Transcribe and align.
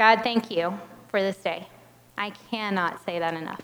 God, 0.00 0.22
thank 0.22 0.50
you 0.50 0.80
for 1.08 1.20
this 1.20 1.36
day. 1.36 1.68
I 2.16 2.30
cannot 2.30 3.04
say 3.04 3.18
that 3.18 3.34
enough. 3.34 3.60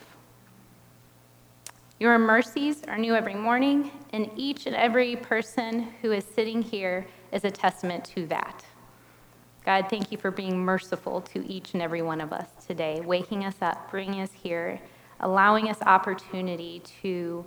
Your 1.99 2.19
mercies 2.19 2.83
are 2.87 2.99
new 2.99 3.15
every 3.15 3.35
morning, 3.35 3.91
and 4.13 4.31
each 4.37 4.67
and 4.67 4.77
every 4.77 5.17
person 5.17 5.95
who 6.03 6.13
is 6.13 6.27
sitting 6.27 6.61
here 6.61 7.07
is 7.33 7.47
a 7.47 7.51
testament 7.51 8.05
to 8.17 8.27
that. 8.27 8.67
God, 9.65 9.87
thank 9.89 10.13
you 10.13 10.19
for 10.19 10.31
being 10.31 10.59
merciful 10.59 11.23
to 11.23 11.43
each 11.51 11.73
and 11.73 11.81
every 11.81 12.03
one 12.03 12.21
of 12.21 12.35
us 12.35 12.49
today, 12.67 13.01
waking 13.01 13.47
us 13.47 13.57
up, 13.63 13.91
bringing 13.91 14.21
us 14.21 14.33
here, 14.35 14.79
allowing 15.21 15.71
us 15.71 15.81
opportunity 15.87 16.83
to 17.01 17.47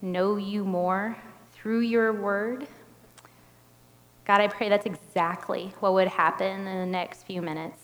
know 0.00 0.36
you 0.38 0.64
more 0.64 1.18
through 1.52 1.80
your 1.80 2.14
word. 2.14 2.66
God, 4.24 4.40
I 4.40 4.48
pray 4.48 4.70
that's 4.70 4.86
exactly 4.86 5.74
what 5.80 5.92
would 5.92 6.08
happen 6.08 6.66
in 6.66 6.78
the 6.78 6.86
next 6.86 7.24
few 7.24 7.42
minutes. 7.42 7.81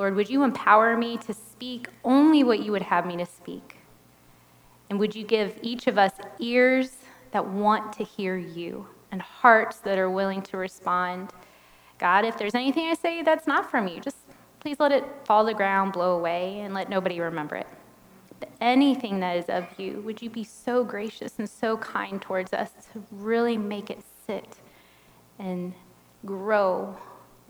Lord, 0.00 0.16
would 0.16 0.30
you 0.30 0.44
empower 0.44 0.96
me 0.96 1.18
to 1.18 1.34
speak 1.34 1.86
only 2.04 2.42
what 2.42 2.60
you 2.60 2.72
would 2.72 2.80
have 2.80 3.04
me 3.04 3.18
to 3.18 3.26
speak? 3.26 3.76
And 4.88 4.98
would 4.98 5.14
you 5.14 5.26
give 5.26 5.58
each 5.60 5.88
of 5.88 5.98
us 5.98 6.12
ears 6.38 6.92
that 7.32 7.46
want 7.46 7.92
to 7.98 8.04
hear 8.04 8.34
you 8.34 8.86
and 9.12 9.20
hearts 9.20 9.76
that 9.80 9.98
are 9.98 10.08
willing 10.08 10.40
to 10.40 10.56
respond? 10.56 11.32
God, 11.98 12.24
if 12.24 12.38
there's 12.38 12.54
anything 12.54 12.86
I 12.86 12.94
say 12.94 13.20
that's 13.20 13.46
not 13.46 13.70
from 13.70 13.88
you, 13.88 14.00
just 14.00 14.16
please 14.60 14.80
let 14.80 14.90
it 14.90 15.04
fall 15.26 15.44
to 15.44 15.52
the 15.52 15.54
ground, 15.54 15.92
blow 15.92 16.16
away, 16.16 16.60
and 16.60 16.72
let 16.72 16.88
nobody 16.88 17.20
remember 17.20 17.56
it. 17.56 17.68
Anything 18.58 19.20
that 19.20 19.36
is 19.36 19.50
of 19.50 19.66
you, 19.78 20.00
would 20.06 20.22
you 20.22 20.30
be 20.30 20.44
so 20.44 20.82
gracious 20.82 21.38
and 21.38 21.46
so 21.46 21.76
kind 21.76 22.22
towards 22.22 22.54
us 22.54 22.70
to 22.94 23.02
really 23.10 23.58
make 23.58 23.90
it 23.90 24.00
sit 24.26 24.60
and 25.38 25.74
grow 26.24 26.96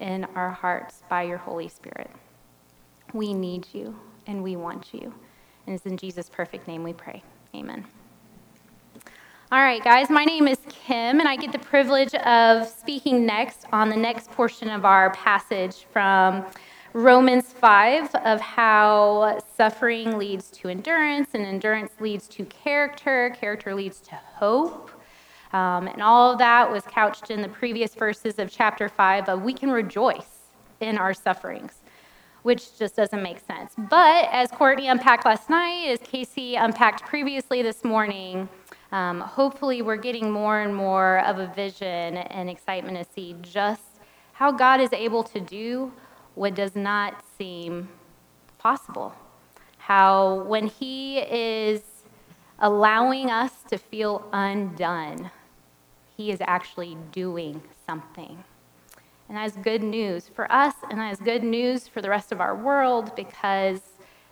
in 0.01 0.25
our 0.35 0.51
hearts 0.51 1.05
by 1.09 1.23
your 1.23 1.39
Holy 1.39 1.69
Spirit? 1.69 2.11
We 3.13 3.35
need 3.35 3.67
you 3.73 3.99
and 4.27 4.43
we 4.43 4.57
want 4.57 4.93
you. 4.93 5.13
And 5.67 5.75
it's 5.75 5.87
in 5.87 5.97
Jesus' 5.97 6.29
perfect 6.29 6.69
name 6.69 6.83
we 6.83 6.93
pray. 6.93 7.23
Amen. 7.55 7.85
All 9.53 9.61
right, 9.61 9.83
guys, 9.83 10.11
my 10.11 10.25
name 10.25 10.47
is 10.47 10.59
Kim, 10.69 11.19
and 11.19 11.29
I 11.29 11.35
get 11.35 11.51
the 11.51 11.59
privilege 11.59 12.15
of 12.15 12.69
speaking 12.69 13.27
next 13.27 13.67
on 13.73 13.89
the 13.89 13.97
next 13.97 14.31
portion 14.31 14.71
of 14.71 14.85
our 14.85 15.11
passage 15.11 15.87
from 15.93 16.47
Romans 16.93 17.53
5 17.53 18.15
of 18.15 18.41
how 18.41 19.41
suffering 19.57 20.19
leads 20.19 20.51
to 20.53 20.69
endurance, 20.69 21.31
and 21.35 21.45
endurance 21.45 21.93
leads 21.99 22.29
to 22.29 22.45
character, 22.45 23.35
character 23.41 23.75
leads 23.75 23.99
to 24.03 24.15
hope. 24.15 24.93
Um, 25.53 25.89
and 25.89 26.01
all 26.01 26.31
of 26.31 26.39
that 26.39 26.71
was 26.71 26.85
couched 26.85 27.33
in 27.33 27.43
the 27.43 27.49
previous 27.49 27.97
verses 27.97 28.39
of 28.39 28.53
chapter 28.53 28.89
5 28.89 29.29
of 29.29 29.43
we 29.43 29.53
can 29.53 29.73
rejoice 29.73 30.53
in 30.79 30.97
our 30.97 31.13
sufferings 31.13 31.80
which 32.43 32.79
just 32.79 32.97
doesn't 32.97 33.23
make 33.23 33.39
sense. 33.41 33.75
But 33.77 34.29
as 34.33 34.51
Courtney 34.51 34.89
unpacked 34.89 35.25
last 35.25 35.51
night, 35.51 35.89
as 35.89 36.01
Casey 36.01 36.57
unpacked 36.57 37.03
previously 37.05 37.63
this 37.63 37.85
morning, 37.85 38.49
um, 38.93 39.21
hopefully 39.21 39.83
we're 39.83 39.97
getting 39.97 40.31
more 40.31 40.61
and 40.61 40.75
more 40.75 41.21
of 41.21 41.39
a 41.39 41.47
vision 41.49 42.17
and 42.17 42.51
excitement 42.51 42.97
to 42.97 43.13
see 43.13 43.37
just 43.43 43.83
how 44.33 44.51
God 44.51 44.81
is 44.81 44.93
able 44.93 45.23
to 45.25 45.41
do 45.41 45.93
what 46.35 46.55
does 46.55 46.75
not 46.75 47.23
seem 47.37 47.89
possible. 48.59 49.15
How 49.79 50.43
when 50.45 50.67
He 50.67 51.19
is 51.19 51.83
allowing 52.59 53.31
us 53.31 53.53
to 53.69 53.79
feel 53.79 54.29
undone, 54.33 55.31
He 56.17 56.31
is 56.31 56.41
actually 56.41 56.97
doing 57.13 57.63
something. 57.87 58.45
And 59.31 59.37
that 59.37 59.47
is 59.47 59.57
good 59.63 59.85
news 59.85 60.27
for 60.27 60.51
us, 60.51 60.75
and 60.91 60.99
that 60.99 61.13
is 61.13 61.21
good 61.21 61.45
news 61.45 61.87
for 61.87 62.03
the 62.03 62.11
rest 62.11 62.33
of 62.33 62.41
our 62.41 62.57
world 62.57 63.15
because 63.15 63.81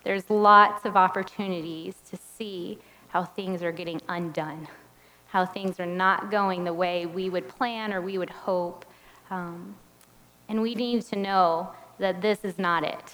there's 0.03 0.29
lots 0.29 0.85
of 0.85 0.97
opportunities 0.97 1.95
to 2.11 2.17
see 2.17 2.81
how 3.07 3.23
things 3.23 3.63
are 3.63 3.71
getting 3.71 4.01
undone, 4.09 4.67
how 5.29 5.47
things 5.47 5.79
are 5.79 5.87
not 5.87 6.33
going 6.33 6.65
the 6.65 6.75
way 6.75 7.07
we 7.07 7.31
would 7.31 7.47
plan 7.47 7.93
or 7.93 8.01
we 8.01 8.19
would 8.19 8.29
hope. 8.29 8.85
Um, 9.31 9.77
and 10.49 10.61
we 10.61 10.75
need 10.75 11.03
to 11.03 11.17
know 11.17 11.71
that 12.01 12.21
this 12.21 12.45
is 12.45 12.59
not 12.59 12.83
it, 12.83 13.13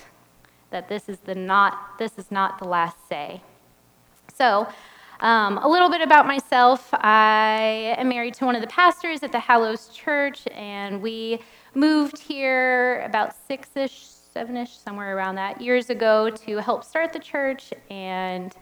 that 0.70 0.88
this 0.88 1.10
is, 1.10 1.18
the 1.18 1.34
not, 1.34 1.98
this 1.98 2.16
is 2.16 2.30
not 2.30 2.58
the 2.58 2.64
last 2.64 2.96
say. 3.10 3.42
So, 4.34 4.66
um, 5.20 5.58
a 5.58 5.68
little 5.68 5.90
bit 5.90 6.00
about 6.00 6.26
myself. 6.26 6.88
I 6.92 7.94
am 7.98 8.08
married 8.08 8.34
to 8.34 8.46
one 8.46 8.56
of 8.56 8.60
the 8.62 8.68
pastors 8.68 9.22
at 9.22 9.32
the 9.32 9.38
Hallows 9.38 9.88
Church, 9.88 10.46
and 10.48 11.00
we 11.00 11.40
moved 11.74 12.18
here 12.18 13.02
about 13.02 13.34
six 13.46 13.76
ish, 13.76 14.04
seven 14.04 14.56
ish, 14.56 14.76
somewhere 14.76 15.16
around 15.16 15.36
that, 15.36 15.60
years 15.60 15.90
ago 15.90 16.30
to 16.30 16.58
help 16.58 16.84
start 16.84 17.12
the 17.12 17.18
church. 17.18 17.72
And 17.90 18.54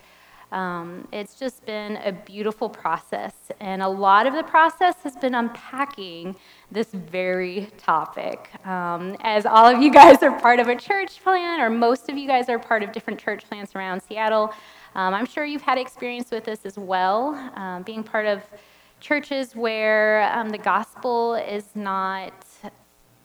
um, 0.52 1.08
it's 1.12 1.34
just 1.38 1.64
been 1.64 1.96
a 2.04 2.12
beautiful 2.12 2.68
process. 2.68 3.32
And 3.58 3.82
a 3.82 3.88
lot 3.88 4.26
of 4.26 4.34
the 4.34 4.42
process 4.42 4.96
has 5.02 5.16
been 5.16 5.34
unpacking 5.34 6.36
this 6.70 6.88
very 6.88 7.68
topic. 7.78 8.50
Um, 8.66 9.16
as 9.20 9.46
all 9.46 9.66
of 9.66 9.82
you 9.82 9.90
guys 9.90 10.22
are 10.22 10.38
part 10.38 10.60
of 10.60 10.68
a 10.68 10.76
church 10.76 11.22
plant, 11.22 11.62
or 11.62 11.70
most 11.70 12.10
of 12.10 12.18
you 12.18 12.28
guys 12.28 12.50
are 12.50 12.58
part 12.58 12.82
of 12.82 12.92
different 12.92 13.18
church 13.18 13.48
plants 13.48 13.74
around 13.74 14.02
Seattle, 14.02 14.52
um, 14.94 15.14
I'm 15.14 15.24
sure 15.24 15.46
you've 15.46 15.62
had 15.62 15.78
experience 15.78 16.30
with 16.30 16.44
this 16.44 16.66
as 16.66 16.76
well, 16.76 17.34
um, 17.54 17.82
being 17.82 18.04
part 18.04 18.26
of 18.26 18.42
churches 19.00 19.56
where 19.56 20.30
um, 20.34 20.50
the 20.50 20.58
gospel 20.58 21.34
is 21.34 21.64
not 21.74 22.32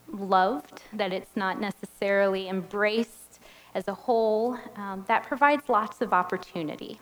loved, 0.10 0.84
that 0.94 1.14
it's 1.14 1.36
not 1.36 1.60
necessarily 1.60 2.50
embraced 2.50 3.40
as 3.76 3.88
a 3.88 3.94
whole, 3.94 4.58
um, 4.76 5.04
that 5.08 5.24
provides 5.24 5.70
lots 5.70 6.02
of 6.02 6.14
opportunity. 6.14 7.00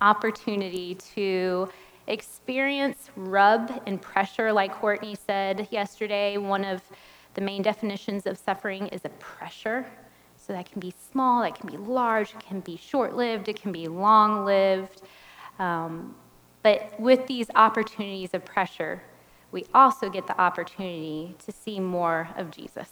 Opportunity 0.00 0.94
to 1.14 1.68
experience 2.06 3.10
rub 3.16 3.82
and 3.86 4.00
pressure, 4.00 4.52
like 4.52 4.72
Courtney 4.74 5.14
said 5.14 5.68
yesterday. 5.70 6.36
One 6.36 6.64
of 6.64 6.82
the 7.34 7.40
main 7.40 7.62
definitions 7.62 8.26
of 8.26 8.36
suffering 8.36 8.88
is 8.88 9.04
a 9.04 9.08
pressure. 9.10 9.86
So 10.36 10.52
that 10.52 10.70
can 10.70 10.80
be 10.80 10.92
small, 11.12 11.42
that 11.42 11.54
can 11.54 11.70
be 11.70 11.76
large, 11.76 12.34
it 12.34 12.40
can 12.40 12.60
be 12.60 12.76
short 12.76 13.14
lived, 13.14 13.48
it 13.48 13.60
can 13.60 13.70
be 13.70 13.86
long 13.86 14.44
lived. 14.44 15.02
Um, 15.60 16.16
but 16.62 16.98
with 16.98 17.26
these 17.26 17.48
opportunities 17.54 18.30
of 18.34 18.44
pressure, 18.44 19.02
we 19.52 19.66
also 19.74 20.08
get 20.08 20.26
the 20.26 20.40
opportunity 20.40 21.36
to 21.44 21.52
see 21.52 21.78
more 21.78 22.28
of 22.36 22.50
Jesus 22.50 22.88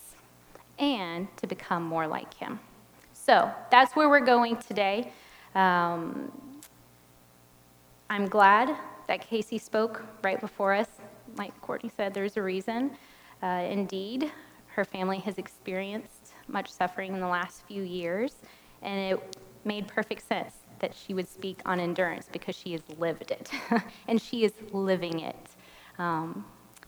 and 0.79 1.35
to 1.39 1.47
become 1.47 1.83
more 1.83 2.07
like 2.07 2.35
him. 2.35 2.61
So 3.13 3.51
that's 3.71 3.97
where 3.97 4.09
we're 4.09 4.21
going 4.21 4.57
today. 4.57 5.13
Um, 5.55 6.31
I'm 8.09 8.27
glad 8.27 8.77
that 9.09 9.21
Casey 9.21 9.59
spoke 9.59 10.05
right 10.23 10.41
before 10.41 10.75
us. 10.75 10.89
Like 11.37 11.59
Courtney 11.61 11.91
said, 11.97 12.15
there's 12.15 12.37
a 12.37 12.43
reason. 12.43 12.93
Uh, 13.43 13.67
indeed, 13.69 14.31
her 14.69 14.85
family 14.85 15.19
has 15.19 15.39
experienced 15.39 16.35
much 16.49 16.71
suffering 16.71 17.15
in 17.15 17.21
the 17.21 17.29
last 17.29 17.63
few 17.67 17.83
years, 17.83 18.37
and 18.83 19.13
it 19.13 19.37
made 19.65 19.87
perfect 19.87 20.27
sense 20.27 20.55
that 20.81 20.95
she 20.95 21.15
would 21.15 21.29
speak 21.29 21.61
on 21.67 21.79
endurance 21.79 22.29
because 22.33 22.57
she 22.57 22.73
has 22.73 22.83
lived 22.99 23.31
it 23.31 23.51
and 24.09 24.21
she 24.21 24.45
is 24.45 24.53
living 24.73 25.21
it. 25.21 25.37
Um, 26.01 26.45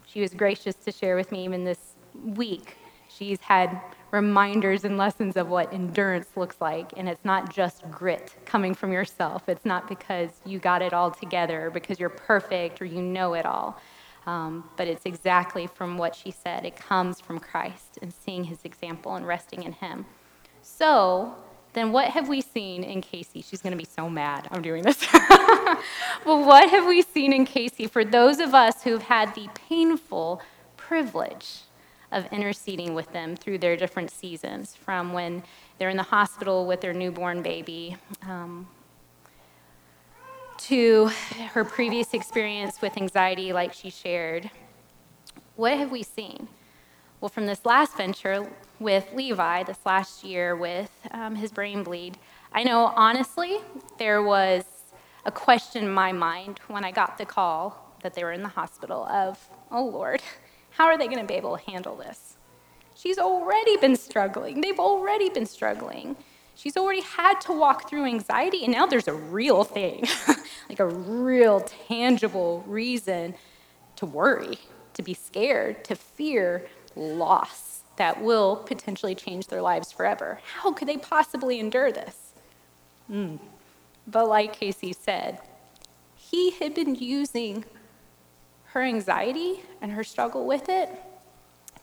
she 0.06 0.20
was 0.20 0.34
gracious 0.34 0.74
to 0.74 0.90
share 0.90 1.16
with 1.16 1.30
me 1.30 1.44
even 1.44 1.64
this 1.64 1.94
week. 2.24 2.76
She's 3.08 3.40
had 3.40 3.80
reminders 4.10 4.84
and 4.84 4.96
lessons 4.96 5.36
of 5.36 5.48
what 5.48 5.72
endurance 5.72 6.28
looks 6.36 6.56
like. 6.60 6.92
And 6.96 7.08
it's 7.08 7.24
not 7.24 7.52
just 7.52 7.88
grit 7.90 8.34
coming 8.44 8.74
from 8.74 8.92
yourself. 8.92 9.48
It's 9.48 9.64
not 9.64 9.88
because 9.88 10.30
you 10.44 10.58
got 10.58 10.82
it 10.82 10.92
all 10.92 11.10
together, 11.10 11.70
because 11.72 12.00
you're 12.00 12.08
perfect 12.08 12.80
or 12.80 12.84
you 12.84 13.02
know 13.02 13.34
it 13.34 13.46
all. 13.46 13.80
Um, 14.26 14.68
but 14.76 14.86
it's 14.86 15.04
exactly 15.04 15.66
from 15.66 15.98
what 15.98 16.14
she 16.14 16.30
said. 16.30 16.64
It 16.64 16.76
comes 16.76 17.20
from 17.20 17.38
Christ 17.38 17.98
and 18.00 18.12
seeing 18.12 18.44
his 18.44 18.64
example 18.64 19.16
and 19.16 19.26
resting 19.26 19.62
in 19.64 19.72
him. 19.72 20.06
So, 20.62 21.34
then 21.74 21.92
what 21.92 22.08
have 22.08 22.28
we 22.28 22.40
seen 22.40 22.84
in 22.84 23.00
Casey? 23.00 23.42
She's 23.42 23.62
going 23.62 23.70
to 23.70 23.78
be 23.78 23.84
so 23.84 24.08
mad 24.08 24.46
I'm 24.50 24.62
doing 24.62 24.82
this. 24.82 25.06
well, 26.24 26.44
what 26.44 26.68
have 26.70 26.86
we 26.86 27.02
seen 27.02 27.32
in 27.32 27.46
Casey 27.46 27.86
for 27.86 28.04
those 28.04 28.40
of 28.40 28.54
us 28.54 28.82
who've 28.82 29.02
had 29.02 29.34
the 29.34 29.48
painful 29.68 30.42
privilege 30.76 31.62
of 32.10 32.30
interceding 32.30 32.94
with 32.94 33.10
them 33.12 33.34
through 33.34 33.58
their 33.58 33.76
different 33.76 34.10
seasons, 34.10 34.76
from 34.76 35.14
when 35.14 35.42
they're 35.78 35.88
in 35.88 35.96
the 35.96 36.02
hospital 36.02 36.66
with 36.66 36.82
their 36.82 36.92
newborn 36.92 37.40
baby, 37.40 37.96
um, 38.28 38.68
to 40.58 41.10
her 41.54 41.64
previous 41.64 42.12
experience 42.12 42.82
with 42.82 42.96
anxiety, 42.98 43.52
like 43.52 43.72
she 43.72 43.88
shared. 43.88 44.50
What 45.56 45.78
have 45.78 45.90
we 45.90 46.02
seen? 46.02 46.48
Well, 47.22 47.28
from 47.28 47.46
this 47.46 47.64
last 47.64 47.96
venture 47.96 48.50
with 48.80 49.06
Levi, 49.14 49.62
this 49.62 49.78
last 49.86 50.24
year 50.24 50.56
with 50.56 50.90
um, 51.12 51.36
his 51.36 51.52
brain 51.52 51.84
bleed, 51.84 52.18
I 52.52 52.64
know 52.64 52.92
honestly 52.96 53.58
there 53.96 54.24
was 54.24 54.64
a 55.24 55.30
question 55.30 55.84
in 55.84 55.90
my 55.90 56.10
mind 56.10 56.58
when 56.66 56.84
I 56.84 56.90
got 56.90 57.18
the 57.18 57.24
call 57.24 57.94
that 58.02 58.14
they 58.14 58.24
were 58.24 58.32
in 58.32 58.42
the 58.42 58.48
hospital 58.48 59.04
of, 59.04 59.38
oh 59.70 59.84
Lord, 59.84 60.20
how 60.70 60.86
are 60.86 60.98
they 60.98 61.06
going 61.06 61.20
to 61.20 61.24
be 61.24 61.34
able 61.34 61.56
to 61.56 61.70
handle 61.70 61.94
this? 61.94 62.38
She's 62.96 63.18
already 63.18 63.76
been 63.76 63.94
struggling. 63.94 64.60
They've 64.60 64.80
already 64.80 65.28
been 65.28 65.46
struggling. 65.46 66.16
She's 66.56 66.76
already 66.76 67.02
had 67.02 67.40
to 67.42 67.52
walk 67.52 67.88
through 67.88 68.04
anxiety, 68.06 68.64
and 68.64 68.72
now 68.72 68.86
there's 68.86 69.06
a 69.06 69.14
real 69.14 69.62
thing, 69.62 70.08
like 70.68 70.80
a 70.80 70.88
real 70.88 71.60
tangible 71.86 72.64
reason 72.66 73.36
to 73.94 74.06
worry, 74.06 74.58
to 74.94 75.02
be 75.02 75.14
scared, 75.14 75.84
to 75.84 75.94
fear 75.94 76.66
loss 76.96 77.82
that 77.96 78.22
will 78.22 78.56
potentially 78.56 79.14
change 79.14 79.48
their 79.48 79.62
lives 79.62 79.92
forever. 79.92 80.40
How 80.56 80.72
could 80.72 80.88
they 80.88 80.96
possibly 80.96 81.60
endure 81.60 81.92
this? 81.92 82.32
Mm. 83.10 83.38
But 84.06 84.28
like 84.28 84.54
Casey 84.54 84.92
said, 84.92 85.38
he 86.16 86.52
had 86.52 86.74
been 86.74 86.94
using 86.94 87.64
her 88.66 88.82
anxiety 88.82 89.62
and 89.80 89.92
her 89.92 90.02
struggle 90.02 90.46
with 90.46 90.68
it 90.68 90.88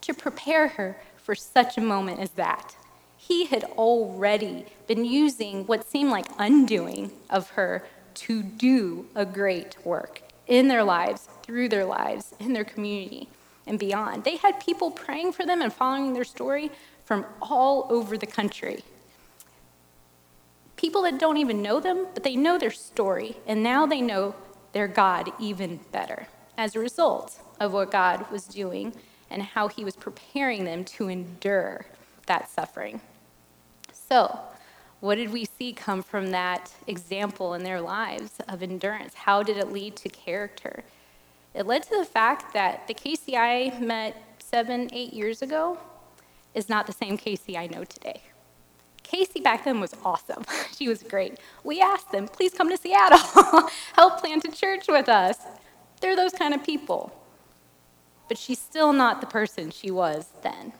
to 0.02 0.14
prepare 0.14 0.70
her 0.70 0.98
for 1.18 1.36
such 1.36 1.78
a 1.78 1.82
moment 1.82 2.20
as 2.20 2.32
that. 2.32 2.76
He 3.16 3.46
had 3.46 3.64
already 3.64 4.66
been 4.88 5.06
using 5.06 5.66
what 5.68 5.86
seemed 5.86 6.10
like 6.10 6.26
undoing 6.40 7.12
of 7.30 7.52
her 7.52 7.86
to 8.16 8.42
do 8.42 9.08
a 9.14 9.26
great 9.26 9.78
work 9.86 10.24
in 10.48 10.68
their 10.68 10.84
lives, 10.84 11.30
through 11.44 11.70
their 11.70 11.86
lives, 11.86 12.34
in 12.40 12.54
their 12.54 12.64
community, 12.64 13.30
and 13.70 13.80
beyond. 13.80 14.24
They 14.26 14.38
had 14.38 14.60
people 14.60 14.92
praying 14.92 15.32
for 15.32 15.46
them 15.46 15.62
and 15.62 15.72
following 15.72 16.14
their 16.14 16.26
story 16.26 16.72
from 17.06 17.26
all 17.42 17.88
over 17.90 18.18
the 18.18 18.26
country. 18.26 18.84
People 20.76 21.04
that 21.04 21.20
don't 21.20 21.38
even 21.38 21.62
know 21.62 21.80
them, 21.80 22.08
but 22.14 22.24
they 22.24 22.36
know 22.36 22.58
their 22.58 22.72
story, 22.72 23.38
and 23.46 23.62
now 23.62 23.86
they 23.86 24.02
know 24.02 24.36
their 24.74 24.88
God 24.88 25.32
even 25.40 25.80
better 25.92 26.28
as 26.58 26.76
a 26.76 26.80
result 26.80 27.40
of 27.60 27.72
what 27.72 27.92
God 27.92 28.30
was 28.32 28.46
doing 28.46 28.94
and 29.30 29.44
how 29.44 29.68
he 29.68 29.86
was 29.86 29.96
preparing 29.96 30.66
them 30.66 30.84
to 30.84 31.08
endure 31.08 31.86
that 32.26 32.50
suffering. 32.50 33.02
So, 33.92 34.40
what 35.00 35.16
did 35.16 35.32
we 35.32 35.46
see 35.46 35.74
come 35.74 36.02
from 36.02 36.32
that 36.32 36.74
example 36.88 37.54
in 37.54 37.64
their 37.64 37.80
lives 37.80 38.40
of 38.48 38.64
endurance? 38.64 39.14
How 39.14 39.44
did 39.44 39.58
it 39.58 39.72
lead 39.72 39.96
to 39.98 40.10
character? 40.10 40.84
It 41.54 41.66
led 41.66 41.84
to 41.84 41.98
the 41.98 42.06
fact 42.06 42.54
that 42.54 42.88
the 42.88 42.94
Casey 42.94 43.36
I 43.36 43.78
met 43.80 44.16
seven, 44.40 44.90
eight 44.94 45.14
years 45.14 45.42
ago 45.42 45.78
is 46.54 46.70
not 46.70 46.88
the 46.88 46.94
same 46.94 47.18
Casey 47.18 47.58
I 47.58 47.68
know 47.68 47.84
today. 47.84 48.22
Casey 49.04 49.40
back 49.40 49.64
then 49.64 49.80
was 49.80 49.96
awesome. 50.06 50.44
she 50.78 50.88
was 50.88 51.02
great. 51.02 51.40
We 51.64 51.82
asked 51.82 52.12
them, 52.12 52.28
please 52.28 52.54
come 52.54 52.70
to 52.70 52.78
Seattle, 52.78 53.68
help 53.94 54.20
plant 54.20 54.46
a 54.46 54.52
church 54.52 54.88
with 54.88 55.10
us. 55.10 55.38
They're 56.00 56.16
those 56.16 56.34
kind 56.34 56.54
of 56.54 56.64
people. 56.64 57.12
But 58.28 58.38
she's 58.38 58.60
still 58.60 58.94
not 58.94 59.22
the 59.22 59.28
person 59.28 59.72
she 59.72 59.90
was 59.90 60.28
then. 60.44 60.74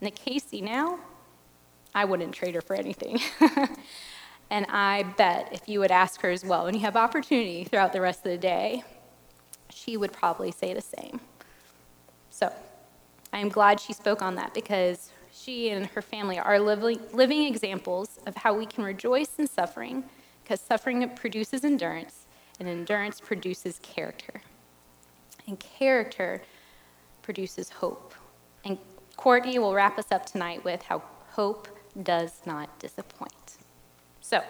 And 0.00 0.06
the 0.06 0.10
Casey 0.10 0.60
now, 0.60 0.98
I 1.94 2.04
wouldn't 2.04 2.34
trade 2.34 2.56
her 2.56 2.60
for 2.60 2.74
anything. 2.74 3.20
and 4.50 4.66
I 4.68 5.04
bet 5.16 5.50
if 5.52 5.68
you 5.68 5.78
would 5.78 5.92
ask 5.92 6.20
her 6.22 6.30
as 6.30 6.44
well, 6.44 6.66
and 6.66 6.76
you 6.76 6.82
have 6.82 6.96
opportunity 6.96 7.62
throughout 7.64 7.92
the 7.92 8.00
rest 8.00 8.26
of 8.26 8.32
the 8.32 8.38
day, 8.38 8.82
she 9.76 9.96
would 9.96 10.12
probably 10.12 10.50
say 10.50 10.72
the 10.72 10.80
same. 10.80 11.20
So 12.30 12.50
I 13.32 13.40
am 13.40 13.50
glad 13.50 13.78
she 13.78 13.92
spoke 13.92 14.22
on 14.22 14.34
that 14.36 14.54
because 14.54 15.10
she 15.30 15.68
and 15.68 15.86
her 15.88 16.00
family 16.00 16.38
are 16.38 16.58
living, 16.58 16.98
living 17.12 17.44
examples 17.44 18.18
of 18.26 18.36
how 18.36 18.54
we 18.54 18.64
can 18.64 18.84
rejoice 18.84 19.38
in 19.38 19.46
suffering 19.46 20.04
because 20.42 20.60
suffering 20.60 21.08
produces 21.10 21.64
endurance, 21.64 22.26
and 22.60 22.68
endurance 22.68 23.20
produces 23.20 23.80
character. 23.80 24.42
And 25.46 25.58
character 25.58 26.40
produces 27.22 27.68
hope. 27.68 28.14
And 28.64 28.78
Courtney 29.16 29.58
will 29.58 29.74
wrap 29.74 29.98
us 29.98 30.06
up 30.12 30.24
tonight 30.24 30.64
with 30.64 30.82
how 30.82 31.02
hope 31.32 31.66
does 32.00 32.42
not 32.46 32.78
disappoint. 32.78 33.56
So, 34.20 34.40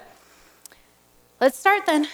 let's 1.40 1.58
start 1.58 1.86
then. 1.86 2.08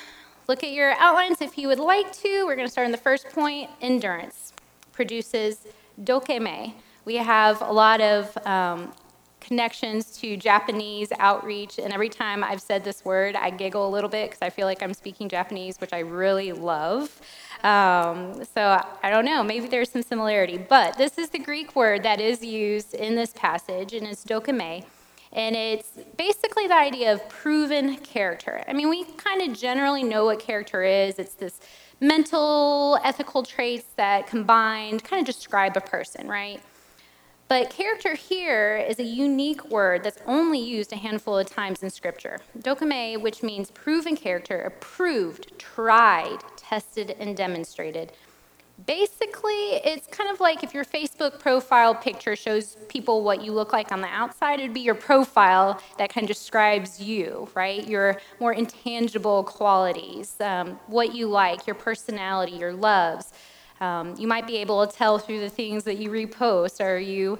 Look 0.48 0.64
at 0.64 0.72
your 0.72 0.92
outlines 0.98 1.40
if 1.40 1.56
you 1.56 1.68
would 1.68 1.78
like 1.78 2.12
to. 2.14 2.44
We're 2.44 2.56
going 2.56 2.66
to 2.66 2.72
start 2.72 2.86
on 2.86 2.92
the 2.92 2.98
first 2.98 3.28
point 3.30 3.70
endurance 3.80 4.52
produces 4.92 5.66
dokime. 6.02 6.74
We 7.04 7.16
have 7.16 7.60
a 7.62 7.72
lot 7.72 8.00
of 8.00 8.36
um, 8.46 8.92
connections 9.40 10.16
to 10.18 10.36
Japanese 10.36 11.08
outreach, 11.18 11.78
and 11.78 11.92
every 11.92 12.08
time 12.08 12.44
I've 12.44 12.60
said 12.60 12.84
this 12.84 13.04
word, 13.04 13.34
I 13.34 13.50
giggle 13.50 13.86
a 13.86 13.90
little 13.90 14.10
bit 14.10 14.30
because 14.30 14.42
I 14.42 14.50
feel 14.50 14.66
like 14.66 14.82
I'm 14.82 14.94
speaking 14.94 15.28
Japanese, 15.28 15.80
which 15.80 15.92
I 15.92 16.00
really 16.00 16.52
love. 16.52 17.20
Um, 17.64 18.42
so 18.54 18.80
I 19.02 19.10
don't 19.10 19.24
know, 19.24 19.42
maybe 19.42 19.68
there's 19.68 19.90
some 19.90 20.02
similarity, 20.02 20.58
but 20.58 20.98
this 20.98 21.18
is 21.18 21.30
the 21.30 21.38
Greek 21.38 21.74
word 21.74 22.02
that 22.02 22.20
is 22.20 22.44
used 22.44 22.94
in 22.94 23.14
this 23.14 23.32
passage, 23.34 23.94
and 23.94 24.06
it's 24.06 24.24
dokime. 24.24 24.84
And 25.32 25.56
it's 25.56 25.92
basically 26.16 26.66
the 26.66 26.76
idea 26.76 27.12
of 27.12 27.26
proven 27.28 27.96
character. 27.96 28.62
I 28.68 28.72
mean, 28.72 28.90
we 28.90 29.04
kind 29.04 29.40
of 29.42 29.56
generally 29.56 30.02
know 30.02 30.26
what 30.26 30.40
character 30.40 30.82
is. 30.82 31.18
It's 31.18 31.34
this 31.34 31.60
mental, 32.00 32.98
ethical 33.02 33.42
traits 33.42 33.86
that 33.96 34.26
combined 34.26 35.04
kind 35.04 35.20
of 35.20 35.34
describe 35.34 35.76
a 35.76 35.80
person, 35.80 36.28
right? 36.28 36.60
But 37.48 37.70
character 37.70 38.14
here 38.14 38.76
is 38.76 38.98
a 38.98 39.04
unique 39.04 39.70
word 39.70 40.04
that's 40.04 40.18
only 40.26 40.58
used 40.58 40.92
a 40.92 40.96
handful 40.96 41.38
of 41.38 41.46
times 41.46 41.82
in 41.82 41.90
Scripture. 41.90 42.40
Dokime, 42.58 43.20
which 43.20 43.42
means 43.42 43.70
proven 43.70 44.16
character, 44.16 44.60
approved, 44.62 45.58
tried, 45.58 46.38
tested, 46.56 47.14
and 47.18 47.36
demonstrated. 47.36 48.12
Basically, 48.86 49.74
it's 49.84 50.06
kind 50.06 50.30
of 50.30 50.40
like 50.40 50.64
if 50.64 50.72
your 50.72 50.84
Facebook 50.84 51.38
profile 51.38 51.94
picture 51.94 52.34
shows 52.34 52.76
people 52.88 53.22
what 53.22 53.42
you 53.44 53.52
look 53.52 53.72
like 53.72 53.92
on 53.92 54.00
the 54.00 54.08
outside, 54.08 54.60
it'd 54.60 54.72
be 54.72 54.80
your 54.80 54.94
profile 54.94 55.80
that 55.98 56.08
kind 56.08 56.24
of 56.24 56.28
describes 56.28 57.00
you, 57.00 57.48
right? 57.54 57.86
Your 57.86 58.18
more 58.40 58.52
intangible 58.54 59.44
qualities, 59.44 60.36
um, 60.40 60.80
what 60.86 61.14
you 61.14 61.26
like, 61.28 61.66
your 61.66 61.74
personality, 61.76 62.52
your 62.52 62.72
loves. 62.72 63.32
Um, 63.80 64.14
you 64.18 64.26
might 64.26 64.46
be 64.46 64.56
able 64.56 64.86
to 64.86 64.92
tell 64.92 65.18
through 65.18 65.40
the 65.40 65.50
things 65.50 65.84
that 65.84 65.98
you 65.98 66.08
repost. 66.10 66.80
Are 66.80 66.98
you, 66.98 67.38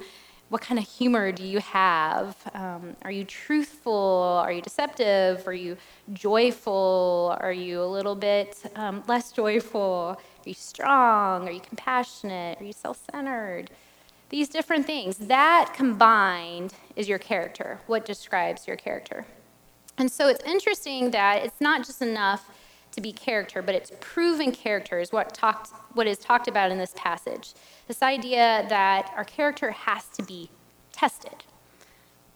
what 0.51 0.61
kind 0.61 0.79
of 0.79 0.87
humor 0.87 1.33
do 1.33 1.45
you 1.45 1.61
have? 1.61 2.37
Um, 2.53 2.95
are 3.03 3.11
you 3.11 3.25
truthful? 3.25 4.43
Are 4.45 4.53
you 4.53 4.61
deceptive? 4.61 5.49
Are 5.49 5.55
you 5.55 5.77
joyful? 6.13 7.37
Are 7.41 7.53
you 7.53 7.83
a 7.83 7.87
little 7.87 8.15
bit 8.15 8.63
um, 8.77 9.03
less 9.09 9.33
joyful? 9.33 10.21
Are 10.45 10.49
you 10.49 10.55
strong? 10.55 11.49
Are 11.49 11.53
you 11.53 11.61
compassionate? 11.61 12.61
Are 12.61 12.65
you 12.65 12.73
self 12.73 13.01
centered? 13.13 13.71
These 14.31 14.49
different 14.49 14.87
things. 14.87 15.19
That 15.19 15.73
combined 15.75 16.75
is 16.97 17.09
your 17.09 17.19
character, 17.19 17.81
what 17.87 18.05
describes 18.05 18.67
your 18.67 18.77
character. 18.77 19.27
And 19.99 20.11
so 20.11 20.29
it's 20.29 20.43
interesting 20.45 21.11
that 21.11 21.45
it's 21.45 21.61
not 21.61 21.87
just 21.87 22.01
enough 22.01 22.51
to 22.93 23.01
be 23.01 23.13
character, 23.13 23.63
but 23.63 23.75
it's 23.75 23.93
proven 24.01 24.53
character 24.53 24.99
is 24.99 25.13
what 25.13 25.35
talked 25.35 25.71
what 25.95 26.07
is 26.07 26.19
talked 26.19 26.49
about 26.49 26.71
in 26.71 26.79
this 26.79 26.95
passage. 26.97 27.53
This 27.89 28.03
idea 28.03 28.65
that 28.69 29.13
our 29.17 29.25
character 29.25 29.71
has 29.71 30.07
to 30.09 30.23
be 30.23 30.51
tested. 30.93 31.45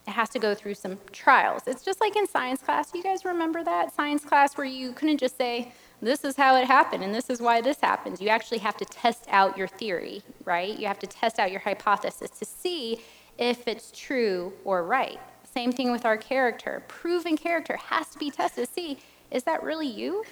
It 0.06 0.12
has 0.12 0.28
to 0.30 0.38
go 0.38 0.54
through 0.54 0.74
some 0.74 0.98
trials. 1.12 1.62
It's 1.66 1.82
just 1.82 2.00
like 2.00 2.14
in 2.14 2.28
science 2.28 2.62
class. 2.62 2.94
You 2.94 3.02
guys 3.02 3.24
remember 3.24 3.64
that 3.64 3.94
science 3.94 4.24
class 4.24 4.56
where 4.56 4.66
you 4.66 4.92
couldn't 4.92 5.18
just 5.18 5.36
say, 5.36 5.72
this 6.02 6.24
is 6.24 6.36
how 6.36 6.56
it 6.56 6.66
happened 6.66 7.02
and 7.02 7.14
this 7.14 7.30
is 7.30 7.40
why 7.40 7.60
this 7.60 7.80
happens. 7.80 8.20
You 8.20 8.28
actually 8.28 8.58
have 8.58 8.76
to 8.78 8.84
test 8.84 9.24
out 9.28 9.56
your 9.56 9.68
theory, 9.68 10.22
right? 10.44 10.78
You 10.78 10.86
have 10.86 10.98
to 11.00 11.06
test 11.06 11.38
out 11.38 11.50
your 11.50 11.60
hypothesis 11.60 12.30
to 12.30 12.44
see 12.44 13.00
if 13.38 13.66
it's 13.66 13.90
true 13.92 14.52
or 14.64 14.82
right. 14.84 15.18
Same 15.44 15.72
thing 15.72 15.90
with 15.90 16.04
our 16.04 16.16
character. 16.16 16.82
Proven 16.86 17.36
character 17.36 17.76
has 17.76 18.10
to 18.10 18.18
be 18.18 18.30
tested 18.30 18.66
to 18.66 18.72
see 18.72 18.98
is 19.30 19.42
that 19.44 19.62
really 19.62 19.88
you? 19.88 20.24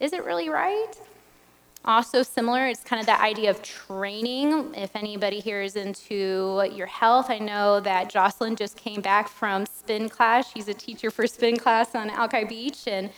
Is 0.00 0.12
it 0.12 0.24
really 0.24 0.48
right? 0.48 0.92
Also, 1.84 2.24
similar, 2.24 2.66
it's 2.66 2.82
kind 2.82 2.98
of 2.98 3.06
that 3.06 3.20
idea 3.20 3.48
of 3.48 3.62
training. 3.62 4.74
If 4.74 4.96
anybody 4.96 5.38
here 5.38 5.62
is 5.62 5.76
into 5.76 6.68
your 6.74 6.88
health, 6.88 7.30
I 7.30 7.38
know 7.38 7.78
that 7.80 8.10
Jocelyn 8.10 8.56
just 8.56 8.76
came 8.76 9.00
back 9.00 9.28
from 9.28 9.66
spin 9.66 10.08
class. 10.08 10.50
She's 10.52 10.66
a 10.66 10.74
teacher 10.74 11.12
for 11.12 11.28
spin 11.28 11.56
class 11.56 11.94
on 11.94 12.10
Alki 12.10 12.44
Beach. 12.44 12.88
And, 12.88 13.10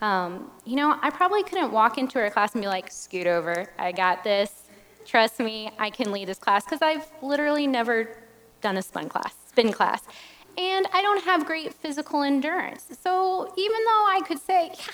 um, 0.00 0.50
you 0.64 0.76
know, 0.76 0.98
I 1.00 1.10
probably 1.10 1.42
couldn't 1.42 1.72
walk 1.72 1.98
into 1.98 2.18
her 2.18 2.30
class 2.30 2.54
and 2.54 2.62
be 2.62 2.68
like, 2.68 2.90
scoot 2.90 3.26
over, 3.26 3.66
I 3.78 3.92
got 3.92 4.24
this. 4.24 4.68
Trust 5.04 5.38
me, 5.38 5.70
I 5.78 5.90
can 5.90 6.10
lead 6.12 6.28
this 6.28 6.38
class 6.38 6.64
because 6.64 6.82
I've 6.82 7.08
literally 7.22 7.66
never 7.66 8.18
done 8.60 8.76
a 8.76 8.82
spin 8.82 9.08
class, 9.08 9.34
spin 9.48 9.72
class 9.72 10.02
and 10.58 10.86
I 10.92 11.02
don't 11.02 11.22
have 11.24 11.46
great 11.46 11.72
physical 11.74 12.22
endurance. 12.22 12.86
So 13.02 13.52
even 13.56 13.84
though 13.84 14.06
I 14.08 14.22
could 14.26 14.40
say, 14.40 14.72
yeah, 14.74 14.84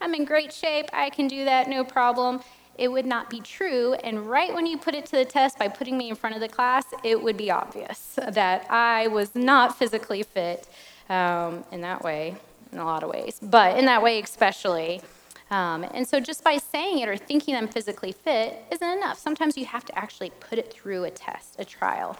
I'm 0.00 0.14
in 0.14 0.24
great 0.24 0.52
shape, 0.52 0.86
I 0.92 1.10
can 1.10 1.28
do 1.28 1.44
that, 1.44 1.68
no 1.68 1.84
problem, 1.84 2.40
it 2.76 2.88
would 2.88 3.06
not 3.06 3.30
be 3.30 3.40
true. 3.40 3.94
And 3.94 4.28
right 4.28 4.52
when 4.52 4.66
you 4.66 4.78
put 4.78 4.94
it 4.94 5.06
to 5.06 5.12
the 5.12 5.24
test 5.24 5.58
by 5.58 5.68
putting 5.68 5.96
me 5.96 6.08
in 6.08 6.16
front 6.16 6.34
of 6.34 6.40
the 6.40 6.48
class, 6.48 6.84
it 7.04 7.22
would 7.22 7.36
be 7.36 7.50
obvious 7.50 8.18
that 8.28 8.66
I 8.70 9.08
was 9.08 9.34
not 9.34 9.78
physically 9.78 10.22
fit 10.22 10.66
um, 11.08 11.64
in 11.70 11.82
that 11.82 12.02
way, 12.02 12.36
in 12.72 12.78
a 12.78 12.84
lot 12.84 13.02
of 13.02 13.10
ways, 13.10 13.38
but 13.42 13.78
in 13.78 13.84
that 13.84 14.02
way 14.02 14.20
especially. 14.20 15.02
Um, 15.50 15.84
and 15.92 16.08
so 16.08 16.18
just 16.18 16.42
by 16.42 16.56
saying 16.56 17.00
it 17.00 17.08
or 17.08 17.16
thinking 17.16 17.54
I'm 17.54 17.68
physically 17.68 18.12
fit 18.12 18.64
isn't 18.70 18.88
enough. 18.88 19.18
Sometimes 19.18 19.56
you 19.58 19.66
have 19.66 19.84
to 19.84 19.98
actually 19.98 20.30
put 20.40 20.58
it 20.58 20.72
through 20.72 21.04
a 21.04 21.10
test, 21.10 21.56
a 21.58 21.64
trial. 21.64 22.16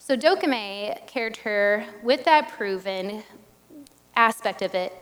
So 0.00 0.16
Dokime 0.16 1.06
character, 1.06 1.86
with 2.02 2.24
that 2.24 2.48
proven 2.48 3.22
aspect 4.16 4.60
of 4.60 4.74
it, 4.74 4.92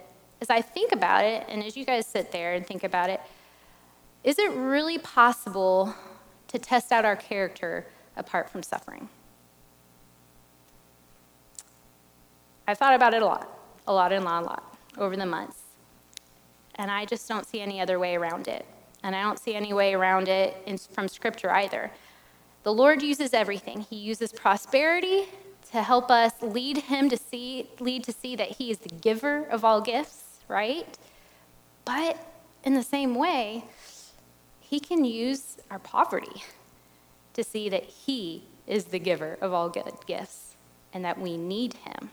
as 0.42 0.50
I 0.50 0.60
think 0.60 0.92
about 0.92 1.24
it, 1.24 1.46
and 1.48 1.64
as 1.64 1.74
you 1.76 1.86
guys 1.86 2.06
sit 2.06 2.32
there 2.32 2.52
and 2.52 2.66
think 2.66 2.84
about 2.84 3.08
it, 3.08 3.20
is 4.24 4.38
it 4.38 4.50
really 4.52 4.98
possible 4.98 5.94
to 6.48 6.58
test 6.58 6.92
out 6.92 7.06
our 7.06 7.16
character 7.16 7.86
apart 8.16 8.50
from 8.50 8.62
suffering? 8.62 9.08
I've 12.68 12.76
thought 12.76 12.94
about 12.94 13.14
it 13.14 13.22
a 13.22 13.24
lot, 13.24 13.48
a 13.90 13.92
lot 13.92 14.12
and 14.12 14.24
a 14.24 14.40
lot, 14.40 14.76
over 14.98 15.16
the 15.16 15.26
months. 15.26 15.58
And 16.76 16.90
I 16.90 17.04
just 17.04 17.28
don't 17.28 17.44
see 17.44 17.60
any 17.60 17.80
other 17.80 17.98
way 17.98 18.14
around 18.14 18.46
it. 18.46 18.64
And 19.02 19.16
I 19.16 19.22
don't 19.22 19.38
see 19.38 19.54
any 19.54 19.72
way 19.72 19.94
around 19.94 20.28
it 20.28 20.56
in, 20.64 20.78
from 20.78 21.08
Scripture 21.08 21.50
either. 21.50 21.90
The 22.62 22.72
Lord 22.72 23.02
uses 23.02 23.34
everything. 23.34 23.80
He 23.80 23.96
uses 23.96 24.32
prosperity 24.32 25.24
to 25.72 25.82
help 25.82 26.10
us 26.10 26.32
lead 26.40 26.76
him 26.78 27.08
to 27.08 27.16
see 27.16 27.68
lead 27.80 28.04
to 28.04 28.12
see 28.12 28.36
that 28.36 28.48
he 28.48 28.70
is 28.70 28.78
the 28.78 28.88
giver 28.88 29.44
of 29.44 29.64
all 29.64 29.80
gifts, 29.80 30.38
right? 30.48 30.96
But 31.84 32.18
in 32.64 32.74
the 32.74 32.82
same 32.82 33.14
way, 33.14 33.64
he 34.60 34.78
can 34.78 35.04
use 35.04 35.58
our 35.70 35.78
poverty 35.78 36.44
to 37.32 37.42
see 37.42 37.68
that 37.68 37.84
he 37.84 38.44
is 38.66 38.86
the 38.86 38.98
giver 38.98 39.38
of 39.40 39.52
all 39.52 39.68
good 39.68 39.94
gifts 40.06 40.54
and 40.92 41.04
that 41.04 41.18
we 41.20 41.36
need 41.36 41.74
him 41.74 42.10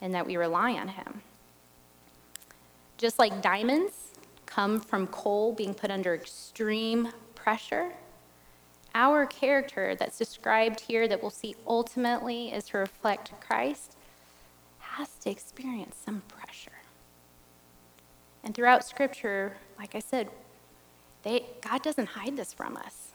and 0.00 0.14
that 0.14 0.26
we 0.26 0.36
rely 0.36 0.72
on 0.72 0.88
him. 0.88 1.22
Just 2.98 3.18
like 3.18 3.42
diamonds 3.42 3.92
come 4.46 4.80
from 4.80 5.06
coal 5.08 5.52
being 5.52 5.74
put 5.74 5.90
under 5.90 6.14
extreme 6.14 7.08
pressure, 7.34 7.92
our 8.94 9.26
character 9.26 9.96
that's 9.96 10.18
described 10.18 10.80
here 10.80 11.08
that 11.08 11.20
we'll 11.20 11.30
see 11.30 11.56
ultimately 11.66 12.52
is 12.52 12.64
to 12.64 12.78
reflect 12.78 13.32
Christ 13.40 13.96
has 14.78 15.08
to 15.20 15.30
experience 15.30 15.96
some 16.04 16.22
pressure. 16.28 16.70
And 18.44 18.54
throughout 18.54 18.84
Scripture, 18.84 19.56
like 19.78 19.94
I 19.94 19.98
said, 19.98 20.28
they, 21.24 21.46
God 21.62 21.82
doesn't 21.82 22.10
hide 22.10 22.36
this 22.36 22.52
from 22.52 22.76
us. 22.76 23.08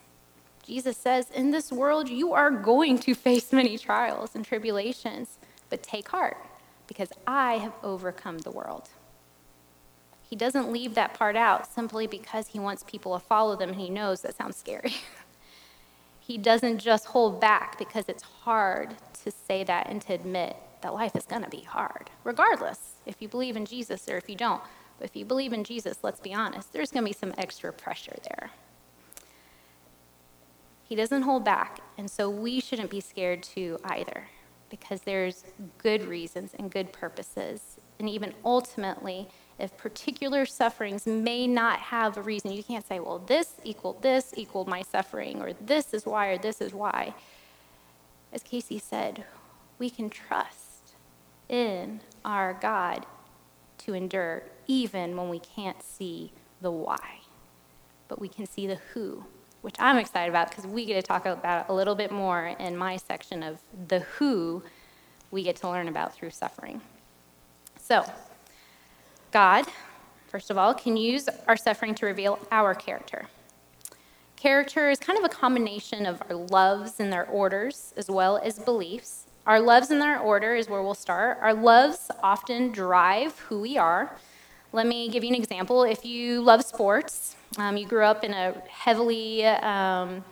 Jesus 0.65 0.97
says, 0.97 1.29
In 1.31 1.51
this 1.51 1.71
world, 1.71 2.09
you 2.09 2.33
are 2.33 2.51
going 2.51 2.99
to 2.99 3.15
face 3.15 3.53
many 3.53 3.77
trials 3.77 4.35
and 4.35 4.43
tribulations, 4.43 5.37
but 5.69 5.81
take 5.81 6.09
heart, 6.09 6.37
because 6.89 7.13
I 7.25 7.59
have 7.59 7.73
overcome 7.83 8.39
the 8.39 8.51
world. 8.51 8.89
He 10.27 10.35
doesn't 10.35 10.71
leave 10.71 10.95
that 10.95 11.13
part 11.13 11.37
out 11.37 11.71
simply 11.71 12.07
because 12.07 12.47
he 12.47 12.59
wants 12.59 12.83
people 12.83 13.17
to 13.17 13.23
follow 13.23 13.55
them 13.55 13.69
and 13.69 13.79
he 13.79 13.89
knows 13.89 14.21
that 14.21 14.35
sounds 14.35 14.57
scary. 14.57 14.95
he 16.19 16.37
doesn't 16.37 16.79
just 16.79 17.05
hold 17.05 17.39
back 17.39 17.77
because 17.77 18.05
it's 18.09 18.23
hard 18.23 18.95
to 19.23 19.31
say 19.31 19.63
that 19.63 19.87
and 19.87 20.01
to 20.01 20.13
admit 20.13 20.57
that 20.81 20.93
life 20.93 21.15
is 21.15 21.25
going 21.25 21.43
to 21.43 21.49
be 21.49 21.61
hard, 21.61 22.09
regardless 22.23 22.95
if 23.05 23.21
you 23.21 23.27
believe 23.27 23.55
in 23.55 23.65
Jesus 23.65 24.09
or 24.09 24.17
if 24.17 24.27
you 24.27 24.35
don't. 24.35 24.61
But 24.97 25.09
if 25.09 25.15
you 25.15 25.25
believe 25.25 25.53
in 25.53 25.63
Jesus, 25.63 25.99
let's 26.03 26.19
be 26.19 26.33
honest, 26.33 26.73
there's 26.73 26.91
going 26.91 27.05
to 27.05 27.09
be 27.09 27.17
some 27.17 27.33
extra 27.37 27.71
pressure 27.71 28.17
there. 28.27 28.51
He 30.83 30.95
doesn't 30.95 31.21
hold 31.21 31.45
back, 31.45 31.81
and 31.97 32.09
so 32.09 32.29
we 32.29 32.59
shouldn't 32.59 32.89
be 32.89 32.99
scared 32.99 33.43
too 33.43 33.79
either, 33.83 34.27
because 34.69 35.01
there's 35.01 35.43
good 35.77 36.03
reasons 36.03 36.51
and 36.57 36.71
good 36.71 36.93
purposes. 36.93 37.77
And 37.99 38.09
even 38.09 38.33
ultimately, 38.45 39.27
if 39.57 39.75
particular 39.77 40.45
sufferings 40.45 41.05
may 41.05 41.45
not 41.47 41.79
have 41.79 42.17
a 42.17 42.21
reason, 42.21 42.51
you 42.51 42.63
can't 42.63 42.87
say, 42.87 42.99
well, 42.99 43.19
this 43.19 43.55
equaled 43.63 44.01
this 44.01 44.33
equaled 44.37 44.67
my 44.67 44.81
suffering, 44.81 45.41
or 45.41 45.53
this 45.53 45.93
is 45.93 46.05
why, 46.05 46.27
or 46.27 46.37
this 46.37 46.61
is 46.61 46.73
why. 46.73 47.13
As 48.31 48.43
Casey 48.43 48.79
said, 48.79 49.25
we 49.77 49.89
can 49.89 50.09
trust 50.09 50.93
in 51.49 52.01
our 52.23 52.53
God 52.53 53.05
to 53.79 53.93
endure 53.93 54.43
even 54.67 55.17
when 55.17 55.29
we 55.29 55.39
can't 55.39 55.81
see 55.81 56.31
the 56.61 56.71
why, 56.71 57.21
but 58.07 58.19
we 58.19 58.27
can 58.27 58.45
see 58.45 58.67
the 58.67 58.79
who, 58.93 59.25
which 59.61 59.75
I'm 59.79 59.97
excited 59.97 60.29
about 60.29 60.49
because 60.49 60.65
we 60.65 60.85
get 60.85 60.95
to 60.95 61.01
talk 61.01 61.25
about 61.25 61.69
a 61.69 61.73
little 61.73 61.95
bit 61.95 62.11
more 62.11 62.55
in 62.59 62.77
my 62.77 62.97
section 62.97 63.43
of 63.43 63.59
the 63.87 63.99
who 63.99 64.63
we 65.31 65.43
get 65.43 65.57
to 65.57 65.69
learn 65.69 65.87
about 65.87 66.13
through 66.15 66.31
suffering. 66.31 66.81
So, 67.77 68.05
God, 69.31 69.65
first 70.27 70.49
of 70.49 70.57
all, 70.57 70.73
can 70.73 70.97
use 70.97 71.27
our 71.47 71.57
suffering 71.57 71.95
to 71.95 72.05
reveal 72.05 72.39
our 72.51 72.73
character. 72.73 73.27
Character 74.35 74.89
is 74.89 74.99
kind 74.99 75.19
of 75.19 75.25
a 75.25 75.29
combination 75.29 76.05
of 76.05 76.21
our 76.29 76.35
loves 76.35 76.99
and 76.99 77.11
their 77.11 77.25
orders, 77.25 77.93
as 77.97 78.09
well 78.09 78.37
as 78.37 78.57
beliefs. 78.57 79.25
Our 79.45 79.59
loves 79.59 79.91
and 79.91 80.01
their 80.01 80.17
order 80.19 80.55
is 80.55 80.69
where 80.69 80.81
we'll 80.81 80.93
start. 80.93 81.39
Our 81.41 81.53
loves 81.53 82.09
often 82.23 82.71
drive 82.71 83.37
who 83.39 83.59
we 83.59 83.77
are. 83.77 84.15
Let 84.71 84.85
me 84.85 85.09
give 85.09 85.23
you 85.23 85.29
an 85.29 85.35
example. 85.35 85.83
If 85.83 86.05
you 86.05 86.41
love 86.41 86.63
sports, 86.63 87.35
um, 87.57 87.75
you 87.75 87.87
grew 87.87 88.03
up 88.03 88.23
in 88.23 88.33
a 88.33 88.53
heavily 88.69 89.45
um, 89.45 90.23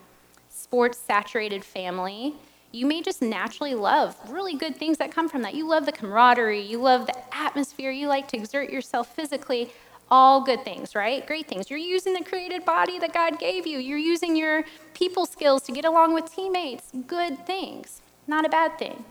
sports 0.50 1.00
saturated 1.00 1.63
family, 1.63 2.36
you 2.72 2.86
may 2.86 3.01
just 3.01 3.22
naturally 3.22 3.74
love 3.74 4.15
really 4.29 4.56
good 4.56 4.75
things 4.75 4.98
that 5.00 5.12
come 5.12 5.27
from 5.27 5.41
that. 5.41 5.56
You 5.56 5.67
love 5.67 5.86
the 5.86 5.91
camaraderie, 5.91 6.62
you 6.62 6.79
love 6.79 7.08
the 7.08 7.15
atmosphere, 7.36 7.89
you 7.89 8.08
like 8.08 8.27
to 8.29 8.38
exert 8.38 8.70
yourself 8.70 9.15
physically. 9.15 9.70
All 10.10 10.41
good 10.41 10.63
things, 10.63 10.94
right? 10.94 11.25
Great 11.25 11.48
things. 11.48 11.70
You're 11.70 11.79
using 11.79 12.13
the 12.13 12.24
created 12.24 12.63
body 12.63 13.00
that 13.00 13.13
God 13.13 13.39
gave 13.39 13.65
you. 13.65 13.79
You're 13.79 13.98
using 13.98 14.36
your 14.36 14.63
people 14.94 15.25
skills 15.25 15.63
to 15.63 15.72
get 15.72 15.84
along 15.84 16.13
with 16.13 16.34
teammates. 16.34 16.91
Good 17.08 17.46
things. 17.46 18.01
Not 18.25 18.46
a 18.46 18.50
bad 18.50 18.77
thing. 18.77 19.03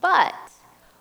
But 0.00 0.34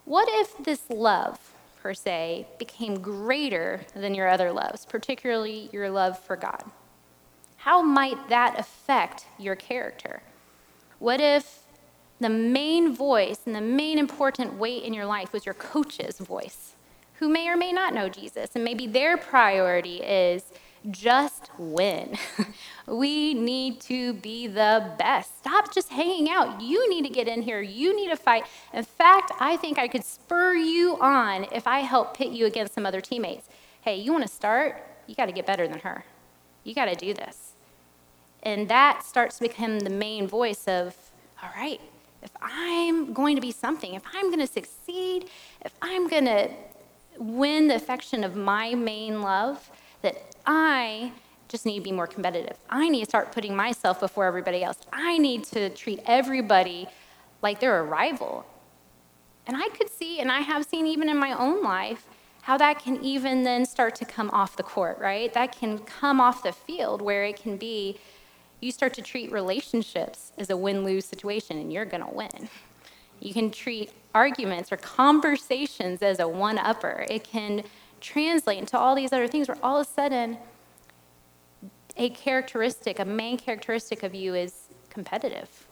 what 0.06 0.28
if 0.30 0.58
this 0.64 0.82
love, 0.90 1.53
per 1.84 1.94
se, 1.94 2.48
became 2.58 3.02
greater 3.02 3.82
than 3.94 4.16
your 4.16 4.30
other 4.30 4.54
loves, 4.54 4.86
particularly 4.86 5.70
your 5.74 5.90
love 5.90 6.18
for 6.18 6.38
God? 6.38 6.64
How 7.58 7.82
might 7.82 8.30
that 8.30 8.58
affect 8.58 9.26
your 9.38 9.56
character? 9.56 10.24
What 11.00 11.20
if 11.20 11.64
the 12.24 12.30
main 12.30 12.96
voice 12.96 13.42
and 13.46 13.54
the 13.54 13.62
main 13.62 14.00
important 14.00 14.54
weight 14.54 14.84
in 14.84 14.94
your 14.94 15.06
life 15.06 15.34
was 15.34 15.46
your 15.46 15.56
coach's 15.56 16.20
voice, 16.20 16.74
who 17.16 17.28
may 17.28 17.50
or 17.50 17.58
may 17.58 17.74
not 17.74 17.94
know 17.94 18.08
Jesus. 18.08 18.52
And 18.56 18.64
maybe 18.64 18.88
their 18.88 19.18
priority 19.18 19.98
is 19.98 20.44
just 20.90 21.50
win. 21.58 22.18
we 22.88 23.34
need 23.34 23.80
to 23.82 24.14
be 24.14 24.48
the 24.48 24.92
best. 24.98 25.38
Stop 25.40 25.74
just 25.74 25.90
hanging 25.90 26.30
out. 26.30 26.62
You 26.62 26.90
need 26.90 27.04
to 27.04 27.10
get 27.10 27.28
in 27.28 27.42
here. 27.42 27.62
You 27.62 27.96
need 27.96 28.10
to 28.10 28.18
fight. 28.18 28.44
In 28.74 28.84
fact, 28.84 29.32
I 29.40 29.58
think 29.58 29.80
I 29.80 29.88
could 29.88 30.04
spur 30.04 30.54
you 30.56 30.98
on 31.00 31.48
if 31.52 31.66
I 31.68 31.80
help 31.80 32.18
pit 32.18 32.32
you 32.32 32.46
against 32.46 32.74
some 32.74 32.86
other 32.86 33.02
teammates. 33.02 33.48
Hey, 33.82 33.96
you 33.96 34.12
want 34.12 34.24
to 34.24 34.34
start? 34.34 34.86
You 35.08 35.16
got 35.16 35.28
to 35.28 35.32
get 35.32 35.46
better 35.46 35.68
than 35.68 35.80
her. 35.80 36.06
You 36.64 36.74
got 36.74 36.86
to 36.86 36.96
do 36.96 37.14
this. 37.14 37.54
And 38.44 38.68
that 38.70 39.04
starts 39.04 39.38
to 39.38 39.44
become 39.44 39.80
the 39.80 39.90
main 39.90 40.28
voice 40.28 40.68
of, 40.68 40.96
all 41.42 41.50
right, 41.56 41.80
if 42.22 42.32
I'm 42.42 43.14
going 43.14 43.36
to 43.36 43.42
be 43.42 43.52
something, 43.52 43.94
if 43.94 44.04
I'm 44.14 44.28
going 44.28 44.40
to 44.40 44.48
succeed, 44.48 45.30
if 45.64 45.74
I'm 45.82 46.08
going 46.08 46.26
to 46.26 46.50
win 47.18 47.68
the 47.68 47.76
affection 47.76 48.24
of 48.24 48.36
my 48.36 48.76
main 48.76 49.22
love, 49.22 49.70
that 50.02 50.36
I 50.46 51.14
just 51.54 51.68
need 51.68 51.76
to 51.76 51.84
be 51.84 51.92
more 51.92 52.08
competitive. 52.08 52.58
I 52.68 52.90
need 52.90 53.02
to 53.02 53.06
start 53.06 53.32
putting 53.32 53.56
myself 53.56 54.00
before 54.00 54.26
everybody 54.26 54.64
else. 54.64 54.80
I 54.92 55.20
need 55.20 55.44
to 55.46 55.70
treat 55.70 56.00
everybody 56.08 56.88
like 57.44 57.60
they're 57.60 57.80
a 57.80 57.84
rival. 57.84 58.44
And 59.46 59.56
I 59.56 59.70
could 59.70 59.92
see, 59.92 60.20
and 60.20 60.32
I 60.32 60.40
have 60.40 60.66
seen 60.66 60.88
even 60.88 61.10
in 61.10 61.18
my 61.18 61.32
own 61.32 61.62
life, 61.62 62.08
how 62.42 62.58
that 62.58 62.80
can 62.84 62.98
even 63.04 63.44
then 63.44 63.68
start 63.68 63.94
to 63.98 64.06
come 64.06 64.32
off 64.32 64.58
the 64.58 64.64
court, 64.64 64.98
right? 64.98 65.32
That 65.32 65.56
can 65.56 65.78
come 65.78 66.20
off 66.20 66.42
the 66.42 66.54
field 66.54 67.04
where 67.04 67.24
it 67.24 67.40
can 67.40 67.58
be 67.58 68.00
you 68.60 68.72
start 68.72 68.96
to 68.96 69.04
treat 69.04 69.32
relationships 69.32 70.32
as 70.40 70.50
a 70.50 70.58
win 70.58 70.84
lose 70.84 71.06
situation 71.06 71.60
and 71.60 71.72
you're 71.72 71.86
going 71.86 72.04
to 72.04 72.12
win. 72.12 72.50
You 73.20 73.32
can 73.32 73.52
treat 73.52 73.92
arguments 74.16 74.72
or 74.72 74.78
conversations 74.78 76.02
as 76.02 76.20
a 76.20 76.28
one 76.28 76.58
upper. 76.58 77.06
It 77.12 77.24
can 77.24 77.64
translate 78.02 78.58
into 78.58 78.76
all 78.76 78.96
these 78.96 79.14
other 79.14 79.28
things 79.28 79.48
where 79.48 79.58
all 79.62 79.80
of 79.80 79.88
a 79.88 79.90
sudden, 79.90 80.38
a 81.98 82.10
characteristic, 82.10 83.00
a 83.00 83.06
main 83.06 83.38
characteristic 83.38 84.04
of 84.04 84.16
you 84.16 84.34
is 84.36 84.70
competitive, 84.90 85.68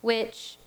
which 0.00 0.58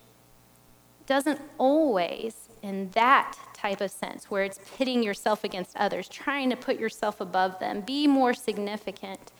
doesn't 1.05 1.41
always, 1.57 2.49
in 2.61 2.89
that 2.91 3.35
type 3.53 3.81
of 3.81 3.91
sense, 3.91 4.29
where 4.29 4.43
it's 4.43 4.59
pitting 4.77 5.01
yourself 5.03 5.43
against 5.43 5.75
others, 5.75 6.07
trying 6.07 6.49
to 6.49 6.55
put 6.55 6.79
yourself 6.79 7.19
above 7.19 7.59
them, 7.59 7.81
be 7.81 8.07
more 8.07 8.33
significant 8.33 9.31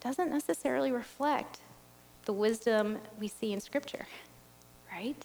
doesn't 0.00 0.30
necessarily 0.30 0.92
reflect 0.92 1.58
the 2.26 2.32
wisdom 2.32 2.98
we 3.18 3.26
see 3.26 3.52
in 3.52 3.60
Scripture, 3.60 4.06
right? 4.92 5.16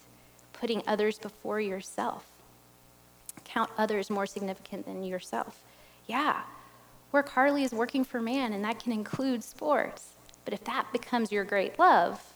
Putting 0.54 0.82
others 0.88 1.20
before 1.20 1.60
yourself. 1.60 2.26
Count 3.44 3.70
others 3.78 4.10
more 4.10 4.26
significant 4.26 4.86
than 4.86 5.04
yourself. 5.04 5.62
Yeah, 6.08 6.42
work 7.12 7.30
hardly 7.30 7.63
is 7.63 7.72
working 7.72 8.03
for 8.03 8.22
man, 8.22 8.53
and 8.53 8.63
that 8.63 8.80
can 8.80 8.91
include 8.91 9.44
sports. 9.44 10.10
But 10.46 10.53
if 10.53 10.63
that 10.65 10.91
becomes 10.91 11.32
your 11.32 11.44
great 11.44 11.77
love, 11.77 12.34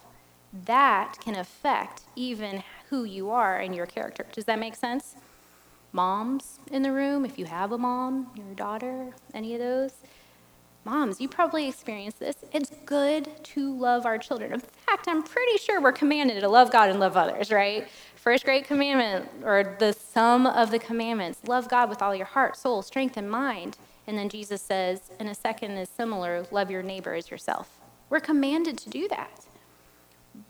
that 0.65 1.17
can 1.19 1.35
affect 1.35 2.03
even 2.15 2.63
who 2.89 3.03
you 3.03 3.29
are 3.31 3.57
and 3.57 3.75
your 3.75 3.85
character. 3.85 4.25
Does 4.31 4.45
that 4.45 4.59
make 4.59 4.75
sense? 4.75 5.15
Moms 5.91 6.59
in 6.71 6.81
the 6.81 6.91
room, 6.91 7.25
if 7.25 7.39
you 7.39 7.45
have 7.45 7.71
a 7.71 7.77
mom, 7.77 8.31
your 8.35 8.53
daughter, 8.55 9.13
any 9.33 9.53
of 9.53 9.59
those. 9.59 9.93
Moms, 10.83 11.19
you 11.19 11.27
probably 11.27 11.67
experienced 11.67 12.19
this. 12.19 12.35
It's 12.51 12.71
good 12.85 13.29
to 13.43 13.75
love 13.75 14.05
our 14.05 14.19
children. 14.19 14.53
In 14.53 14.59
fact, 14.59 15.07
I'm 15.07 15.23
pretty 15.23 15.57
sure 15.57 15.81
we're 15.81 15.91
commanded 15.91 16.41
to 16.41 16.49
love 16.49 16.71
God 16.71 16.89
and 16.89 16.99
love 16.99 17.17
others, 17.17 17.51
right? 17.51 17.87
First 18.15 18.45
great 18.45 18.65
commandment, 18.65 19.29
or 19.43 19.75
the 19.79 19.93
sum 19.93 20.45
of 20.45 20.69
the 20.69 20.79
commandments 20.79 21.39
love 21.47 21.69
God 21.69 21.89
with 21.89 22.01
all 22.01 22.13
your 22.15 22.27
heart, 22.27 22.55
soul, 22.55 22.81
strength, 22.81 23.17
and 23.17 23.29
mind. 23.29 23.77
And 24.07 24.17
then 24.17 24.29
Jesus 24.29 24.61
says, 24.61 25.11
and 25.19 25.29
a 25.29 25.35
second 25.35 25.71
is 25.71 25.89
similar 25.89 26.45
love 26.51 26.69
your 26.69 26.83
neighbor 26.83 27.13
as 27.13 27.31
yourself. 27.31 27.79
We're 28.09 28.19
commanded 28.19 28.77
to 28.79 28.89
do 28.89 29.07
that. 29.07 29.45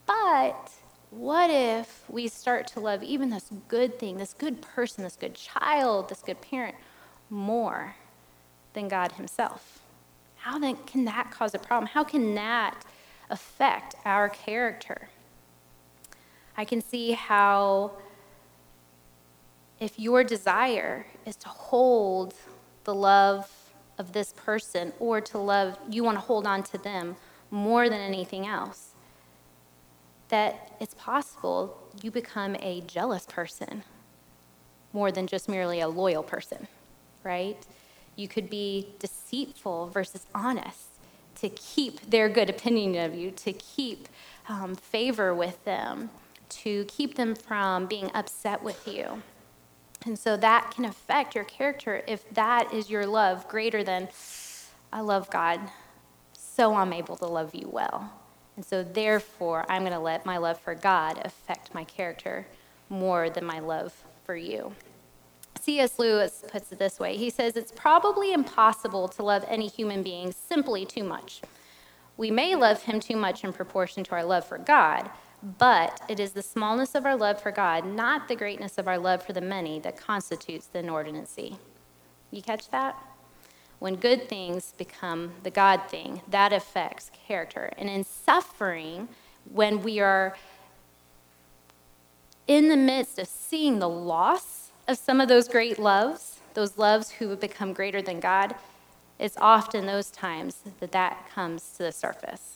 But 0.04 0.72
what 1.10 1.50
if 1.50 2.04
we 2.08 2.28
start 2.28 2.66
to 2.68 2.80
love 2.80 3.02
even 3.02 3.30
this 3.30 3.50
good 3.68 3.98
thing, 3.98 4.18
this 4.18 4.34
good 4.34 4.60
person, 4.60 5.04
this 5.04 5.16
good 5.16 5.34
child, 5.34 6.08
this 6.08 6.20
good 6.20 6.40
parent 6.40 6.76
more 7.30 7.94
than 8.74 8.88
God 8.88 9.12
Himself? 9.12 9.80
How 10.36 10.58
then 10.58 10.76
can 10.86 11.04
that 11.06 11.30
cause 11.30 11.54
a 11.54 11.58
problem? 11.58 11.88
How 11.88 12.04
can 12.04 12.34
that 12.34 12.84
affect 13.30 13.94
our 14.04 14.28
character? 14.28 15.08
I 16.56 16.64
can 16.64 16.80
see 16.80 17.12
how 17.12 17.92
if 19.78 19.98
your 19.98 20.24
desire 20.24 21.06
is 21.24 21.36
to 21.36 21.48
hold 21.48 22.34
the 22.86 22.94
love 22.94 23.50
of 23.98 24.12
this 24.12 24.32
person 24.32 24.92
or 24.98 25.20
to 25.20 25.38
love, 25.38 25.78
you 25.90 26.02
want 26.02 26.16
to 26.16 26.20
hold 26.20 26.46
on 26.46 26.62
to 26.62 26.78
them 26.78 27.16
more 27.50 27.88
than 27.88 28.00
anything 28.00 28.46
else, 28.46 28.94
that 30.28 30.76
it's 30.80 30.94
possible 30.94 31.78
you 32.02 32.10
become 32.10 32.56
a 32.60 32.80
jealous 32.82 33.26
person 33.26 33.82
more 34.92 35.12
than 35.12 35.26
just 35.26 35.48
merely 35.48 35.80
a 35.80 35.88
loyal 35.88 36.22
person, 36.22 36.66
right? 37.22 37.58
You 38.16 38.28
could 38.28 38.48
be 38.48 38.94
deceitful 38.98 39.88
versus 39.88 40.26
honest 40.34 40.86
to 41.36 41.50
keep 41.50 42.00
their 42.10 42.28
good 42.28 42.48
opinion 42.48 43.04
of 43.04 43.14
you, 43.14 43.30
to 43.32 43.52
keep 43.52 44.08
um, 44.48 44.74
favor 44.74 45.34
with 45.34 45.62
them, 45.64 46.08
to 46.48 46.84
keep 46.86 47.16
them 47.16 47.34
from 47.34 47.86
being 47.86 48.10
upset 48.14 48.62
with 48.62 48.88
you. 48.88 49.22
And 50.06 50.16
so 50.16 50.36
that 50.36 50.70
can 50.70 50.84
affect 50.84 51.34
your 51.34 51.44
character 51.44 52.02
if 52.06 52.28
that 52.30 52.72
is 52.72 52.88
your 52.88 53.06
love 53.06 53.48
greater 53.48 53.82
than, 53.82 54.08
I 54.92 55.00
love 55.00 55.28
God, 55.30 55.60
so 56.32 56.76
I'm 56.76 56.92
able 56.92 57.16
to 57.16 57.26
love 57.26 57.54
you 57.54 57.68
well. 57.68 58.12
And 58.54 58.64
so, 58.64 58.82
therefore, 58.82 59.66
I'm 59.68 59.82
going 59.82 59.92
to 59.92 59.98
let 59.98 60.24
my 60.24 60.38
love 60.38 60.58
for 60.58 60.74
God 60.74 61.20
affect 61.24 61.74
my 61.74 61.84
character 61.84 62.46
more 62.88 63.28
than 63.28 63.44
my 63.44 63.58
love 63.58 63.92
for 64.24 64.36
you. 64.36 64.72
C.S. 65.60 65.98
Lewis 65.98 66.44
puts 66.48 66.70
it 66.70 66.78
this 66.78 66.98
way 66.98 67.16
He 67.16 67.28
says, 67.28 67.56
It's 67.56 67.72
probably 67.72 68.32
impossible 68.32 69.08
to 69.08 69.22
love 69.22 69.44
any 69.48 69.66
human 69.66 70.02
being 70.02 70.32
simply 70.32 70.86
too 70.86 71.04
much. 71.04 71.42
We 72.16 72.30
may 72.30 72.54
love 72.54 72.84
him 72.84 73.00
too 73.00 73.16
much 73.16 73.44
in 73.44 73.52
proportion 73.52 74.04
to 74.04 74.12
our 74.12 74.24
love 74.24 74.46
for 74.46 74.56
God, 74.56 75.10
but 75.42 76.00
it 76.08 76.18
is 76.18 76.32
the 76.32 76.42
smallness 76.42 76.94
of 76.94 77.04
our 77.04 77.16
love 77.16 77.40
for 77.40 77.50
God, 77.50 77.86
not 77.86 78.28
the 78.28 78.36
greatness 78.36 78.78
of 78.78 78.88
our 78.88 78.98
love 78.98 79.22
for 79.22 79.32
the 79.32 79.40
many, 79.40 79.78
that 79.80 79.96
constitutes 79.96 80.66
the 80.66 80.80
inordinacy. 80.80 81.58
You 82.30 82.42
catch 82.42 82.70
that? 82.70 82.96
When 83.78 83.96
good 83.96 84.28
things 84.28 84.72
become 84.76 85.32
the 85.42 85.50
God 85.50 85.82
thing, 85.88 86.22
that 86.28 86.52
affects 86.52 87.10
character. 87.26 87.70
And 87.76 87.90
in 87.90 88.04
suffering, 88.04 89.08
when 89.52 89.82
we 89.82 90.00
are 90.00 90.36
in 92.46 92.68
the 92.68 92.76
midst 92.76 93.18
of 93.18 93.26
seeing 93.26 93.78
the 93.78 93.88
loss 93.88 94.70
of 94.88 94.96
some 94.96 95.20
of 95.20 95.28
those 95.28 95.48
great 95.48 95.78
loves, 95.78 96.40
those 96.54 96.78
loves 96.78 97.10
who 97.10 97.28
have 97.28 97.40
become 97.40 97.72
greater 97.72 98.00
than 98.00 98.20
God, 98.20 98.54
it's 99.18 99.36
often 99.38 99.86
those 99.86 100.10
times 100.10 100.60
that 100.80 100.92
that 100.92 101.28
comes 101.30 101.72
to 101.72 101.82
the 101.82 101.92
surface, 101.92 102.55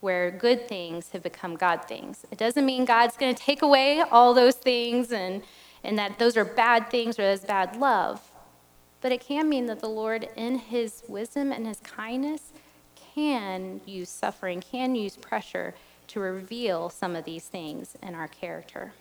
where 0.00 0.30
good 0.30 0.68
things 0.68 1.10
have 1.10 1.22
become 1.22 1.56
God 1.56 1.86
things. 1.86 2.24
It 2.30 2.38
doesn't 2.38 2.64
mean 2.64 2.84
God's 2.84 3.16
going 3.16 3.34
to 3.34 3.42
take 3.42 3.62
away 3.62 4.02
all 4.10 4.32
those 4.32 4.54
things 4.54 5.12
and, 5.12 5.42
and 5.82 5.98
that 5.98 6.18
those 6.18 6.36
are 6.36 6.44
bad 6.44 6.90
things 6.90 7.18
or 7.18 7.22
that's 7.22 7.44
bad 7.44 7.76
love. 7.76 8.30
But 9.00 9.12
it 9.12 9.20
can 9.20 9.48
mean 9.48 9.66
that 9.66 9.80
the 9.80 9.88
Lord, 9.88 10.28
in 10.36 10.58
his 10.58 11.02
wisdom 11.08 11.52
and 11.52 11.66
his 11.66 11.80
kindness, 11.80 12.52
can 13.14 13.80
use 13.86 14.08
suffering, 14.08 14.60
can 14.60 14.94
use 14.94 15.16
pressure 15.16 15.74
to 16.08 16.20
reveal 16.20 16.88
some 16.88 17.14
of 17.14 17.24
these 17.24 17.44
things 17.44 17.96
in 18.02 18.14
our 18.14 18.28
character, 18.28 18.92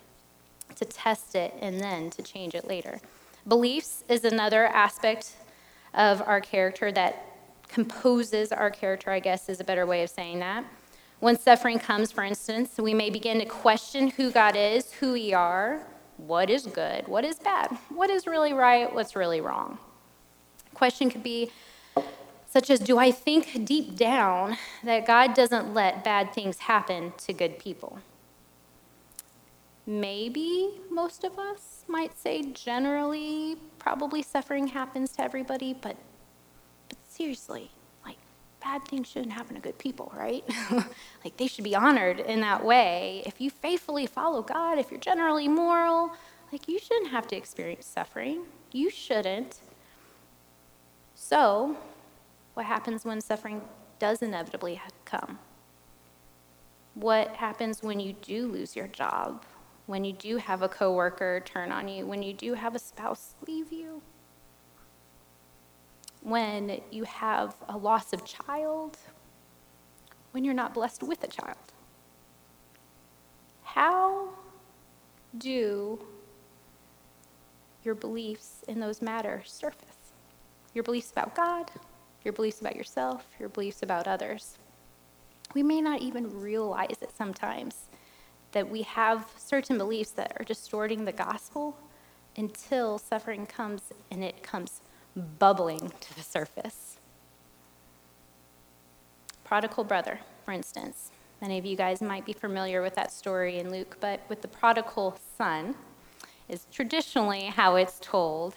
to 0.75 0.85
test 0.85 1.35
it 1.35 1.53
and 1.61 1.79
then 1.79 2.09
to 2.11 2.21
change 2.21 2.53
it 2.53 2.67
later. 2.67 2.99
Beliefs 3.47 4.03
is 4.09 4.25
another 4.25 4.67
aspect 4.67 5.33
of 5.93 6.21
our 6.21 6.41
character 6.41 6.91
that 6.91 7.23
composes 7.67 8.51
our 8.51 8.69
character, 8.69 9.11
I 9.11 9.19
guess 9.19 9.49
is 9.49 9.59
a 9.59 9.63
better 9.63 9.85
way 9.85 10.03
of 10.03 10.09
saying 10.09 10.39
that. 10.39 10.65
When 11.19 11.37
suffering 11.39 11.79
comes, 11.79 12.11
for 12.11 12.23
instance, 12.23 12.77
we 12.77 12.93
may 12.93 13.09
begin 13.09 13.39
to 13.39 13.45
question 13.45 14.09
who 14.09 14.31
God 14.31 14.55
is, 14.55 14.91
who 14.93 15.13
we 15.13 15.33
are, 15.33 15.81
what 16.17 16.49
is 16.49 16.67
good, 16.67 17.07
what 17.07 17.25
is 17.25 17.39
bad, 17.39 17.75
what 17.89 18.09
is 18.09 18.27
really 18.27 18.53
right, 18.53 18.93
what's 18.93 19.15
really 19.15 19.41
wrong. 19.41 19.79
Question 20.73 21.09
could 21.09 21.23
be 21.23 21.51
such 22.45 22.69
as 22.69 22.79
Do 22.79 22.97
I 22.99 23.11
think 23.11 23.65
deep 23.65 23.95
down 23.95 24.57
that 24.83 25.07
God 25.07 25.33
doesn't 25.33 25.73
let 25.73 26.03
bad 26.03 26.33
things 26.33 26.59
happen 26.59 27.13
to 27.17 27.33
good 27.33 27.57
people? 27.57 27.99
Maybe 29.85 30.71
most 30.91 31.23
of 31.23 31.39
us 31.39 31.85
might 31.87 32.17
say 32.17 32.43
generally, 32.51 33.55
probably 33.79 34.21
suffering 34.21 34.67
happens 34.67 35.13
to 35.13 35.23
everybody, 35.23 35.73
but, 35.73 35.95
but 36.89 36.97
seriously, 37.07 37.71
bad 38.67 38.85
things 38.85 39.07
shouldn't 39.07 39.31
happen 39.31 39.55
to 39.55 39.61
good 39.61 39.77
people, 39.77 40.11
right? 40.15 40.43
like 41.23 41.37
they 41.37 41.47
should 41.47 41.63
be 41.63 41.75
honored 41.75 42.19
in 42.19 42.41
that 42.41 42.63
way. 42.65 43.23
If 43.25 43.39
you 43.39 43.49
faithfully 43.49 44.05
follow 44.05 44.41
God, 44.41 44.77
if 44.77 44.91
you're 44.91 44.99
generally 44.99 45.47
moral, 45.47 46.11
like 46.51 46.67
you 46.67 46.77
shouldn't 46.77 47.11
have 47.11 47.27
to 47.27 47.37
experience 47.37 47.85
suffering. 47.85 48.43
You 48.73 48.89
shouldn't. 48.89 49.61
So, 51.15 51.77
what 52.55 52.65
happens 52.65 53.05
when 53.05 53.21
suffering 53.21 53.61
does 53.99 54.21
inevitably 54.21 54.81
come? 55.05 55.39
What 56.93 57.37
happens 57.37 57.81
when 57.81 58.01
you 58.01 58.13
do 58.13 58.47
lose 58.47 58.75
your 58.75 58.87
job? 58.87 59.45
When 59.85 60.03
you 60.03 60.11
do 60.11 60.37
have 60.37 60.61
a 60.61 60.67
coworker 60.67 61.41
turn 61.45 61.71
on 61.71 61.87
you? 61.87 62.05
When 62.05 62.21
you 62.21 62.33
do 62.33 62.55
have 62.55 62.75
a 62.75 62.79
spouse 62.79 63.35
leave 63.47 63.71
you? 63.71 64.01
When 66.21 66.81
you 66.91 67.03
have 67.03 67.55
a 67.69 67.77
loss 67.77 68.13
of 68.13 68.25
child? 68.25 68.97
When 70.31 70.43
you're 70.43 70.53
not 70.53 70.73
blessed 70.73 71.03
with 71.03 71.23
a 71.23 71.27
child? 71.27 71.57
How 73.63 74.29
do 75.37 75.99
your 77.83 77.95
beliefs 77.95 78.63
in 78.67 78.79
those 78.79 79.01
matters 79.01 79.51
surface? 79.51 79.97
your 80.77 80.83
beliefs 80.83 81.11
about 81.11 81.33
God, 81.33 81.71
your 82.23 82.33
beliefs 82.33 82.61
about 82.61 82.75
yourself, 82.75 83.25
your 83.39 83.49
beliefs 83.49 83.81
about 83.81 84.07
others. 84.07 84.59
We 85.55 85.63
may 85.63 85.81
not 85.81 86.01
even 86.01 86.39
realize 86.39 86.97
it 87.01 87.11
sometimes 87.17 87.85
that 88.51 88.69
we 88.69 88.83
have 88.83 89.27
certain 89.37 89.79
beliefs 89.79 90.11
that 90.11 90.33
are 90.39 90.43
distorting 90.43 91.03
the 91.03 91.11
gospel 91.11 91.75
until 92.37 92.99
suffering 92.99 93.47
comes 93.47 93.91
and 94.11 94.23
it 94.23 94.43
comes 94.43 94.81
bubbling 95.17 95.91
to 95.99 96.15
the 96.15 96.21
surface. 96.21 96.97
Prodigal 99.43 99.83
brother, 99.83 100.19
for 100.45 100.51
instance. 100.51 101.11
Many 101.41 101.57
of 101.57 101.65
you 101.65 101.75
guys 101.75 102.01
might 102.01 102.25
be 102.25 102.33
familiar 102.33 102.81
with 102.81 102.95
that 102.95 103.11
story 103.11 103.59
in 103.59 103.69
Luke, 103.71 103.97
but 103.99 104.21
with 104.27 104.41
the 104.41 104.47
prodigal 104.47 105.17
son 105.37 105.75
is 106.49 106.65
traditionally 106.71 107.45
how 107.45 107.75
it's 107.75 107.99
told. 107.99 108.55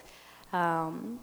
Um, 0.52 1.20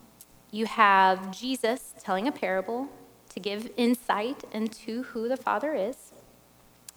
you 0.51 0.65
have 0.65 1.31
Jesus 1.31 1.93
telling 1.99 2.27
a 2.27 2.31
parable 2.31 2.87
to 3.29 3.39
give 3.39 3.69
insight 3.75 4.43
into 4.51 5.03
who 5.03 5.27
the 5.27 5.37
Father 5.37 5.73
is. 5.73 6.13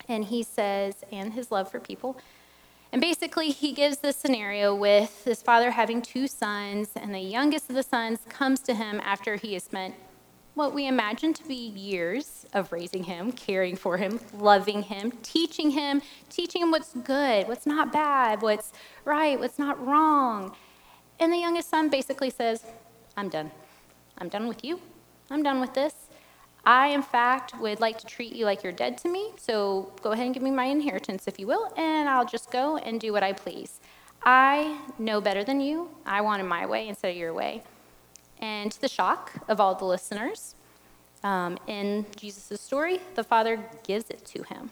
And 0.09 0.24
he 0.26 0.42
says, 0.42 1.05
and 1.11 1.33
his 1.33 1.50
love 1.50 1.70
for 1.70 1.81
people. 1.81 2.16
And 2.92 3.00
basically, 3.00 3.50
he 3.50 3.72
gives 3.72 3.98
this 3.98 4.16
scenario 4.16 4.74
with 4.74 5.24
his 5.24 5.42
father 5.42 5.70
having 5.70 6.03
two 6.03 6.26
sons, 6.26 6.90
and 6.96 7.14
the 7.14 7.20
youngest 7.20 7.70
of 7.70 7.76
the 7.76 7.85
sons 7.85 8.18
comes 8.29 8.61
to 8.61 8.74
him 8.74 9.00
after 9.05 9.37
he 9.37 9.55
has 9.55 9.64
spent 9.64 9.94
what 10.55 10.74
we 10.74 10.88
imagine 10.88 11.33
to 11.33 11.46
be 11.46 11.55
years 11.55 12.44
of 12.53 12.72
raising 12.72 13.05
him, 13.05 13.31
caring 13.33 13.76
for 13.76 13.96
him, 13.96 14.18
loving 14.35 14.83
him, 14.83 15.12
teaching 15.22 15.70
him, 15.70 16.03
teaching 16.29 16.62
him 16.62 16.72
what's 16.72 16.92
good, 16.94 17.46
what's 17.46 17.66
not 17.66 17.92
bad, 17.92 18.42
what's 18.42 18.72
right, 19.05 19.38
what's 19.38 19.59
not 19.59 19.85
wrong. 19.87 20.55
And 21.20 21.33
the 21.33 21.38
youngest 21.38 21.70
son 21.70 21.88
basically 21.88 22.31
says, 22.31 22.64
I'm 23.16 23.29
done. 23.29 23.53
I'm 24.18 24.29
done 24.29 24.48
with 24.48 24.64
you. 24.64 24.81
I'm 25.31 25.42
done 25.44 25.61
with 25.61 25.74
this. 25.74 26.00
I, 26.71 26.91
in 26.91 27.03
fact, 27.03 27.59
would 27.59 27.81
like 27.81 27.99
to 27.99 28.07
treat 28.07 28.33
you 28.33 28.45
like 28.45 28.63
you're 28.63 28.73
dead 28.73 28.97
to 28.99 29.09
me, 29.09 29.33
so 29.37 29.93
go 30.03 30.13
ahead 30.13 30.27
and 30.27 30.33
give 30.33 30.43
me 30.45 30.53
my 30.53 30.67
inheritance, 30.67 31.27
if 31.27 31.37
you 31.41 31.49
will, 31.49 31.73
and 31.77 32.09
I'll 32.09 32.25
just 32.25 32.53
go 32.53 32.77
and 32.77 33.01
do 33.01 33.13
what 33.13 33.25
I 33.25 33.33
please. 33.33 33.81
I 34.23 34.79
know 34.97 35.21
better 35.21 35.43
than 35.43 35.61
you. 35.61 35.89
I 36.07 36.21
want 36.21 36.41
it 36.41 36.45
my 36.45 36.67
way 36.67 36.87
instead 36.87 37.11
of 37.11 37.17
your 37.17 37.35
way. 37.35 37.65
And 38.39 38.71
to 38.71 38.81
the 38.81 38.87
shock 38.87 39.33
of 39.49 39.59
all 39.61 39.75
the 39.75 39.85
listeners, 39.85 40.55
um, 41.25 41.59
in 41.67 42.07
Jesus' 42.15 42.61
story, 42.61 43.01
the 43.17 43.25
father 43.25 43.59
gives 43.83 44.09
it 44.09 44.25
to 44.27 44.45
him. 44.45 44.71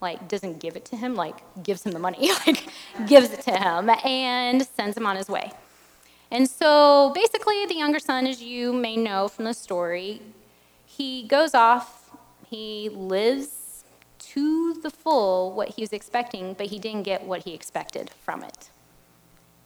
Like, 0.00 0.28
doesn't 0.28 0.60
give 0.60 0.76
it 0.76 0.84
to 0.84 0.96
him, 0.96 1.16
like, 1.16 1.38
gives 1.64 1.84
him 1.84 1.90
the 1.90 1.98
money, 1.98 2.30
like, 2.46 2.64
gives 3.08 3.32
it 3.32 3.40
to 3.40 3.58
him 3.58 3.90
and 4.04 4.64
sends 4.64 4.96
him 4.96 5.04
on 5.04 5.16
his 5.16 5.28
way. 5.28 5.50
And 6.30 6.48
so 6.48 7.10
basically, 7.12 7.66
the 7.66 7.74
younger 7.74 7.98
son, 7.98 8.28
as 8.28 8.40
you 8.40 8.72
may 8.72 8.96
know 8.96 9.26
from 9.26 9.46
the 9.46 9.54
story, 9.54 10.22
he 10.96 11.22
goes 11.24 11.54
off, 11.54 12.10
he 12.46 12.88
lives 12.88 13.84
to 14.18 14.74
the 14.74 14.90
full 14.90 15.52
what 15.52 15.70
he 15.70 15.82
was 15.82 15.92
expecting, 15.92 16.54
but 16.54 16.66
he 16.66 16.78
didn't 16.78 17.02
get 17.02 17.24
what 17.24 17.44
he 17.44 17.54
expected 17.54 18.10
from 18.24 18.42
it. 18.42 18.70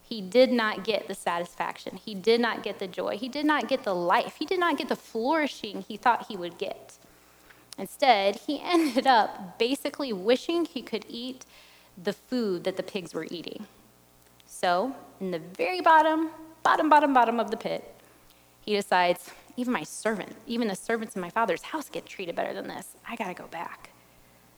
He 0.02 0.22
did 0.22 0.50
not 0.50 0.84
get 0.84 1.06
the 1.06 1.14
satisfaction. 1.14 1.98
He 2.02 2.14
did 2.14 2.40
not 2.40 2.62
get 2.62 2.78
the 2.78 2.86
joy. 2.86 3.18
He 3.18 3.28
did 3.28 3.44
not 3.44 3.68
get 3.68 3.84
the 3.84 3.94
life. 3.94 4.36
He 4.38 4.46
did 4.46 4.58
not 4.58 4.78
get 4.78 4.88
the 4.88 4.96
flourishing 4.96 5.84
he 5.86 5.98
thought 5.98 6.26
he 6.28 6.36
would 6.36 6.56
get. 6.56 6.96
Instead, 7.76 8.36
he 8.46 8.60
ended 8.64 9.06
up 9.06 9.58
basically 9.58 10.12
wishing 10.12 10.64
he 10.64 10.80
could 10.80 11.04
eat 11.08 11.44
the 12.02 12.14
food 12.14 12.64
that 12.64 12.76
the 12.76 12.82
pigs 12.82 13.12
were 13.12 13.26
eating. 13.30 13.66
So, 14.46 14.96
in 15.20 15.30
the 15.30 15.38
very 15.38 15.82
bottom, 15.82 16.30
bottom, 16.62 16.88
bottom, 16.88 17.12
bottom 17.12 17.38
of 17.38 17.50
the 17.50 17.56
pit, 17.56 17.94
he 18.64 18.74
decides, 18.74 19.30
even 19.58 19.72
my 19.72 19.82
servant, 19.82 20.36
even 20.46 20.68
the 20.68 20.76
servants 20.76 21.16
in 21.16 21.20
my 21.20 21.30
father's 21.30 21.62
house 21.62 21.88
get 21.88 22.06
treated 22.06 22.36
better 22.36 22.54
than 22.54 22.68
this. 22.68 22.94
I 23.08 23.16
got 23.16 23.26
to 23.26 23.34
go 23.34 23.48
back. 23.48 23.90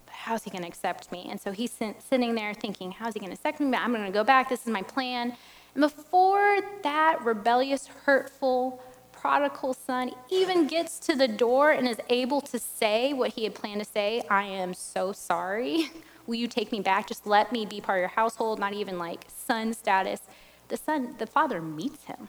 But 0.04 0.14
how's 0.14 0.44
he 0.44 0.50
going 0.50 0.60
to 0.60 0.68
accept 0.68 1.10
me? 1.10 1.26
And 1.30 1.40
so 1.40 1.52
he's 1.52 1.72
sitting 1.72 2.34
there 2.34 2.52
thinking, 2.52 2.92
how's 2.92 3.14
he 3.14 3.18
going 3.18 3.30
to 3.30 3.34
accept 3.34 3.60
me? 3.60 3.70
But 3.70 3.80
I'm 3.80 3.94
going 3.94 4.04
to 4.04 4.12
go 4.12 4.24
back. 4.24 4.50
This 4.50 4.60
is 4.60 4.66
my 4.66 4.82
plan. 4.82 5.34
And 5.74 5.80
before 5.80 6.58
that 6.82 7.24
rebellious, 7.24 7.86
hurtful, 7.86 8.82
prodigal 9.10 9.72
son 9.72 10.10
even 10.28 10.66
gets 10.66 10.98
to 10.98 11.16
the 11.16 11.28
door 11.28 11.70
and 11.70 11.88
is 11.88 12.00
able 12.10 12.42
to 12.42 12.58
say 12.58 13.14
what 13.14 13.32
he 13.32 13.44
had 13.44 13.54
planned 13.54 13.80
to 13.80 13.90
say, 13.90 14.22
I 14.28 14.42
am 14.42 14.74
so 14.74 15.12
sorry. 15.12 15.90
Will 16.26 16.34
you 16.34 16.46
take 16.46 16.72
me 16.72 16.80
back? 16.80 17.06
Just 17.06 17.26
let 17.26 17.52
me 17.52 17.64
be 17.64 17.80
part 17.80 18.00
of 18.00 18.00
your 18.00 18.08
household, 18.08 18.58
not 18.58 18.74
even 18.74 18.98
like 18.98 19.24
son 19.28 19.72
status. 19.72 20.20
The 20.68 20.76
son, 20.76 21.14
the 21.16 21.26
father 21.26 21.62
meets 21.62 22.04
him. 22.04 22.28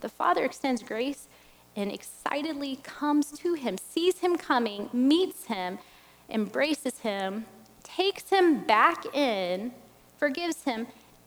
The 0.00 0.08
father 0.08 0.46
extends 0.46 0.82
grace 0.82 1.28
and 1.80 1.92
excitedly 1.92 2.76
comes 2.82 3.32
to 3.32 3.54
him, 3.54 3.76
sees 3.78 4.18
him 4.18 4.36
coming, 4.36 4.88
meets 4.92 5.46
him, 5.46 5.78
embraces 6.28 6.98
him, 7.00 7.46
takes 7.82 8.30
him 8.30 8.64
back 8.64 9.04
in, 9.14 9.72
forgives 10.18 10.64
him, 10.64 10.86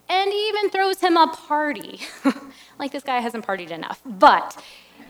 and 0.10 0.32
even 0.32 0.70
throws 0.70 1.02
him 1.02 1.18
a 1.18 1.28
party. 1.28 2.02
like 2.80 2.92
this 2.92 3.04
guy 3.04 3.20
hasn't 3.20 3.46
partied 3.46 3.72
enough, 3.72 4.02
but 4.06 4.62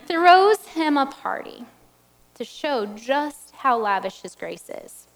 throws 0.06 0.66
him 0.68 0.96
a 0.96 1.06
party 1.06 1.64
to 2.34 2.44
show 2.44 2.86
just 2.86 3.52
how 3.56 3.78
lavish 3.78 4.22
his 4.22 4.34
grace 4.34 4.70
is. 4.70 5.06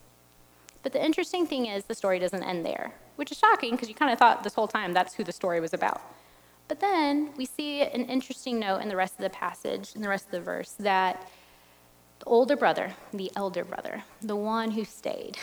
But 0.83 0.93
the 0.93 1.05
interesting 1.05 1.47
thing 1.47 1.67
is, 1.67 1.85
the 1.85 1.95
story 1.95 2.19
doesn't 2.19 2.43
end 2.43 2.65
there, 2.65 2.93
which 3.17 3.33
is 3.33 3.39
shocking 3.39 3.73
because 3.73 3.89
you 3.89 3.95
kind 3.95 4.13
of 4.13 4.19
thought 4.19 4.45
this 4.45 4.55
whole 4.55 4.69
time 4.69 4.93
that's 4.93 5.15
who 5.15 5.25
the 5.25 5.33
story 5.33 5.61
was 5.61 5.75
about. 5.75 6.01
But 6.69 6.81
then 6.81 7.31
we 7.37 7.47
see 7.47 7.81
an 7.81 8.05
interesting 8.05 8.59
note 8.59 8.83
in 8.83 8.89
the 8.89 8.97
rest 8.97 9.15
of 9.15 9.23
the 9.23 9.31
passage, 9.31 9.97
in 9.97 10.03
the 10.03 10.09
rest 10.09 10.27
of 10.27 10.33
the 10.33 10.41
verse, 10.41 10.73
that 10.79 11.27
the 12.19 12.27
older 12.27 12.57
brother, 12.57 12.93
the 13.13 13.33
elder 13.35 13.65
brother, 13.65 14.05
the 14.21 14.37
one 14.37 14.73
who 14.73 14.85
stayed, 14.85 15.39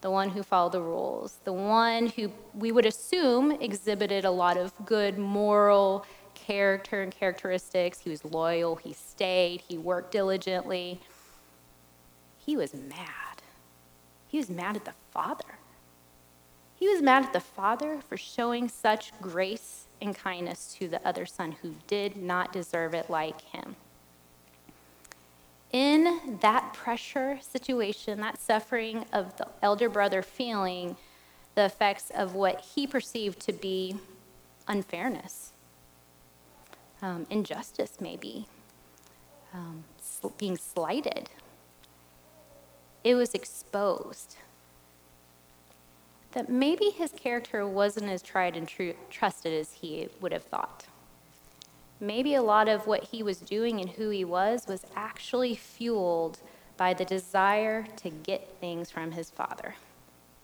the 0.00 0.10
one 0.10 0.30
who 0.30 0.42
followed 0.42 0.72
the 0.72 0.80
rules, 0.80 1.38
the 1.44 1.52
one 1.52 2.08
who 2.08 2.32
we 2.52 2.72
would 2.72 2.86
assume 2.86 3.52
exhibited 3.52 4.24
a 4.24 4.30
lot 4.30 4.56
of 4.56 4.72
good 4.84 5.18
moral 5.18 6.04
character 6.34 7.00
and 7.02 7.12
characteristics. 7.12 8.00
He 8.00 8.10
was 8.10 8.24
loyal, 8.24 8.76
he 8.76 8.92
stayed, 8.92 9.62
he 9.68 9.78
worked 9.78 10.10
diligently. 10.10 11.00
He 12.44 12.56
was 12.56 12.74
mad. 12.74 13.42
He 14.26 14.38
was 14.38 14.50
mad 14.50 14.74
at 14.74 14.84
the 14.84 14.94
Father. 15.12 15.58
He 16.74 16.88
was 16.88 17.02
mad 17.02 17.24
at 17.24 17.32
the 17.32 17.40
Father 17.40 18.00
for 18.08 18.16
showing 18.16 18.68
such 18.68 19.12
grace 19.20 19.84
and 20.00 20.14
kindness 20.14 20.74
to 20.78 20.88
the 20.88 21.06
other 21.06 21.26
son 21.26 21.52
who 21.62 21.74
did 21.86 22.16
not 22.16 22.52
deserve 22.52 22.94
it 22.94 23.10
like 23.10 23.40
him. 23.42 23.76
In 25.72 26.38
that 26.40 26.72
pressure 26.72 27.38
situation, 27.40 28.20
that 28.20 28.40
suffering 28.40 29.04
of 29.12 29.36
the 29.36 29.46
elder 29.62 29.88
brother 29.88 30.22
feeling 30.22 30.96
the 31.54 31.64
effects 31.64 32.10
of 32.10 32.34
what 32.34 32.60
he 32.60 32.86
perceived 32.86 33.40
to 33.40 33.52
be 33.52 33.96
unfairness, 34.66 35.52
um, 37.02 37.26
injustice, 37.30 37.98
maybe, 38.00 38.46
um, 39.54 39.84
being 40.38 40.56
slighted, 40.56 41.30
it 43.04 43.14
was 43.14 43.34
exposed 43.34 44.36
that 46.32 46.48
maybe 46.48 46.90
his 46.90 47.12
character 47.12 47.66
wasn't 47.66 48.08
as 48.10 48.22
tried 48.22 48.56
and 48.56 48.68
tr- 48.68 48.90
trusted 49.10 49.52
as 49.52 49.72
he 49.72 50.08
would 50.20 50.32
have 50.32 50.44
thought. 50.44 50.86
Maybe 51.98 52.34
a 52.34 52.42
lot 52.42 52.68
of 52.68 52.86
what 52.86 53.04
he 53.04 53.22
was 53.22 53.38
doing 53.38 53.80
and 53.80 53.90
who 53.90 54.10
he 54.10 54.24
was 54.24 54.66
was 54.66 54.86
actually 54.96 55.54
fueled 55.54 56.38
by 56.76 56.94
the 56.94 57.04
desire 57.04 57.86
to 57.96 58.08
get 58.08 58.56
things 58.58 58.90
from 58.90 59.12
his 59.12 59.30
father, 59.30 59.74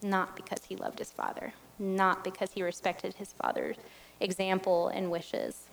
not 0.02 0.36
because 0.36 0.66
he 0.68 0.76
loved 0.76 0.98
his 0.98 1.10
father, 1.10 1.54
not 1.78 2.22
because 2.22 2.52
he 2.52 2.62
respected 2.62 3.14
his 3.14 3.32
father's 3.32 3.76
example 4.20 4.88
and 4.88 5.10
wishes. 5.10 5.64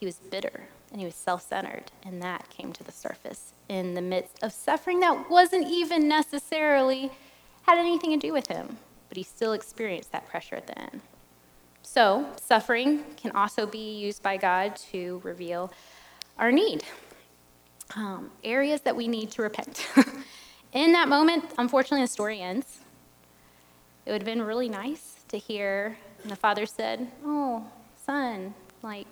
He 0.00 0.06
was 0.06 0.16
bitter 0.16 0.68
and 0.90 1.00
he 1.00 1.04
was 1.04 1.14
self 1.14 1.46
centered, 1.46 1.90
and 2.04 2.22
that 2.22 2.48
came 2.50 2.72
to 2.72 2.84
the 2.84 2.92
surface 2.92 3.52
in 3.68 3.94
the 3.94 4.00
midst 4.00 4.42
of 4.42 4.52
suffering 4.52 5.00
that 5.00 5.28
wasn't 5.28 5.66
even 5.66 6.08
necessarily 6.08 7.10
had 7.66 7.78
anything 7.78 8.10
to 8.18 8.26
do 8.26 8.32
with 8.32 8.48
him, 8.48 8.78
but 9.08 9.16
he 9.16 9.22
still 9.22 9.52
experienced 9.52 10.12
that 10.12 10.28
pressure 10.28 10.56
at 10.56 10.66
the 10.66 10.78
end. 10.78 11.00
So, 11.82 12.26
suffering 12.40 13.04
can 13.16 13.30
also 13.32 13.66
be 13.66 13.98
used 13.98 14.22
by 14.22 14.36
God 14.36 14.76
to 14.90 15.20
reveal 15.22 15.72
our 16.38 16.50
need, 16.50 16.82
um, 17.94 18.30
areas 18.42 18.80
that 18.82 18.96
we 18.96 19.06
need 19.06 19.30
to 19.32 19.42
repent. 19.42 19.86
In 20.72 20.92
that 20.92 21.08
moment, 21.08 21.44
unfortunately, 21.58 22.02
the 22.02 22.08
story 22.08 22.40
ends. 22.40 22.78
It 24.06 24.12
would 24.12 24.22
have 24.22 24.26
been 24.26 24.42
really 24.42 24.68
nice 24.68 25.24
to 25.28 25.38
hear, 25.38 25.96
the 26.24 26.36
father 26.36 26.66
said, 26.66 27.06
Oh, 27.24 27.64
son, 28.04 28.54
like, 28.82 29.06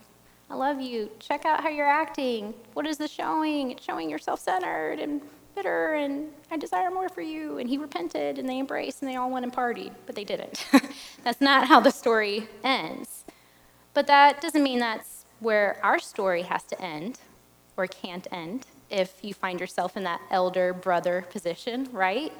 I 0.50 0.54
love 0.54 0.80
you. 0.80 1.10
Check 1.18 1.46
out 1.46 1.62
how 1.62 1.68
you're 1.68 1.86
acting. 1.86 2.52
What 2.74 2.86
is 2.86 2.98
this 2.98 3.10
showing? 3.10 3.70
It's 3.70 3.84
showing 3.84 4.10
you're 4.10 4.18
self 4.18 4.40
centered 4.40 4.98
and 4.98 5.22
bitter 5.54 5.94
and 5.94 6.30
I 6.50 6.56
desire 6.56 6.90
more 6.90 7.08
for 7.08 7.20
you. 7.20 7.58
And 7.58 7.68
he 7.68 7.78
repented 7.78 8.38
and 8.38 8.48
they 8.48 8.58
embraced 8.58 9.02
and 9.02 9.10
they 9.10 9.16
all 9.16 9.30
went 9.30 9.44
and 9.44 9.52
partied, 9.52 9.92
but 10.06 10.14
they 10.14 10.24
didn't. 10.24 10.66
that's 11.24 11.40
not 11.40 11.68
how 11.68 11.80
the 11.80 11.90
story 11.90 12.48
ends. 12.64 13.24
But 13.94 14.06
that 14.06 14.40
doesn't 14.40 14.62
mean 14.62 14.78
that's 14.78 15.24
where 15.40 15.78
our 15.82 15.98
story 15.98 16.42
has 16.42 16.62
to 16.64 16.80
end 16.80 17.18
or 17.76 17.86
can't 17.86 18.26
end 18.30 18.66
if 18.90 19.18
you 19.22 19.34
find 19.34 19.58
yourself 19.60 19.96
in 19.96 20.04
that 20.04 20.20
elder 20.30 20.72
brother 20.72 21.26
position, 21.30 21.88
right? 21.92 22.32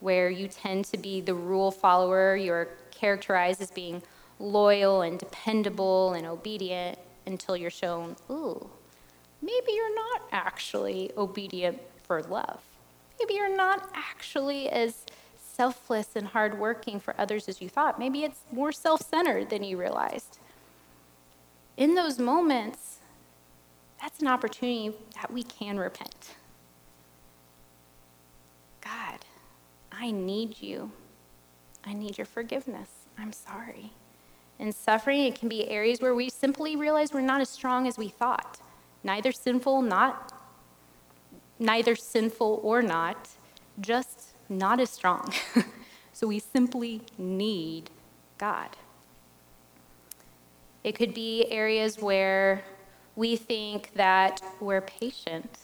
Where 0.00 0.30
you 0.30 0.48
tend 0.48 0.84
to 0.86 0.98
be 0.98 1.20
the 1.20 1.34
rule 1.34 1.70
follower, 1.70 2.36
you're 2.36 2.68
characterized 2.90 3.62
as 3.62 3.70
being 3.70 4.02
loyal 4.38 5.02
and 5.02 5.18
dependable 5.18 6.12
and 6.14 6.26
obedient 6.26 6.98
until 7.26 7.56
you're 7.56 7.70
shown, 7.70 8.16
ooh, 8.30 8.68
maybe 9.40 9.72
you're 9.72 9.94
not 9.94 10.22
actually 10.32 11.10
obedient 11.16 11.78
for 12.10 12.24
love. 12.24 12.60
Maybe 13.20 13.34
you're 13.34 13.56
not 13.56 13.88
actually 13.94 14.68
as 14.68 15.06
selfless 15.36 16.16
and 16.16 16.26
hardworking 16.26 16.98
for 16.98 17.14
others 17.16 17.48
as 17.48 17.62
you 17.62 17.68
thought. 17.68 18.00
Maybe 18.00 18.24
it's 18.24 18.40
more 18.50 18.72
self 18.72 19.08
centered 19.08 19.48
than 19.48 19.62
you 19.62 19.76
realized. 19.76 20.40
In 21.76 21.94
those 21.94 22.18
moments, 22.18 22.98
that's 24.02 24.18
an 24.18 24.26
opportunity 24.26 24.92
that 25.14 25.32
we 25.32 25.44
can 25.44 25.78
repent. 25.78 26.34
God, 28.80 29.20
I 29.92 30.10
need 30.10 30.60
you. 30.60 30.90
I 31.84 31.92
need 31.92 32.18
your 32.18 32.24
forgiveness. 32.24 32.88
I'm 33.16 33.32
sorry. 33.32 33.92
In 34.58 34.72
suffering, 34.72 35.26
it 35.26 35.38
can 35.38 35.48
be 35.48 35.68
areas 35.68 36.00
where 36.00 36.16
we 36.16 36.28
simply 36.28 36.74
realize 36.74 37.12
we're 37.12 37.20
not 37.20 37.40
as 37.40 37.50
strong 37.50 37.86
as 37.86 37.96
we 37.96 38.08
thought. 38.08 38.58
Neither 39.04 39.30
sinful, 39.30 39.82
not 39.82 40.39
neither 41.60 41.94
sinful 41.94 42.60
or 42.62 42.82
not, 42.82 43.28
just 43.80 44.30
not 44.48 44.80
as 44.80 44.90
strong. 44.90 45.32
so 46.12 46.26
we 46.26 46.38
simply 46.38 47.02
need 47.16 47.90
God. 48.38 48.70
It 50.82 50.94
could 50.94 51.14
be 51.14 51.46
areas 51.50 52.00
where 52.00 52.64
we 53.14 53.36
think 53.36 53.92
that 53.94 54.40
we're 54.60 54.80
patient 54.80 55.58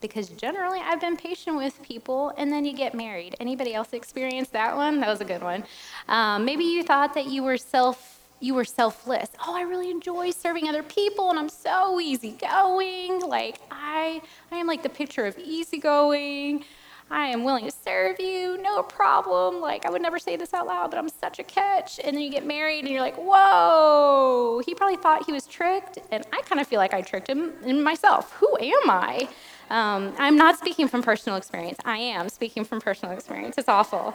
because 0.00 0.28
generally 0.28 0.80
I've 0.80 1.00
been 1.00 1.16
patient 1.16 1.56
with 1.56 1.80
people 1.82 2.32
and 2.36 2.52
then 2.52 2.64
you 2.64 2.74
get 2.74 2.94
married. 2.94 3.36
Anybody 3.40 3.72
else 3.72 3.92
experience 3.92 4.48
that 4.50 4.76
one? 4.76 5.00
That 5.00 5.08
was 5.08 5.20
a 5.20 5.24
good 5.24 5.42
one. 5.42 5.64
Um, 6.08 6.44
maybe 6.44 6.64
you 6.64 6.82
thought 6.82 7.14
that 7.14 7.26
you 7.26 7.42
were 7.42 7.56
self 7.56 8.21
you 8.42 8.54
were 8.54 8.64
selfless. 8.64 9.30
Oh, 9.46 9.56
I 9.56 9.62
really 9.62 9.90
enjoy 9.90 10.32
serving 10.32 10.68
other 10.68 10.82
people 10.82 11.30
and 11.30 11.38
I'm 11.38 11.48
so 11.48 12.00
easygoing. 12.00 13.20
Like 13.20 13.60
I 13.70 14.20
I 14.50 14.56
am 14.56 14.66
like 14.66 14.82
the 14.82 14.88
picture 14.88 15.24
of 15.26 15.38
easygoing. 15.38 16.64
I 17.10 17.26
am 17.26 17.44
willing 17.44 17.66
to 17.66 17.70
serve 17.70 18.18
you, 18.18 18.56
no 18.62 18.82
problem. 18.82 19.60
Like, 19.60 19.84
I 19.84 19.90
would 19.90 20.00
never 20.00 20.18
say 20.18 20.36
this 20.36 20.54
out 20.54 20.66
loud, 20.66 20.90
but 20.90 20.98
I'm 20.98 21.10
such 21.10 21.38
a 21.38 21.42
catch. 21.42 22.00
And 22.02 22.16
then 22.16 22.22
you 22.22 22.30
get 22.30 22.46
married 22.46 22.80
and 22.80 22.88
you're 22.88 23.02
like, 23.02 23.16
whoa, 23.16 24.62
he 24.64 24.74
probably 24.74 24.96
thought 24.96 25.26
he 25.26 25.32
was 25.32 25.46
tricked. 25.46 25.98
And 26.10 26.24
I 26.32 26.40
kind 26.42 26.58
of 26.58 26.66
feel 26.66 26.78
like 26.78 26.94
I 26.94 27.02
tricked 27.02 27.28
him 27.28 27.52
in 27.66 27.82
myself. 27.82 28.32
Who 28.36 28.56
am 28.58 28.88
I? 28.88 29.28
Um, 29.68 30.14
I'm 30.18 30.36
not 30.36 30.58
speaking 30.58 30.88
from 30.88 31.02
personal 31.02 31.36
experience. 31.36 31.76
I 31.84 31.98
am 31.98 32.30
speaking 32.30 32.64
from 32.64 32.80
personal 32.80 33.14
experience. 33.14 33.58
It's 33.58 33.68
awful. 33.68 34.14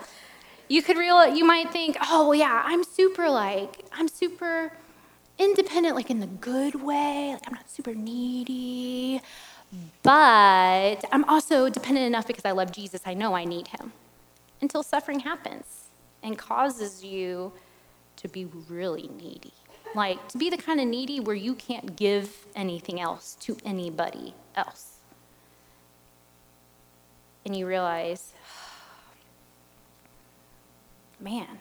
You 0.67 0.81
could 0.81 0.97
realize, 0.97 1.37
you 1.37 1.45
might 1.45 1.71
think, 1.71 1.97
oh, 2.01 2.29
well, 2.29 2.35
yeah, 2.35 2.61
I'm 2.65 2.83
super 2.83 3.29
like, 3.29 3.85
I'm 3.93 4.07
super 4.07 4.73
independent, 5.37 5.95
like 5.95 6.09
in 6.09 6.19
the 6.19 6.27
good 6.27 6.75
way. 6.75 7.31
Like, 7.33 7.47
I'm 7.47 7.53
not 7.53 7.69
super 7.69 7.93
needy. 7.93 9.21
But 10.03 11.03
I'm 11.11 11.23
also 11.25 11.69
dependent 11.69 12.05
enough 12.05 12.27
because 12.27 12.45
I 12.45 12.51
love 12.51 12.71
Jesus, 12.71 13.01
I 13.05 13.13
know 13.13 13.33
I 13.33 13.45
need 13.45 13.67
him. 13.67 13.93
Until 14.61 14.83
suffering 14.83 15.19
happens 15.19 15.87
and 16.23 16.37
causes 16.37 17.03
you 17.03 17.51
to 18.17 18.27
be 18.27 18.45
really 18.69 19.09
needy. 19.21 19.53
Like 19.95 20.27
to 20.29 20.37
be 20.37 20.49
the 20.49 20.57
kind 20.57 20.79
of 20.79 20.87
needy 20.87 21.19
where 21.19 21.35
you 21.35 21.55
can't 21.55 21.95
give 21.95 22.45
anything 22.55 22.99
else 22.99 23.35
to 23.41 23.57
anybody 23.65 24.33
else. 24.55 24.95
And 27.45 27.55
you 27.55 27.65
realize, 27.67 28.33
man, 31.19 31.59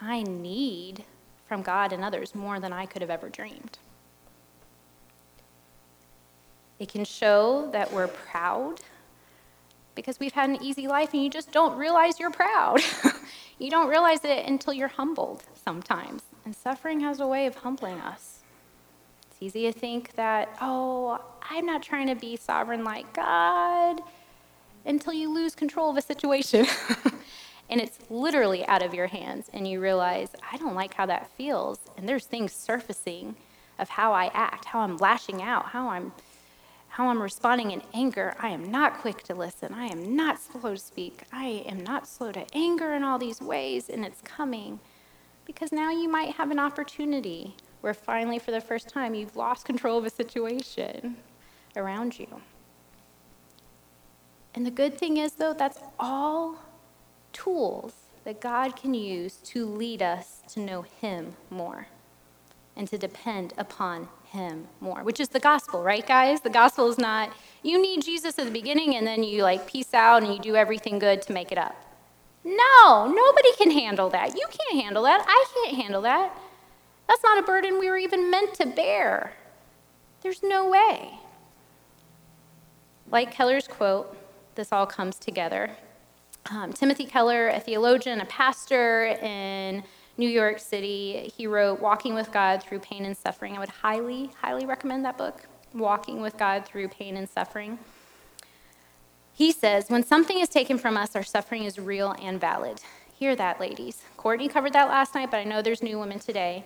I 0.00 0.22
need 0.22 1.04
from 1.46 1.62
God 1.62 1.92
and 1.92 2.04
others 2.04 2.34
more 2.34 2.60
than 2.60 2.72
I 2.72 2.86
could 2.86 3.02
have 3.02 3.10
ever 3.10 3.28
dreamed. 3.28 3.78
It 6.78 6.88
can 6.88 7.04
show 7.04 7.70
that 7.72 7.92
we're 7.92 8.08
proud 8.08 8.80
because 9.94 10.20
we've 10.20 10.32
had 10.32 10.50
an 10.50 10.62
easy 10.62 10.86
life 10.86 11.14
and 11.14 11.24
you 11.24 11.30
just 11.30 11.50
don't 11.52 11.76
realize 11.78 12.20
you're 12.20 12.30
proud. 12.30 12.80
you 13.58 13.70
don't 13.70 13.88
realize 13.88 14.24
it 14.24 14.46
until 14.46 14.74
you're 14.74 14.88
humbled 14.88 15.44
sometimes. 15.64 16.22
And 16.44 16.54
suffering 16.54 17.00
has 17.00 17.20
a 17.20 17.26
way 17.26 17.46
of 17.46 17.56
humbling 17.56 17.98
us. 18.00 18.40
It's 19.30 19.42
easy 19.42 19.72
to 19.72 19.78
think 19.78 20.14
that, 20.16 20.54
oh, 20.60 21.20
I'm 21.50 21.64
not 21.64 21.82
trying 21.82 22.08
to 22.08 22.14
be 22.14 22.36
sovereign 22.36 22.84
like 22.84 23.10
God 23.14 24.00
until 24.84 25.12
you 25.12 25.32
lose 25.32 25.54
control 25.54 25.90
of 25.90 25.96
a 25.96 26.02
situation. 26.02 26.66
and 27.68 27.80
it's 27.80 27.98
literally 28.10 28.66
out 28.66 28.82
of 28.82 28.94
your 28.94 29.06
hands, 29.08 29.50
and 29.52 29.66
you 29.66 29.80
realize, 29.80 30.30
I 30.52 30.56
don't 30.56 30.74
like 30.74 30.94
how 30.94 31.06
that 31.06 31.30
feels. 31.30 31.80
And 31.96 32.08
there's 32.08 32.26
things 32.26 32.52
surfacing 32.52 33.36
of 33.78 33.88
how 33.88 34.12
I 34.12 34.30
act, 34.32 34.66
how 34.66 34.80
I'm 34.80 34.96
lashing 34.96 35.42
out, 35.42 35.66
how 35.66 35.88
I'm 35.88 36.12
how 36.96 37.08
I'm 37.08 37.20
responding 37.20 37.72
in 37.72 37.82
anger, 37.92 38.34
I 38.40 38.48
am 38.48 38.70
not 38.70 39.00
quick 39.00 39.22
to 39.24 39.34
listen. 39.34 39.74
I 39.74 39.84
am 39.88 40.16
not 40.16 40.40
slow 40.40 40.72
to 40.72 40.78
speak. 40.78 41.24
I 41.30 41.62
am 41.66 41.84
not 41.84 42.08
slow 42.08 42.32
to 42.32 42.46
anger 42.54 42.94
in 42.94 43.02
all 43.02 43.18
these 43.18 43.42
ways, 43.42 43.90
and 43.90 44.02
it's 44.02 44.22
coming 44.22 44.80
because 45.44 45.72
now 45.72 45.90
you 45.90 46.08
might 46.08 46.36
have 46.36 46.50
an 46.50 46.58
opportunity 46.58 47.54
where 47.82 47.92
finally, 47.92 48.38
for 48.38 48.50
the 48.50 48.62
first 48.62 48.88
time, 48.88 49.14
you've 49.14 49.36
lost 49.36 49.66
control 49.66 49.98
of 49.98 50.06
a 50.06 50.10
situation 50.10 51.16
around 51.76 52.18
you. 52.18 52.40
And 54.54 54.64
the 54.64 54.70
good 54.70 54.96
thing 54.96 55.18
is, 55.18 55.32
though, 55.32 55.52
that's 55.52 55.80
all 56.00 56.56
tools 57.36 57.92
that 58.24 58.40
God 58.40 58.76
can 58.76 58.94
use 58.94 59.36
to 59.36 59.66
lead 59.66 60.02
us 60.02 60.42
to 60.52 60.60
know 60.60 60.82
Him 60.82 61.36
more 61.50 61.86
and 62.76 62.86
to 62.88 62.98
depend 62.98 63.54
upon 63.56 64.08
him 64.30 64.68
more, 64.80 65.02
which 65.02 65.18
is 65.18 65.28
the 65.28 65.40
gospel, 65.40 65.82
right, 65.82 66.06
guys? 66.06 66.42
The 66.42 66.50
gospel 66.50 66.88
is 66.88 66.98
not, 66.98 67.32
you 67.62 67.80
need 67.80 68.02
Jesus 68.02 68.38
at 68.38 68.44
the 68.44 68.50
beginning 68.50 68.94
and 68.96 69.06
then 69.06 69.22
you 69.22 69.42
like 69.42 69.66
peace 69.66 69.94
out 69.94 70.22
and 70.22 70.32
you 70.32 70.38
do 70.38 70.56
everything 70.56 70.98
good 70.98 71.22
to 71.22 71.32
make 71.32 71.50
it 71.50 71.58
up. 71.58 71.74
No, 72.44 73.06
nobody 73.06 73.52
can 73.56 73.70
handle 73.70 74.10
that. 74.10 74.34
You 74.34 74.46
can't 74.46 74.82
handle 74.82 75.02
that. 75.04 75.24
I 75.26 75.46
can't 75.54 75.82
handle 75.82 76.02
that. 76.02 76.36
That's 77.08 77.22
not 77.22 77.38
a 77.38 77.42
burden 77.42 77.78
we 77.78 77.88
were 77.88 77.96
even 77.96 78.30
meant 78.30 78.54
to 78.54 78.66
bear. 78.66 79.32
There's 80.22 80.42
no 80.42 80.68
way. 80.68 81.18
Like 83.10 83.32
Keller's 83.32 83.66
quote, 83.66 84.16
this 84.54 84.72
all 84.72 84.86
comes 84.86 85.16
together. 85.16 85.70
Um, 86.50 86.72
Timothy 86.72 87.06
Keller, 87.06 87.48
a 87.48 87.60
theologian, 87.60 88.20
a 88.20 88.24
pastor 88.26 89.06
in 89.06 89.82
New 90.16 90.28
York 90.28 90.60
City. 90.60 91.32
He 91.36 91.46
wrote 91.46 91.80
Walking 91.80 92.14
with 92.14 92.30
God 92.30 92.62
Through 92.62 92.80
Pain 92.80 93.04
and 93.04 93.16
Suffering. 93.16 93.56
I 93.56 93.58
would 93.58 93.68
highly, 93.68 94.30
highly 94.40 94.66
recommend 94.66 95.04
that 95.04 95.18
book, 95.18 95.42
Walking 95.74 96.20
with 96.20 96.36
God 96.36 96.64
Through 96.64 96.88
Pain 96.88 97.16
and 97.16 97.28
Suffering. 97.28 97.78
He 99.32 99.50
says, 99.50 99.86
When 99.88 100.04
something 100.04 100.38
is 100.38 100.48
taken 100.48 100.78
from 100.78 100.96
us, 100.96 101.16
our 101.16 101.22
suffering 101.22 101.64
is 101.64 101.78
real 101.78 102.14
and 102.22 102.40
valid. 102.40 102.80
Hear 103.18 103.34
that, 103.36 103.58
ladies. 103.58 104.02
Courtney 104.16 104.48
covered 104.48 104.72
that 104.74 104.88
last 104.88 105.14
night, 105.14 105.30
but 105.30 105.38
I 105.38 105.44
know 105.44 105.62
there's 105.62 105.82
new 105.82 105.98
women 105.98 106.18
today. 106.18 106.64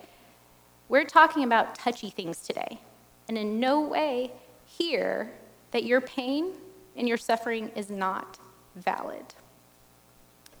We're 0.89 1.05
talking 1.05 1.43
about 1.43 1.75
touchy 1.75 2.09
things 2.09 2.41
today. 2.41 2.79
And 3.27 3.37
in 3.37 3.59
no 3.59 3.81
way 3.81 4.31
hear 4.65 5.31
that 5.71 5.85
your 5.85 6.01
pain 6.01 6.53
and 6.95 7.07
your 7.07 7.17
suffering 7.17 7.69
is 7.75 7.89
not 7.89 8.37
valid 8.75 9.33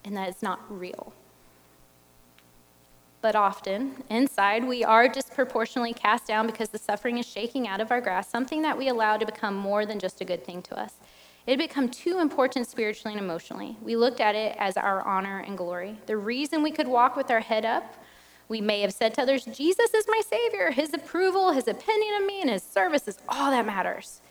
and 0.03 0.15
that 0.17 0.29
it's 0.29 0.41
not 0.41 0.59
real 0.69 1.13
but 3.21 3.35
often 3.35 4.03
inside 4.09 4.67
we 4.67 4.83
are 4.83 5.07
disproportionately 5.07 5.93
cast 5.93 6.27
down 6.27 6.47
because 6.47 6.69
the 6.69 6.77
suffering 6.77 7.17
is 7.19 7.25
shaking 7.25 7.67
out 7.67 7.79
of 7.79 7.91
our 7.91 8.01
grasp, 8.01 8.31
something 8.31 8.63
that 8.63 8.77
we 8.77 8.87
allow 8.87 9.17
to 9.17 9.25
become 9.25 9.55
more 9.55 9.85
than 9.85 9.99
just 9.99 10.21
a 10.21 10.25
good 10.25 10.43
thing 10.43 10.61
to 10.63 10.77
us. 10.77 10.95
It 11.45 11.51
had 11.51 11.59
become 11.59 11.89
too 11.89 12.19
important 12.19 12.67
spiritually 12.67 13.15
and 13.15 13.23
emotionally. 13.23 13.77
We 13.81 13.95
looked 13.95 14.19
at 14.19 14.35
it 14.35 14.55
as 14.59 14.77
our 14.77 15.05
honor 15.07 15.39
and 15.39 15.57
glory. 15.57 15.97
The 16.05 16.17
reason 16.17 16.61
we 16.61 16.71
could 16.71 16.87
walk 16.87 17.15
with 17.15 17.31
our 17.31 17.39
head 17.39 17.65
up, 17.65 17.95
we 18.47 18.61
may 18.61 18.81
have 18.81 18.93
said 18.93 19.13
to 19.15 19.21
others, 19.21 19.45
Jesus 19.45 19.93
is 19.93 20.05
my 20.07 20.21
Savior. 20.27 20.71
His 20.71 20.93
approval, 20.93 21.51
His 21.51 21.67
opinion 21.67 22.21
of 22.21 22.27
me, 22.27 22.41
and 22.41 22.49
His 22.49 22.63
service 22.63 23.07
is 23.07 23.17
all 23.27 23.49
that 23.49 23.65
matters. 23.65 24.21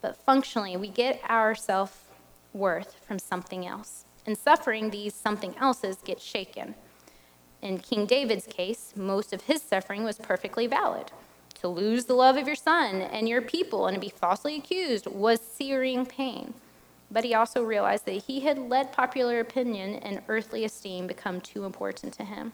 But 0.00 0.16
functionally, 0.16 0.76
we 0.76 0.88
get 0.88 1.20
our 1.28 1.54
self 1.54 2.10
worth 2.52 2.96
from 3.06 3.18
something 3.18 3.66
else. 3.66 4.04
In 4.26 4.36
suffering, 4.36 4.90
these 4.90 5.14
something 5.14 5.54
else's 5.58 5.98
get 6.04 6.20
shaken. 6.20 6.74
In 7.62 7.78
King 7.78 8.06
David's 8.06 8.46
case, 8.46 8.92
most 8.94 9.32
of 9.32 9.42
his 9.42 9.62
suffering 9.62 10.04
was 10.04 10.18
perfectly 10.18 10.66
valid. 10.66 11.10
To 11.60 11.68
lose 11.68 12.04
the 12.04 12.14
love 12.14 12.36
of 12.36 12.46
your 12.46 12.54
son 12.54 13.00
and 13.00 13.28
your 13.28 13.42
people 13.42 13.86
and 13.86 13.94
to 13.94 14.00
be 14.00 14.10
falsely 14.10 14.56
accused 14.56 15.06
was 15.06 15.40
searing 15.40 16.06
pain. 16.06 16.54
But 17.10 17.24
he 17.24 17.34
also 17.34 17.64
realized 17.64 18.04
that 18.04 18.24
he 18.24 18.40
had 18.40 18.58
let 18.58 18.92
popular 18.92 19.40
opinion 19.40 19.96
and 19.96 20.22
earthly 20.28 20.64
esteem 20.64 21.06
become 21.06 21.40
too 21.40 21.64
important 21.64 22.12
to 22.14 22.24
him. 22.24 22.52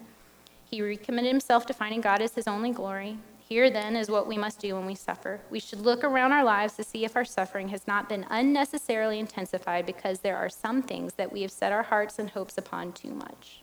He 0.64 0.81
recommitted 0.81 1.31
himself 1.31 1.66
to 1.66 1.74
finding 1.74 2.00
God 2.00 2.22
as 2.22 2.35
his 2.35 2.48
only 2.48 2.70
glory. 2.70 3.18
Here, 3.46 3.68
then, 3.68 3.94
is 3.94 4.11
what 4.11 4.26
we 4.26 4.38
must 4.38 4.59
do 4.59 4.74
when 4.74 4.87
we 4.87 4.94
suffer. 4.94 5.40
We 5.50 5.61
should 5.61 5.80
look 5.80 6.02
around 6.02 6.33
our 6.33 6.44
lives 6.44 6.74
to 6.74 6.85
see 6.85 7.04
if 7.04 7.14
our 7.14 7.26
suffering 7.26 7.68
has 7.68 7.87
not 7.87 8.09
been 8.09 8.24
unnecessarily 8.30 9.18
intensified 9.18 9.85
because 9.85 10.20
there 10.20 10.38
are 10.38 10.48
some 10.48 10.83
things 10.83 11.14
that 11.14 11.30
we 11.30 11.42
have 11.42 11.50
set 11.50 11.70
our 11.70 11.83
hearts 11.83 12.18
and 12.18 12.30
hopes 12.30 12.57
upon 12.57 12.92
too 12.92 13.11
much. 13.11 13.61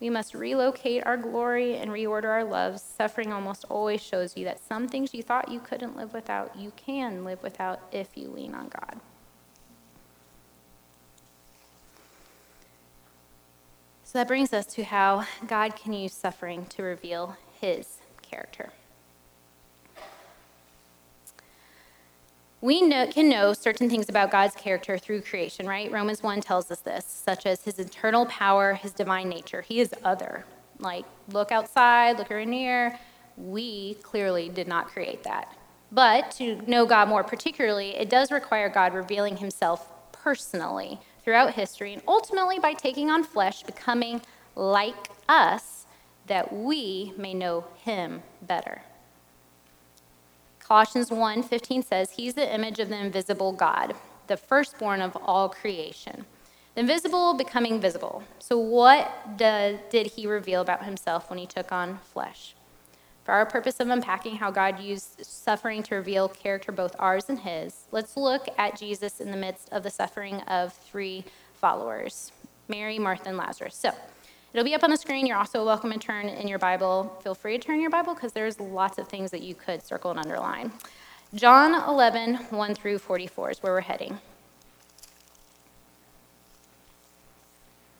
We 0.00 0.08
must 0.08 0.34
relocate 0.34 1.06
our 1.06 1.18
glory 1.18 1.76
and 1.76 1.90
reorder 1.90 2.24
our 2.24 2.42
loves. 2.42 2.82
Suffering 2.82 3.32
almost 3.32 3.66
always 3.68 4.02
shows 4.02 4.36
you 4.36 4.44
that 4.46 4.64
some 4.66 4.88
things 4.88 5.12
you 5.12 5.22
thought 5.22 5.50
you 5.50 5.60
couldn't 5.60 5.94
live 5.94 6.14
without, 6.14 6.56
you 6.56 6.72
can 6.74 7.24
live 7.24 7.42
without 7.42 7.80
if 7.92 8.16
you 8.16 8.28
lean 8.28 8.54
on 8.54 8.68
God. 8.68 8.98
So 14.02 14.18
that 14.18 14.26
brings 14.26 14.52
us 14.52 14.66
to 14.74 14.84
how 14.84 15.26
God 15.46 15.76
can 15.76 15.92
use 15.92 16.12
suffering 16.12 16.66
to 16.70 16.82
reveal 16.82 17.36
his 17.60 17.98
character. 18.32 18.70
We 22.60 22.80
know, 22.80 23.08
can 23.08 23.28
know 23.28 23.52
certain 23.54 23.90
things 23.90 24.08
about 24.08 24.30
God's 24.30 24.54
character 24.54 24.96
through 24.96 25.22
creation, 25.22 25.66
right? 25.66 25.90
Romans 25.90 26.22
1 26.22 26.40
tells 26.40 26.70
us 26.70 26.78
this, 26.78 27.04
such 27.04 27.44
as 27.44 27.64
his 27.64 27.80
eternal 27.80 28.24
power, 28.26 28.74
his 28.74 28.92
divine 28.92 29.28
nature. 29.28 29.62
He 29.62 29.80
is 29.80 29.92
other. 30.04 30.44
Like, 30.78 31.04
look 31.32 31.50
outside, 31.50 32.18
look 32.18 32.30
around 32.30 32.52
here. 32.52 32.98
We 33.36 33.94
clearly 34.02 34.48
did 34.48 34.68
not 34.68 34.86
create 34.86 35.24
that. 35.24 35.52
But 35.90 36.30
to 36.32 36.62
know 36.70 36.86
God 36.86 37.08
more 37.08 37.24
particularly, 37.24 37.96
it 37.96 38.08
does 38.08 38.30
require 38.30 38.68
God 38.68 38.94
revealing 38.94 39.38
himself 39.38 39.88
personally 40.12 41.00
throughout 41.24 41.54
history, 41.54 41.92
and 41.92 42.02
ultimately 42.06 42.58
by 42.60 42.74
taking 42.74 43.10
on 43.10 43.24
flesh, 43.24 43.64
becoming 43.64 44.22
like 44.54 45.08
us, 45.28 45.71
that 46.26 46.52
we 46.52 47.12
may 47.16 47.34
know 47.34 47.64
him 47.84 48.22
better. 48.40 48.82
Colossians 50.60 51.10
1:15 51.10 51.82
says, 51.82 52.12
"He's 52.12 52.34
the 52.34 52.54
image 52.54 52.78
of 52.78 52.88
the 52.88 52.96
invisible 52.96 53.52
God, 53.52 53.94
the 54.26 54.36
firstborn 54.36 55.02
of 55.02 55.16
all 55.16 55.48
creation." 55.48 56.24
The 56.74 56.80
invisible 56.80 57.34
becoming 57.34 57.80
visible. 57.80 58.22
So 58.38 58.56
what 58.56 59.36
did, 59.36 59.90
did 59.90 60.06
he 60.12 60.26
reveal 60.26 60.62
about 60.62 60.84
himself 60.84 61.28
when 61.28 61.38
he 61.38 61.46
took 61.46 61.70
on 61.70 61.98
flesh? 61.98 62.54
For 63.24 63.32
our 63.32 63.46
purpose 63.46 63.78
of 63.78 63.88
unpacking 63.88 64.36
how 64.36 64.50
God 64.50 64.80
used 64.80 65.24
suffering 65.24 65.82
to 65.84 65.94
reveal 65.94 66.28
character, 66.28 66.72
both 66.72 66.96
ours 66.98 67.28
and 67.28 67.40
his, 67.40 67.84
let's 67.92 68.16
look 68.16 68.48
at 68.58 68.78
Jesus 68.78 69.20
in 69.20 69.30
the 69.30 69.36
midst 69.36 69.68
of 69.70 69.82
the 69.82 69.90
suffering 69.90 70.40
of 70.42 70.72
three 70.72 71.24
followers 71.52 72.32
Mary, 72.68 72.98
Martha, 72.98 73.28
and 73.28 73.36
Lazarus. 73.36 73.76
So 73.76 73.90
it'll 74.52 74.64
be 74.64 74.74
up 74.74 74.84
on 74.84 74.90
the 74.90 74.96
screen. 74.96 75.26
You're 75.26 75.38
also 75.38 75.64
welcome 75.64 75.92
to 75.92 75.98
turn 75.98 76.28
in 76.28 76.48
your 76.48 76.58
Bible. 76.58 77.16
Feel 77.22 77.34
free 77.34 77.58
to 77.58 77.64
turn 77.64 77.80
your 77.80 77.90
Bible 77.90 78.14
because 78.14 78.32
there's 78.32 78.60
lots 78.60 78.98
of 78.98 79.08
things 79.08 79.30
that 79.30 79.42
you 79.42 79.54
could 79.54 79.84
circle 79.84 80.10
and 80.10 80.20
underline. 80.20 80.72
John 81.34 81.74
11, 81.88 82.34
1 82.50 82.74
through 82.74 82.98
44 82.98 83.50
is 83.52 83.62
where 83.62 83.72
we're 83.72 83.80
heading. 83.80 84.18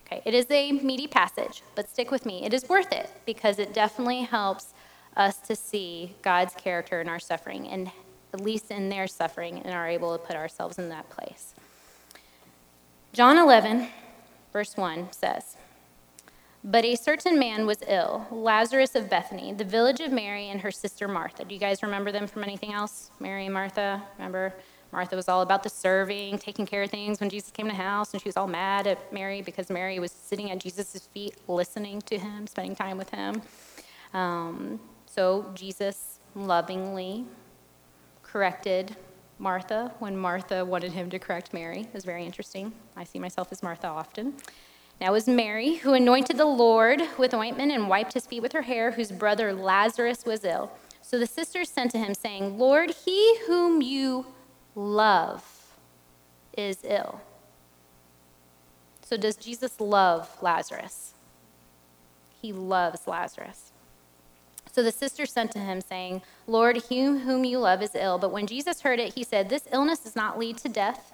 Okay, 0.07 0.21
it 0.27 0.35
is 0.35 0.47
a 0.51 0.73
meaty 0.73 1.07
passage, 1.07 1.63
but 1.75 1.89
stick 1.89 2.11
with 2.11 2.27
me. 2.27 2.45
It 2.45 2.53
is 2.53 2.69
worth 2.69 2.93
it 2.93 3.11
because 3.25 3.59
it 3.59 3.73
definitely 3.73 4.23
helps 4.23 4.75
us 5.17 5.39
to 5.39 5.57
see 5.57 6.15
God's 6.21 6.55
character 6.55 7.01
in 7.01 7.09
our 7.09 7.19
suffering, 7.19 7.67
and 7.69 7.91
at 8.35 8.41
least 8.41 8.71
in 8.71 8.91
their 8.91 9.07
suffering, 9.07 9.61
and 9.61 9.75
are 9.75 9.89
able 9.89 10.17
to 10.17 10.23
put 10.23 10.37
ourselves 10.37 10.79
in 10.79 10.91
that 10.91 11.09
place. 11.09 11.55
John 13.15 13.39
11, 13.39 13.89
verse 14.53 14.77
1 14.77 15.13
says, 15.13 15.57
But 16.65 16.85
a 16.85 16.95
certain 16.95 17.41
man 17.41 17.67
was 17.67 17.79
ill, 17.89 18.27
Lazarus 18.31 18.95
of 18.95 19.11
Bethany, 19.11 19.53
the 19.53 19.65
village 19.65 19.99
of 19.99 20.13
Mary 20.13 20.49
and 20.49 20.61
her 20.61 20.71
sister 20.71 21.09
Martha. 21.09 21.45
Do 21.45 21.55
you 21.55 21.61
guys 21.61 21.83
remember 21.83 22.13
them 22.13 22.29
from 22.29 22.45
anything 22.45 22.73
else? 22.73 23.11
Mary 23.19 23.47
and 23.47 23.55
Martha? 23.55 24.01
Remember? 24.17 24.55
Martha 24.93 25.17
was 25.17 25.29
all 25.29 25.41
about 25.41 25.65
the 25.65 25.69
serving, 25.69 26.39
taking 26.39 26.67
care 26.67 26.83
of 26.83 26.91
things 26.91 27.19
when 27.19 27.31
Jesus 27.31 27.51
came 27.51 27.67
to 27.67 27.73
the 27.73 27.83
house, 27.83 28.13
and 28.13 28.23
she 28.23 28.29
was 28.29 28.37
all 28.37 28.47
mad 28.47 28.87
at 28.87 29.13
Mary 29.13 29.43
because 29.43 29.71
Mary 29.71 29.99
was 29.99 30.13
sitting 30.13 30.51
at 30.53 30.59
Jesus' 30.59 31.09
feet, 31.13 31.35
listening 31.49 32.01
to 32.03 32.19
him, 32.19 32.47
spending 32.47 32.77
time 32.77 32.99
with 32.99 33.11
him. 33.11 33.43
Um, 34.15 34.79
so 35.07 35.51
Jesus 35.55 36.21
lovingly 36.35 37.25
corrected 38.23 38.95
Martha 39.39 39.93
when 39.99 40.17
Martha 40.17 40.65
wanted 40.65 40.93
him 40.93 41.11
to 41.11 41.19
correct 41.19 41.53
Mary. 41.53 41.81
It 41.81 41.95
was 41.95 42.05
very 42.05 42.25
interesting. 42.25 42.73
I 42.97 43.05
see 43.05 43.19
myself 43.19 43.49
as 43.51 43.63
Martha 43.63 43.89
often. 43.89 44.35
Now 45.03 45.09
it 45.09 45.15
was 45.15 45.27
Mary 45.27 45.75
who 45.75 45.95
anointed 45.95 46.39
the 46.39 46.45
Lord 46.45 47.03
with 47.19 47.35
ointment 47.35 47.73
and 47.73 47.89
wiped 47.89 48.13
his 48.13 48.25
feet 48.25 48.41
with 48.41 48.53
her 48.53 48.63
hair, 48.63 48.93
whose 48.93 49.11
brother 49.11 49.53
Lazarus 49.53 50.25
was 50.25 50.45
ill. 50.45 50.71
So 51.01 51.19
the 51.19 51.27
sisters 51.27 51.71
sent 51.71 51.91
to 51.91 51.99
him, 51.99 52.15
saying, 52.15 52.57
Lord, 52.57 52.95
he 53.05 53.41
whom 53.49 53.83
you 53.83 54.27
love 54.77 55.75
is 56.57 56.85
ill. 56.85 57.21
So 59.05 59.17
does 59.17 59.35
Jesus 59.35 59.81
love 59.81 60.41
Lazarus? 60.41 61.15
He 62.41 62.53
loves 62.53 63.09
Lazarus. 63.09 63.73
So 64.71 64.85
the 64.85 64.93
sister 64.93 65.27
sent 65.27 65.51
to 65.51 65.59
him, 65.59 65.81
saying, 65.81 66.23
Lord, 66.47 66.77
he 66.89 67.03
whom 67.03 67.45
you 67.45 67.59
love 67.59 67.83
is 67.83 67.97
ill. 67.97 68.19
But 68.19 68.31
when 68.31 68.47
Jesus 68.47 68.83
heard 68.83 69.01
it, 69.01 69.15
he 69.15 69.25
said, 69.25 69.49
This 69.49 69.67
illness 69.73 69.99
does 69.99 70.15
not 70.15 70.39
lead 70.39 70.59
to 70.59 70.69
death. 70.69 71.13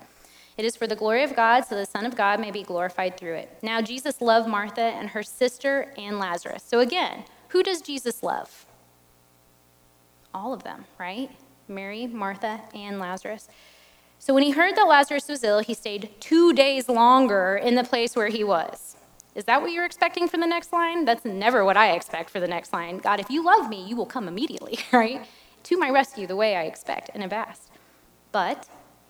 It 0.59 0.65
is 0.65 0.75
for 0.75 0.89
the 0.89 0.97
glory 0.97 1.23
of 1.23 1.37
God, 1.37 1.61
so 1.63 1.77
the 1.77 1.87
Son 1.87 2.05
of 2.05 2.17
God 2.17 2.41
may 2.41 2.51
be 2.51 2.65
glorified 2.65 3.17
through 3.17 3.35
it. 3.35 3.59
Now, 3.63 3.81
Jesus 3.81 4.21
loved 4.21 4.49
Martha 4.49 4.81
and 4.81 5.11
her 5.11 5.23
sister 5.23 5.93
and 5.97 6.19
Lazarus. 6.19 6.65
So 6.67 6.81
again, 6.81 7.25
who 7.51 7.63
does 7.63 7.81
Jesus 7.81 8.25
love? 8.25 8.67
All 10.35 10.53
of 10.53 10.65
them, 10.65 10.87
right? 10.99 11.31
Mary, 11.69 12.09
Martha, 12.09 12.63
and 12.75 12.99
Lazarus. 12.99 13.49
So 14.19 14.35
when 14.35 14.43
he 14.43 14.51
heard 14.51 14.75
that 14.75 14.89
Lazarus 14.89 15.29
was 15.29 15.45
ill, 15.45 15.61
he 15.61 15.75
stayed 15.75 16.11
two 16.19 16.53
days 16.53 16.89
longer 16.89 17.57
in 17.57 17.77
the 17.77 17.85
place 17.85 18.17
where 18.17 18.29
he 18.29 18.43
was. 18.43 18.97
Is 19.37 19.45
that 19.45 19.63
what 19.63 19.71
you're 19.71 19.85
expecting 19.85 20.27
for 20.27 20.39
the 20.39 20.47
next 20.47 20.73
line? 20.73 21.05
That's 21.05 21.25
never 21.25 21.65
what 21.65 21.77
I 21.77 21.93
expect 21.93 22.31
for 22.31 22.41
the 22.41 22.49
next 22.49 22.73
line. 22.73 22.99
God, 22.99 23.21
if 23.21 23.31
you 23.31 23.45
love 23.45 23.69
me, 23.69 23.85
you 23.87 23.95
will 23.95 24.07
come 24.07 24.27
immediately, 24.27 24.81
right? 24.93 25.25
To 25.63 25.77
my 25.79 25.89
rescue, 25.89 26.27
the 26.27 26.35
way 26.35 26.57
I 26.57 26.65
expect 26.65 27.11
and 27.15 27.23
have 27.23 27.33
asked. 27.33 27.71
But 28.33 28.69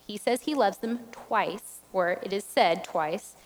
he 0.09 0.16
says 0.16 0.42
he 0.42 0.55
loves 0.55 0.79
them 0.79 1.01
twice, 1.12 1.81
or 1.92 2.18
it 2.23 2.33
is 2.33 2.42
said 2.42 2.83
twice, 2.83 3.37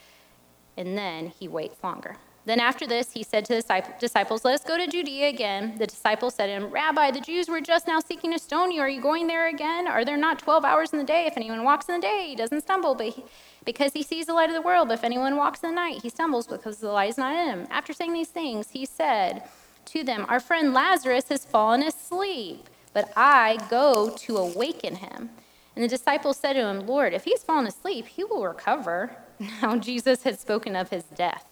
and 0.76 0.96
then 0.96 1.26
he 1.26 1.48
waits 1.48 1.82
longer. 1.82 2.16
Then 2.44 2.60
after 2.60 2.86
this, 2.86 3.12
he 3.12 3.22
said 3.22 3.44
to 3.46 3.54
the 3.54 3.84
disciples, 4.00 4.44
Let 4.44 4.54
us 4.54 4.64
go 4.64 4.76
to 4.76 4.86
Judea 4.86 5.28
again. 5.28 5.76
The 5.78 5.86
disciples 5.86 6.34
said 6.34 6.46
to 6.46 6.52
him, 6.52 6.70
Rabbi, 6.70 7.10
the 7.10 7.20
Jews 7.20 7.48
were 7.48 7.60
just 7.60 7.86
now 7.86 8.00
seeking 8.00 8.32
to 8.32 8.38
stone 8.38 8.72
you. 8.72 8.80
Are 8.80 8.88
you 8.88 9.00
going 9.00 9.26
there 9.26 9.48
again? 9.48 9.86
Are 9.86 10.04
there 10.04 10.16
not 10.16 10.38
12 10.38 10.64
hours 10.64 10.92
in 10.92 10.98
the 10.98 11.04
day? 11.04 11.26
If 11.26 11.36
anyone 11.36 11.62
walks 11.62 11.88
in 11.88 11.96
the 11.96 12.00
day, 12.00 12.26
he 12.30 12.36
doesn't 12.36 12.62
stumble, 12.62 12.94
but 12.94 13.08
he, 13.08 13.24
because 13.64 13.92
he 13.92 14.02
sees 14.02 14.26
the 14.26 14.34
light 14.34 14.50
of 14.50 14.54
the 14.54 14.62
world. 14.62 14.88
But 14.88 14.94
if 14.94 15.04
anyone 15.04 15.36
walks 15.36 15.60
in 15.62 15.70
the 15.70 15.76
night, 15.76 16.02
he 16.02 16.08
stumbles 16.08 16.46
because 16.46 16.78
the 16.78 16.90
light 16.90 17.10
is 17.10 17.18
not 17.18 17.36
in 17.36 17.46
him. 17.46 17.68
After 17.70 17.92
saying 17.92 18.12
these 18.12 18.28
things, 18.28 18.70
he 18.70 18.86
said 18.86 19.44
to 19.86 20.02
them, 20.02 20.26
Our 20.28 20.40
friend 20.40 20.72
Lazarus 20.72 21.28
has 21.28 21.44
fallen 21.44 21.82
asleep, 21.82 22.68
but 22.92 23.12
I 23.16 23.58
go 23.70 24.10
to 24.10 24.36
awaken 24.36 24.96
him. 24.96 25.30
And 25.74 25.84
the 25.84 25.88
disciples 25.88 26.36
said 26.36 26.54
to 26.54 26.66
him, 26.66 26.86
Lord, 26.86 27.14
if 27.14 27.24
he's 27.24 27.42
fallen 27.42 27.66
asleep, 27.66 28.06
he 28.06 28.24
will 28.24 28.44
recover. 28.44 29.16
Now 29.60 29.76
Jesus 29.76 30.22
had 30.22 30.38
spoken 30.38 30.76
of 30.76 30.90
his 30.90 31.04
death, 31.04 31.46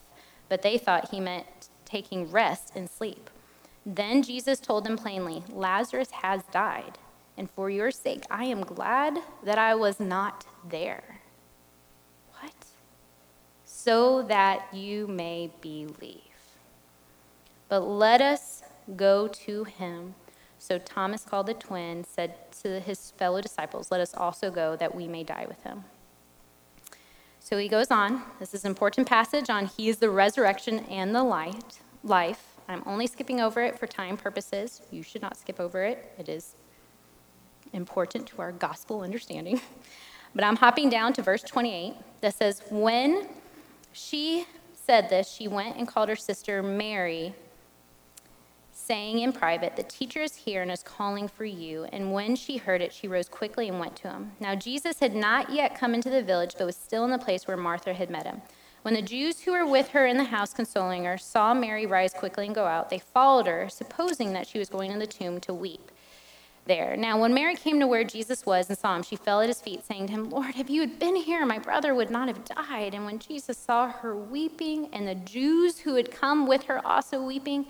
but 0.49 0.63
they 0.63 0.79
thought 0.79 1.11
he 1.11 1.19
meant 1.19 1.69
taking 1.85 2.31
rest 2.31 2.73
and 2.77 2.89
sleep. 2.89 3.29
Then 3.85 4.23
Jesus 4.23 4.61
told 4.61 4.85
them 4.85 4.97
plainly, 4.97 5.43
Lazarus 5.49 6.11
has 6.11 6.43
died, 6.53 6.99
and 7.37 7.51
for 7.51 7.69
your 7.69 7.91
sake 7.91 8.25
I 8.31 8.45
am 8.45 8.61
glad 8.61 9.19
that 9.43 9.59
I 9.59 9.75
was 9.75 9.99
not 9.99 10.47
there 10.69 11.21
so 13.83 14.23
that 14.25 14.75
you 14.75 15.07
may 15.07 15.51
believe. 15.63 16.21
But 17.71 17.81
let 17.81 18.21
us 18.21 18.63
go 18.95 19.27
to 19.27 19.65
him. 19.65 20.15
So 20.61 20.77
Thomas 20.77 21.25
called 21.25 21.47
the 21.47 21.55
twin, 21.55 22.05
said 22.05 22.53
to 22.63 22.81
his 22.81 23.13
fellow 23.13 23.41
disciples, 23.41 23.91
Let 23.91 24.03
us 24.03 24.13
also 24.15 24.51
go 24.51 24.77
that 24.77 24.95
we 24.95 25.09
may 25.09 25.25
die 25.25 25.47
with 25.49 25.63
him. 25.63 25.85
So 27.41 27.57
he 27.57 27.67
goes 27.67 27.91
on. 27.91 28.23
This 28.39 28.53
is 28.53 28.67
an 28.67 28.71
important 28.71 29.09
passage 29.09 29.49
on 29.49 29.65
he 29.65 29.89
is 29.89 29.97
the 29.97 30.11
resurrection 30.11 30.81
and 30.81 31.15
the 31.15 31.25
light, 31.25 31.81
life. 32.05 32.59
I'm 32.69 32.83
only 32.85 33.07
skipping 33.07 33.41
over 33.41 33.63
it 33.63 33.79
for 33.79 33.87
time 33.87 34.19
purposes. 34.19 34.83
You 34.91 35.03
should 35.03 35.23
not 35.23 35.39
skip 35.39 35.59
over 35.59 35.83
it. 35.83 36.13
It 36.19 36.29
is 36.29 36.55
important 37.73 38.27
to 38.29 38.43
our 38.43 38.53
gospel 38.53 39.01
understanding. 39.01 39.61
But 40.33 40.45
I'm 40.45 40.55
hopping 40.55 40.91
down 40.91 41.13
to 41.15 41.23
verse 41.23 41.43
28 41.43 41.95
that 42.21 42.37
says, 42.37 42.63
When 42.71 43.27
she 43.93 44.47
said 44.75 45.11
this, 45.11 45.29
she 45.29 45.49
went 45.49 45.77
and 45.77 45.89
called 45.89 46.09
her 46.09 46.15
sister 46.15 46.63
Mary, 46.63 47.35
saying 48.91 49.21
in 49.21 49.33
private, 49.33 49.77
The 49.77 49.85
teacher 49.85 50.21
is 50.21 50.35
here 50.35 50.63
and 50.63 50.71
is 50.73 50.83
calling 50.83 51.29
for 51.29 51.45
you. 51.45 51.85
And 51.93 52.13
when 52.13 52.35
she 52.35 52.57
heard 52.57 52.83
it, 52.83 52.93
she 52.93 53.07
rose 53.07 53.29
quickly 53.29 53.69
and 53.69 53.79
went 53.79 53.95
to 53.99 54.11
him. 54.11 54.33
Now, 54.41 54.57
Jesus 54.57 54.99
had 54.99 55.15
not 55.15 55.51
yet 55.51 55.79
come 55.79 55.95
into 55.95 56.11
the 56.11 56.25
village, 56.25 56.57
but 56.59 56.67
was 56.67 56.75
still 56.75 57.05
in 57.05 57.13
the 57.13 57.19
place 57.19 57.47
where 57.47 57.57
Martha 57.57 57.95
had 57.95 58.11
met 58.11 58.27
him. 58.27 58.43
When 58.83 58.95
the 58.95 59.01
Jews 59.01 59.39
who 59.39 59.53
were 59.53 59.65
with 59.65 59.91
her 59.91 60.07
in 60.07 60.17
the 60.17 60.25
house 60.25 60.53
consoling 60.53 61.05
her 61.05 61.19
saw 61.19 61.55
Mary 61.55 61.87
rise 61.87 62.13
quickly 62.13 62.47
and 62.47 62.55
go 62.55 62.65
out, 62.65 62.91
they 62.91 62.99
followed 62.99 63.47
her, 63.47 63.69
supposing 63.69 64.33
that 64.33 64.49
she 64.49 64.59
was 64.59 64.69
going 64.69 64.91
to 64.91 64.99
the 64.99 65.07
tomb 65.07 65.39
to 65.43 65.55
weep 65.55 65.93
there. 66.67 66.97
Now, 66.97 67.21
when 67.21 67.33
Mary 67.33 67.55
came 67.55 67.79
to 67.79 67.87
where 67.87 68.03
Jesus 68.03 68.45
was 68.45 68.69
and 68.71 68.77
saw 68.77 68.97
him, 68.97 69.05
she 69.05 69.15
fell 69.15 69.41
at 69.41 69.47
his 69.47 69.61
feet, 69.61 69.85
saying 69.87 70.09
to 70.09 70.15
him, 70.15 70.31
Lord, 70.31 70.57
if 70.59 70.69
you 70.69 70.81
had 70.81 70.99
been 70.99 71.15
here, 71.15 71.47
my 71.47 71.61
brother 71.61 71.95
would 71.95 72.11
not 72.11 72.27
have 72.27 72.45
died. 72.45 72.95
And 72.95 73.05
when 73.05 73.21
Jesus 73.21 73.57
saw 73.57 73.89
her 73.89 74.17
weeping, 74.17 74.89
and 74.93 75.07
the 75.07 75.15
Jews 75.15 75.79
who 75.79 75.95
had 75.95 76.11
come 76.11 76.49
with 76.49 76.65
her 76.65 76.85
also 76.85 77.23
weeping, 77.23 77.67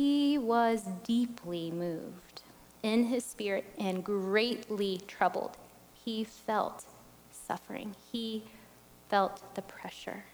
he 0.00 0.38
was 0.38 0.88
deeply 1.04 1.70
moved 1.70 2.40
in 2.82 3.04
his 3.04 3.22
spirit 3.22 3.66
and 3.78 4.02
greatly 4.02 4.98
troubled. 5.06 5.58
He 5.92 6.24
felt 6.24 6.86
suffering, 7.30 7.94
he 8.10 8.44
felt 9.10 9.54
the 9.54 9.60
pressure. 9.60 10.24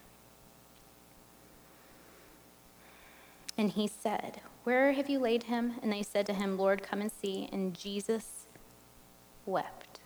And 3.59 3.71
he 3.71 3.89
said, 3.89 4.41
where 4.63 4.93
have 4.93 5.11
you 5.11 5.19
laid 5.19 5.45
him? 5.45 5.81
And 5.83 5.93
they 5.93 6.05
said 6.05 6.27
to 6.27 6.33
him, 6.33 6.57
Lord, 6.57 6.85
come 6.85 7.01
and 7.01 7.11
see. 7.11 7.49
And 7.51 7.75
Jesus 7.75 8.47
wept. 9.47 9.99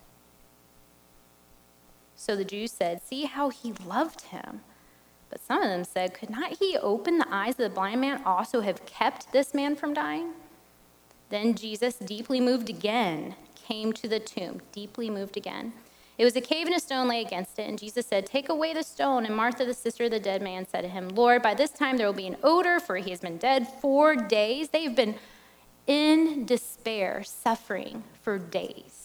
So 2.17 2.35
the 2.35 2.45
Jews 2.47 2.73
said, 2.73 3.03
See 3.03 3.25
how 3.25 3.51
he 3.51 3.73
loved 3.73 4.23
him. 4.23 4.61
But 5.31 5.41
some 5.41 5.63
of 5.63 5.69
them 5.69 5.85
said, 5.85 6.13
Could 6.13 6.31
not 6.31 6.59
he 6.59 6.77
open 6.77 7.19
the 7.19 7.33
eyes 7.33 7.53
of 7.53 7.59
the 7.59 7.71
blind 7.71 8.01
man 8.01 8.21
also 8.27 8.61
have 8.61 8.85
kept 8.85 9.33
this 9.33 9.55
man 9.55 9.77
from 9.77 9.95
dying? 9.95 10.33
Then 11.31 11.55
Jesus, 11.55 11.95
deeply 11.95 12.41
moved 12.41 12.69
again, 12.69 13.37
came 13.55 13.93
to 13.95 14.09
the 14.09 14.19
tomb, 14.19 14.61
deeply 14.73 15.09
moved 15.09 15.37
again. 15.37 15.73
It 16.19 16.25
was 16.25 16.37
a 16.37 16.41
cave 16.43 16.67
and 16.67 16.77
a 16.77 16.81
stone 16.81 17.09
lay 17.09 17.23
against 17.23 17.59
it, 17.59 17.67
and 17.67 17.79
Jesus 17.79 18.07
said, 18.07 18.27
Take 18.27 18.51
away 18.51 18.75
the 18.75 18.83
stone. 18.83 19.25
And 19.25 19.35
Martha, 19.35 19.65
the 19.65 19.73
sister 19.73 20.05
of 20.05 20.11
the 20.11 20.21
dead 20.21 20.43
man, 20.43 20.67
said 20.69 20.83
to 20.83 20.89
him, 20.89 21.09
Lord, 21.09 21.41
by 21.41 21.55
this 21.55 21.71
time 21.71 21.97
there 21.97 22.07
will 22.07 22.13
be 22.13 22.27
an 22.27 22.37
odor, 22.43 22.79
for 22.79 22.97
he 22.97 23.09
has 23.09 23.21
been 23.21 23.39
dead 23.39 23.67
four 23.81 24.17
days. 24.17 24.69
They've 24.69 24.95
been 24.95 25.15
in 25.87 26.45
despair, 26.45 27.23
suffering 27.25 28.05
for 28.23 28.39
days. 28.39 29.00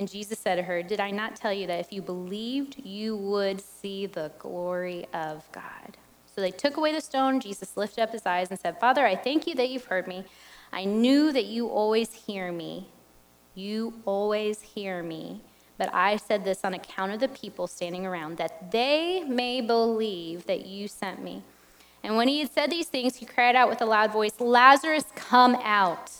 And 0.00 0.08
Jesus 0.08 0.38
said 0.38 0.54
to 0.54 0.62
her, 0.62 0.82
Did 0.82 0.98
I 0.98 1.10
not 1.10 1.36
tell 1.36 1.52
you 1.52 1.66
that 1.66 1.78
if 1.78 1.92
you 1.92 2.00
believed, 2.00 2.76
you 2.82 3.18
would 3.18 3.60
see 3.60 4.06
the 4.06 4.32
glory 4.38 5.04
of 5.12 5.46
God? 5.52 5.98
So 6.24 6.40
they 6.40 6.50
took 6.50 6.78
away 6.78 6.94
the 6.94 7.02
stone. 7.02 7.38
Jesus 7.38 7.76
lifted 7.76 8.00
up 8.04 8.12
his 8.12 8.24
eyes 8.24 8.48
and 8.50 8.58
said, 8.58 8.80
Father, 8.80 9.04
I 9.04 9.14
thank 9.14 9.46
you 9.46 9.54
that 9.56 9.68
you've 9.68 9.84
heard 9.84 10.08
me. 10.08 10.24
I 10.72 10.86
knew 10.86 11.32
that 11.32 11.44
you 11.44 11.68
always 11.68 12.14
hear 12.14 12.50
me. 12.50 12.88
You 13.54 13.92
always 14.06 14.62
hear 14.62 15.02
me. 15.02 15.42
But 15.76 15.94
I 15.94 16.16
said 16.16 16.44
this 16.46 16.64
on 16.64 16.72
account 16.72 17.12
of 17.12 17.20
the 17.20 17.28
people 17.28 17.66
standing 17.66 18.06
around, 18.06 18.38
that 18.38 18.72
they 18.72 19.22
may 19.24 19.60
believe 19.60 20.46
that 20.46 20.64
you 20.64 20.88
sent 20.88 21.22
me. 21.22 21.42
And 22.02 22.16
when 22.16 22.26
he 22.26 22.40
had 22.40 22.50
said 22.50 22.70
these 22.70 22.88
things, 22.88 23.16
he 23.16 23.26
cried 23.26 23.54
out 23.54 23.68
with 23.68 23.82
a 23.82 23.86
loud 23.86 24.12
voice, 24.12 24.40
Lazarus, 24.40 25.04
come 25.14 25.56
out. 25.56 26.10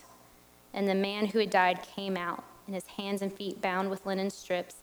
And 0.75 0.87
the 0.87 0.95
man 0.95 1.29
who 1.29 1.39
had 1.39 1.49
died 1.49 1.81
came 1.97 2.19
out 2.19 2.45
and 2.71 2.75
his 2.77 2.87
hands 2.87 3.21
and 3.21 3.33
feet 3.33 3.61
bound 3.61 3.91
with 3.91 4.07
linen 4.07 4.31
strips, 4.31 4.77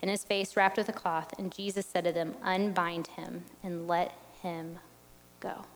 and 0.00 0.10
his 0.10 0.24
face 0.24 0.56
wrapped 0.56 0.78
with 0.78 0.88
a 0.88 0.92
cloth. 0.92 1.38
And 1.38 1.52
Jesus 1.52 1.84
said 1.84 2.04
to 2.04 2.12
them, 2.12 2.34
Unbind 2.42 3.08
him 3.08 3.44
and 3.62 3.86
let 3.86 4.12
him 4.42 4.78
go. 5.40 5.66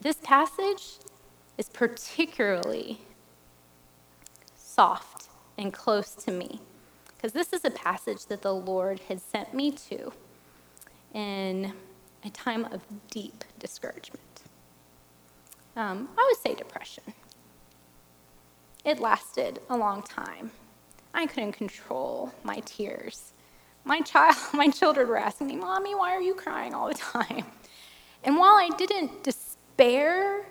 This 0.00 0.18
passage 0.22 0.98
is 1.56 1.68
particularly 1.68 3.00
soft 4.56 5.26
and 5.58 5.72
close 5.72 6.14
to 6.14 6.30
me 6.30 6.60
because 7.08 7.32
this 7.32 7.52
is 7.52 7.64
a 7.64 7.70
passage 7.70 8.26
that 8.26 8.42
the 8.42 8.54
Lord 8.54 9.00
had 9.08 9.20
sent 9.20 9.52
me 9.52 9.72
to 9.72 10.12
in 11.12 11.72
a 12.24 12.30
time 12.30 12.66
of 12.66 12.82
deep 13.10 13.42
discouragement. 13.58 14.22
Um, 15.74 16.08
I 16.16 16.24
would 16.30 16.40
say 16.40 16.54
depression. 16.54 17.02
It 18.88 19.00
lasted 19.00 19.60
a 19.68 19.76
long 19.76 20.02
time. 20.02 20.50
I 21.12 21.26
couldn't 21.26 21.52
control 21.52 22.32
my 22.42 22.60
tears. 22.60 23.34
My 23.84 24.00
child, 24.00 24.36
my 24.54 24.68
children 24.68 25.06
were 25.08 25.18
asking 25.18 25.48
me, 25.48 25.56
"Mommy, 25.56 25.94
why 25.94 26.14
are 26.14 26.22
you 26.22 26.32
crying 26.32 26.72
all 26.72 26.88
the 26.88 26.94
time?" 26.94 27.44
And 28.24 28.38
while 28.38 28.54
I 28.54 28.70
didn't 28.78 29.22
despair 29.22 30.46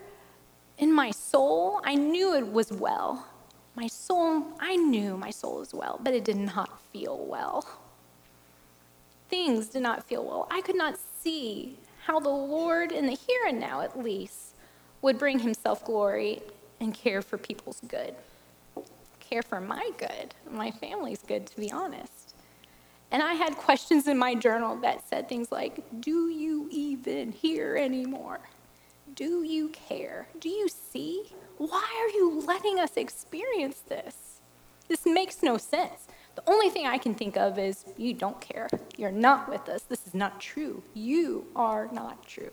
in 0.77 0.93
my 0.93 1.09
soul, 1.09 1.81
I 1.83 1.95
knew 1.95 2.35
it 2.35 2.53
was 2.53 2.71
well. 2.71 3.25
My 3.73 3.87
soul, 3.87 4.43
I 4.59 4.75
knew 4.75 5.17
my 5.17 5.31
soul 5.31 5.57
was 5.57 5.73
well, 5.73 5.99
but 6.03 6.13
it 6.13 6.23
did 6.23 6.37
not 6.37 6.79
feel 6.91 7.17
well. 7.17 7.65
Things 9.29 9.69
did 9.69 9.81
not 9.81 10.03
feel 10.03 10.23
well. 10.23 10.47
I 10.51 10.61
could 10.61 10.77
not 10.77 10.99
see 10.99 11.79
how 12.05 12.19
the 12.19 12.29
Lord, 12.29 12.91
in 12.91 13.07
the 13.07 13.15
here 13.15 13.45
and 13.47 13.59
now 13.59 13.81
at 13.81 13.99
least, 13.99 14.53
would 15.01 15.17
bring 15.17 15.39
himself 15.39 15.83
glory 15.83 16.43
and 16.79 16.93
care 16.93 17.21
for 17.21 17.37
people's 17.37 17.81
good 17.87 18.15
care 19.29 19.41
for 19.41 19.59
my 19.59 19.89
good, 19.97 20.33
my 20.49 20.71
family's 20.71 21.21
good, 21.21 21.45
to 21.47 21.57
be 21.57 21.71
honest. 21.71 22.35
And 23.11 23.23
I 23.23 23.33
had 23.33 23.55
questions 23.55 24.07
in 24.07 24.17
my 24.17 24.35
journal 24.35 24.75
that 24.77 25.07
said 25.07 25.29
things 25.29 25.51
like, 25.51 25.83
Do 26.01 26.29
you 26.29 26.67
even 26.71 27.31
hear 27.31 27.75
anymore? 27.77 28.39
Do 29.15 29.43
you 29.43 29.69
care? 29.69 30.27
Do 30.39 30.49
you 30.49 30.67
see? 30.67 31.31
Why 31.57 31.85
are 31.99 32.17
you 32.17 32.43
letting 32.45 32.79
us 32.79 32.97
experience 32.97 33.79
this? 33.79 34.39
This 34.87 35.05
makes 35.05 35.41
no 35.41 35.57
sense. 35.57 36.07
The 36.35 36.43
only 36.49 36.69
thing 36.69 36.85
I 36.85 36.97
can 36.97 37.15
think 37.15 37.37
of 37.37 37.57
is, 37.57 37.85
You 37.97 38.13
don't 38.13 38.39
care. 38.41 38.67
You're 38.97 39.11
not 39.11 39.49
with 39.49 39.69
us. 39.69 39.83
This 39.83 40.05
is 40.05 40.13
not 40.13 40.41
true. 40.41 40.83
You 40.93 41.47
are 41.55 41.89
not 41.91 42.27
true. 42.27 42.51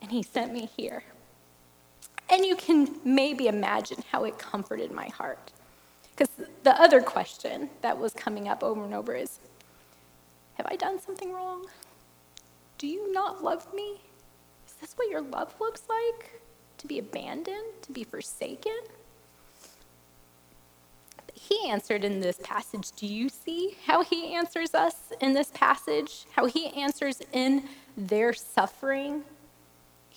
And 0.00 0.10
he 0.10 0.22
sent 0.22 0.52
me 0.52 0.68
here. 0.76 1.04
And 2.32 2.46
you 2.46 2.56
can 2.56 2.96
maybe 3.04 3.46
imagine 3.46 4.02
how 4.10 4.24
it 4.24 4.38
comforted 4.38 4.90
my 4.90 5.08
heart. 5.08 5.52
Because 6.16 6.34
the 6.62 6.80
other 6.80 7.02
question 7.02 7.68
that 7.82 7.98
was 7.98 8.14
coming 8.14 8.48
up 8.48 8.64
over 8.64 8.82
and 8.82 8.94
over 8.94 9.14
is 9.14 9.38
Have 10.54 10.66
I 10.66 10.76
done 10.76 10.98
something 10.98 11.30
wrong? 11.30 11.66
Do 12.78 12.86
you 12.86 13.12
not 13.12 13.44
love 13.44 13.72
me? 13.74 14.00
Is 14.66 14.72
this 14.80 14.94
what 14.94 15.10
your 15.10 15.20
love 15.20 15.54
looks 15.60 15.82
like? 15.90 16.40
To 16.78 16.86
be 16.86 16.98
abandoned? 16.98 17.82
To 17.82 17.92
be 17.92 18.02
forsaken? 18.02 18.78
He 21.34 21.68
answered 21.68 22.02
in 22.02 22.20
this 22.20 22.40
passage. 22.42 22.92
Do 22.92 23.06
you 23.06 23.28
see 23.28 23.76
how 23.84 24.02
he 24.02 24.34
answers 24.34 24.74
us 24.74 25.12
in 25.20 25.34
this 25.34 25.50
passage? 25.52 26.24
How 26.32 26.46
he 26.46 26.68
answers 26.68 27.20
in 27.32 27.64
their 27.96 28.32
suffering? 28.32 29.24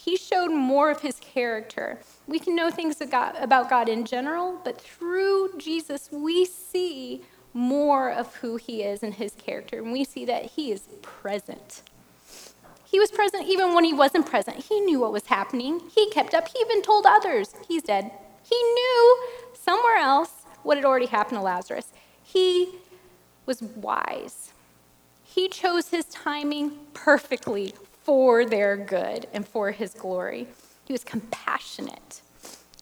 He 0.05 0.15
showed 0.15 0.51
more 0.51 0.91
of 0.91 1.01
his 1.01 1.19
character. 1.19 1.99
We 2.27 2.37
can 2.37 2.55
know 2.55 2.69
things 2.69 3.01
about 3.01 3.69
God 3.71 3.89
in 3.89 4.05
general, 4.05 4.61
but 4.63 4.79
through 4.79 5.57
Jesus, 5.57 6.09
we 6.11 6.45
see 6.45 7.23
more 7.53 8.11
of 8.11 8.35
who 8.35 8.57
he 8.57 8.83
is 8.83 9.01
and 9.01 9.15
his 9.15 9.33
character. 9.33 9.79
And 9.79 9.91
we 9.91 10.03
see 10.03 10.23
that 10.25 10.45
he 10.45 10.71
is 10.71 10.81
present. 11.01 11.81
He 12.83 12.99
was 12.99 13.09
present 13.09 13.47
even 13.47 13.73
when 13.73 13.83
he 13.83 13.93
wasn't 13.93 14.27
present. 14.27 14.57
He 14.65 14.79
knew 14.79 14.99
what 14.99 15.11
was 15.11 15.25
happening. 15.25 15.81
He 15.95 16.07
kept 16.11 16.35
up. 16.35 16.49
He 16.49 16.59
even 16.59 16.83
told 16.83 17.07
others 17.07 17.55
he's 17.67 17.81
dead. 17.81 18.11
He 18.43 18.55
knew 18.55 19.17
somewhere 19.53 19.97
else 19.97 20.43
what 20.61 20.77
had 20.77 20.85
already 20.85 21.07
happened 21.07 21.39
to 21.39 21.43
Lazarus. 21.43 21.91
He 22.21 22.75
was 23.47 23.63
wise. 23.63 24.51
He 25.23 25.49
chose 25.49 25.89
his 25.89 26.05
timing 26.05 26.73
perfectly 26.93 27.73
for 28.05 28.45
their 28.45 28.77
good 28.77 29.27
and 29.33 29.45
for 29.47 29.71
his 29.71 29.93
glory. 29.93 30.47
He 30.85 30.93
was 30.93 31.03
compassionate. 31.03 32.21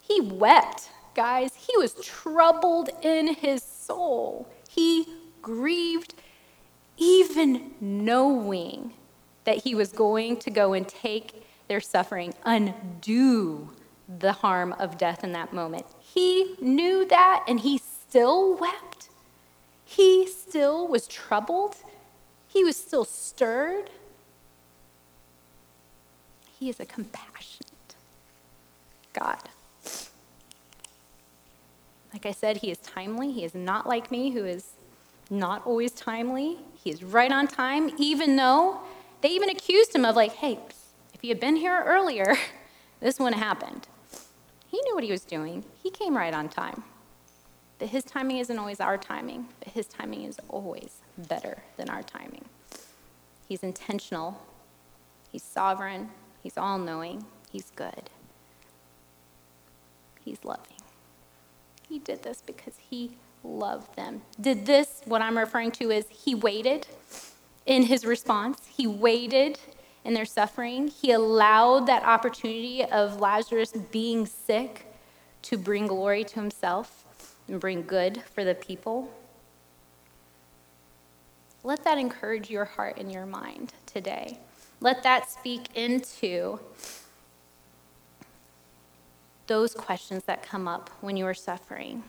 He 0.01 0.19
wept, 0.19 0.89
guys. 1.15 1.51
He 1.55 1.75
was 1.77 1.95
troubled 2.03 2.89
in 3.01 3.33
his 3.33 3.63
soul. 3.63 4.47
He 4.69 5.07
grieved, 5.41 6.13
even 6.97 7.71
knowing 7.79 8.93
that 9.45 9.63
he 9.63 9.73
was 9.73 9.91
going 9.91 10.37
to 10.37 10.51
go 10.51 10.73
and 10.73 10.87
take 10.87 11.45
their 11.67 11.81
suffering, 11.81 12.33
undo 12.43 13.69
the 14.19 14.33
harm 14.33 14.73
of 14.73 14.97
death 14.97 15.23
in 15.23 15.31
that 15.31 15.53
moment. 15.53 15.85
He 15.99 16.55
knew 16.59 17.05
that 17.07 17.45
and 17.47 17.61
he 17.61 17.77
still 17.77 18.55
wept. 18.57 19.09
He 19.85 20.27
still 20.27 20.87
was 20.87 21.07
troubled. 21.07 21.77
He 22.47 22.63
was 22.63 22.75
still 22.75 23.05
stirred. 23.05 23.89
He 26.63 26.69
is 26.69 26.79
a 26.79 26.85
compassionate 26.85 27.95
God. 29.11 29.49
Like 32.13 32.25
I 32.25 32.31
said, 32.31 32.55
He 32.55 32.71
is 32.71 32.77
timely. 32.77 33.33
He 33.33 33.43
is 33.43 33.53
not 33.53 33.85
like 33.85 34.09
me, 34.09 34.29
who 34.29 34.45
is 34.45 34.69
not 35.29 35.67
always 35.67 35.91
timely. 35.91 36.59
He 36.81 36.89
is 36.89 37.03
right 37.03 37.33
on 37.33 37.47
time, 37.47 37.91
even 37.97 38.37
though 38.37 38.79
they 39.19 39.27
even 39.27 39.49
accused 39.49 39.93
him 39.93 40.05
of, 40.05 40.15
like, 40.15 40.35
hey, 40.35 40.57
if 41.13 41.21
you 41.21 41.27
had 41.31 41.41
been 41.41 41.57
here 41.57 41.83
earlier, 41.85 42.33
this 43.01 43.19
wouldn't 43.19 43.35
have 43.35 43.45
happened. 43.59 43.89
He 44.65 44.79
knew 44.83 44.95
what 44.95 45.03
he 45.03 45.11
was 45.11 45.25
doing, 45.25 45.65
he 45.83 45.89
came 45.89 46.15
right 46.15 46.33
on 46.33 46.47
time. 46.47 46.83
But 47.77 47.89
his 47.89 48.05
timing 48.05 48.37
isn't 48.37 48.57
always 48.57 48.79
our 48.79 48.97
timing, 48.97 49.49
but 49.59 49.73
his 49.73 49.85
timing 49.85 50.23
is 50.23 50.39
always 50.47 51.01
better 51.17 51.57
than 51.75 51.89
our 51.89 52.03
timing. 52.03 52.45
He's 53.49 53.63
intentional, 53.63 54.41
he's 55.29 55.43
sovereign, 55.43 56.09
He's 56.43 56.57
all 56.57 56.77
knowing. 56.77 57.25
He's 57.49 57.71
good. 57.71 58.09
He's 60.23 60.43
loving. 60.43 60.77
He 61.87 61.99
did 61.99 62.23
this 62.23 62.43
because 62.45 62.75
he 62.89 63.17
loved 63.43 63.95
them. 63.95 64.21
Did 64.39 64.65
this, 64.65 65.01
what 65.05 65.21
I'm 65.21 65.37
referring 65.37 65.71
to 65.71 65.89
is 65.89 66.05
he 66.09 66.35
waited 66.35 66.87
in 67.65 67.83
his 67.83 68.05
response. 68.05 68.59
He 68.67 68.85
waited 68.85 69.57
in 70.03 70.13
their 70.13 70.25
suffering. 70.25 70.89
He 70.89 71.11
allowed 71.11 71.87
that 71.87 72.03
opportunity 72.03 72.83
of 72.83 73.21
Lazarus 73.21 73.71
being 73.91 74.25
sick 74.25 74.85
to 75.43 75.57
bring 75.57 75.87
glory 75.87 76.23
to 76.25 76.35
himself 76.35 77.05
and 77.47 77.59
bring 77.59 77.83
good 77.83 78.21
for 78.33 78.43
the 78.43 78.55
people. 78.55 79.09
Let 81.63 81.83
that 81.85 81.97
encourage 81.97 82.49
your 82.49 82.65
heart 82.65 82.97
and 82.97 83.11
your 83.11 83.25
mind 83.25 83.73
today. 83.85 84.39
Let 84.83 85.01
that 85.03 85.31
speak 85.31 85.69
into 85.75 86.59
those 89.47 89.73
questions 89.73 90.25
that 90.25 90.43
come 90.43 90.67
up 90.67 90.89
when 90.99 91.15
you 91.15 91.25
are 91.25 91.33
suffering. 91.33 92.03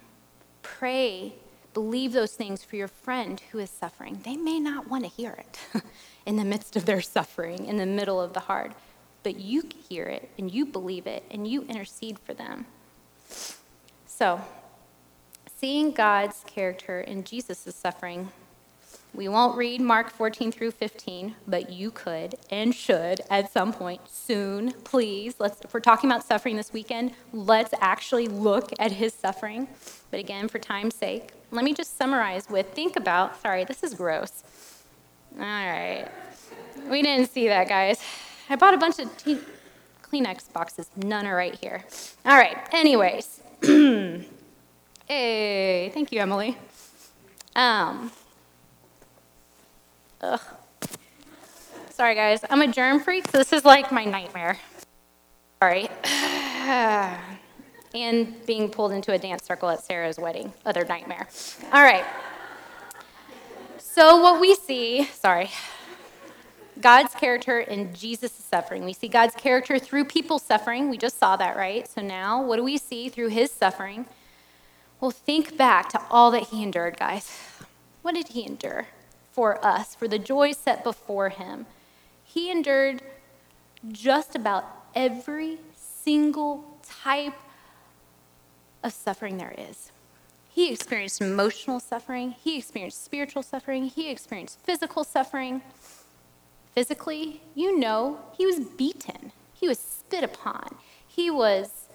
Pray, 0.62 1.34
believe 1.72 2.12
those 2.12 2.32
things 2.32 2.64
for 2.64 2.74
your 2.74 2.88
friend 2.88 3.40
who 3.52 3.60
is 3.60 3.70
suffering. 3.70 4.18
They 4.24 4.36
may 4.36 4.58
not 4.58 4.90
want 4.90 5.04
to 5.04 5.08
hear 5.08 5.38
it 5.38 5.84
in 6.26 6.34
the 6.34 6.44
midst 6.44 6.74
of 6.74 6.84
their 6.84 7.00
suffering, 7.00 7.66
in 7.66 7.76
the 7.76 7.86
middle 7.86 8.20
of 8.20 8.32
the 8.32 8.40
hard, 8.40 8.74
but 9.22 9.38
you 9.38 9.62
hear 9.88 10.06
it 10.06 10.28
and 10.36 10.52
you 10.52 10.66
believe 10.66 11.06
it 11.06 11.22
and 11.30 11.46
you 11.46 11.62
intercede 11.62 12.18
for 12.18 12.34
them. 12.34 12.66
So, 14.04 14.40
seeing 15.60 15.92
God's 15.92 16.42
character 16.48 17.00
in 17.00 17.22
Jesus' 17.22 17.72
suffering 17.72 18.30
We 19.14 19.28
won't 19.28 19.56
read 19.56 19.80
Mark 19.80 20.10
14 20.10 20.50
through 20.50 20.72
15, 20.72 21.36
but 21.46 21.70
you 21.70 21.92
could 21.92 22.34
and 22.50 22.74
should 22.74 23.20
at 23.30 23.52
some 23.52 23.72
point 23.72 24.00
soon. 24.08 24.72
Please, 24.82 25.36
let's 25.38 25.60
if 25.60 25.72
we're 25.72 25.78
talking 25.78 26.10
about 26.10 26.24
suffering 26.24 26.56
this 26.56 26.72
weekend, 26.72 27.12
let's 27.32 27.72
actually 27.80 28.26
look 28.26 28.70
at 28.80 28.90
his 28.90 29.14
suffering. 29.14 29.68
But 30.10 30.18
again, 30.18 30.48
for 30.48 30.58
time's 30.58 30.96
sake, 30.96 31.30
let 31.52 31.64
me 31.64 31.72
just 31.72 31.96
summarize 31.96 32.50
with 32.50 32.72
think 32.72 32.96
about, 32.96 33.40
sorry, 33.40 33.64
this 33.64 33.84
is 33.84 33.94
gross. 33.94 34.42
All 35.38 35.44
right. 35.44 36.08
We 36.90 37.02
didn't 37.02 37.30
see 37.30 37.46
that, 37.46 37.68
guys. 37.68 38.02
I 38.50 38.56
bought 38.56 38.74
a 38.74 38.78
bunch 38.78 38.98
of 38.98 39.16
te- 39.16 39.38
Kleenex 40.02 40.52
boxes. 40.52 40.90
None 40.96 41.24
are 41.24 41.36
right 41.36 41.54
here. 41.54 41.84
All 42.26 42.36
right. 42.36 42.56
Anyways. 42.72 43.40
hey, 43.62 44.26
thank 45.94 46.10
you, 46.10 46.20
Emily. 46.20 46.58
Um, 47.54 48.10
ugh. 50.24 50.40
Sorry, 51.90 52.14
guys. 52.14 52.40
I'm 52.50 52.62
a 52.62 52.68
germ 52.68 53.00
freak, 53.00 53.30
so 53.30 53.38
this 53.38 53.52
is 53.52 53.64
like 53.64 53.92
my 53.92 54.04
nightmare. 54.04 54.58
Sorry. 55.62 55.88
and 57.94 58.46
being 58.46 58.68
pulled 58.68 58.92
into 58.92 59.12
a 59.12 59.18
dance 59.18 59.44
circle 59.44 59.68
at 59.68 59.84
Sarah's 59.84 60.18
wedding, 60.18 60.52
other 60.66 60.84
nightmare. 60.84 61.28
All 61.72 61.82
right. 61.82 62.04
So, 63.78 64.20
what 64.20 64.40
we 64.40 64.56
see, 64.56 65.04
sorry, 65.04 65.50
God's 66.80 67.14
character 67.14 67.60
in 67.60 67.94
Jesus' 67.94 68.32
suffering. 68.32 68.84
We 68.84 68.92
see 68.92 69.06
God's 69.06 69.36
character 69.36 69.78
through 69.78 70.06
people's 70.06 70.42
suffering. 70.42 70.90
We 70.90 70.98
just 70.98 71.18
saw 71.18 71.36
that, 71.36 71.56
right? 71.56 71.86
So, 71.88 72.00
now 72.00 72.42
what 72.42 72.56
do 72.56 72.64
we 72.64 72.76
see 72.76 73.08
through 73.08 73.28
his 73.28 73.52
suffering? 73.52 74.06
Well, 75.00 75.12
think 75.12 75.56
back 75.56 75.90
to 75.90 76.00
all 76.10 76.32
that 76.32 76.44
he 76.44 76.62
endured, 76.62 76.98
guys. 76.98 77.38
What 78.02 78.16
did 78.16 78.28
he 78.28 78.44
endure 78.44 78.88
for 79.34 79.64
us, 79.64 79.94
for 79.94 80.06
the 80.06 80.18
joy 80.18 80.52
set 80.52 80.84
before 80.84 81.28
him? 81.28 81.66
He 82.22 82.50
endured 82.50 83.02
just 83.90 84.34
about 84.34 84.64
every 84.94 85.58
single 85.76 86.78
type 86.82 87.34
of 88.82 88.92
suffering 88.92 89.36
there 89.38 89.54
is. 89.58 89.90
He 90.48 90.72
experienced 90.72 91.20
emotional 91.20 91.80
suffering, 91.80 92.30
he 92.30 92.58
experienced 92.58 93.04
spiritual 93.04 93.42
suffering, 93.42 93.86
he 93.86 94.08
experienced 94.08 94.60
physical 94.60 95.02
suffering. 95.02 95.62
Physically, 96.74 97.40
you 97.54 97.78
know, 97.78 98.20
he 98.36 98.46
was 98.46 98.60
beaten, 98.60 99.32
he 99.52 99.66
was 99.66 99.78
spit 99.78 100.22
upon, 100.22 100.76
he 101.06 101.30
was 101.30 101.88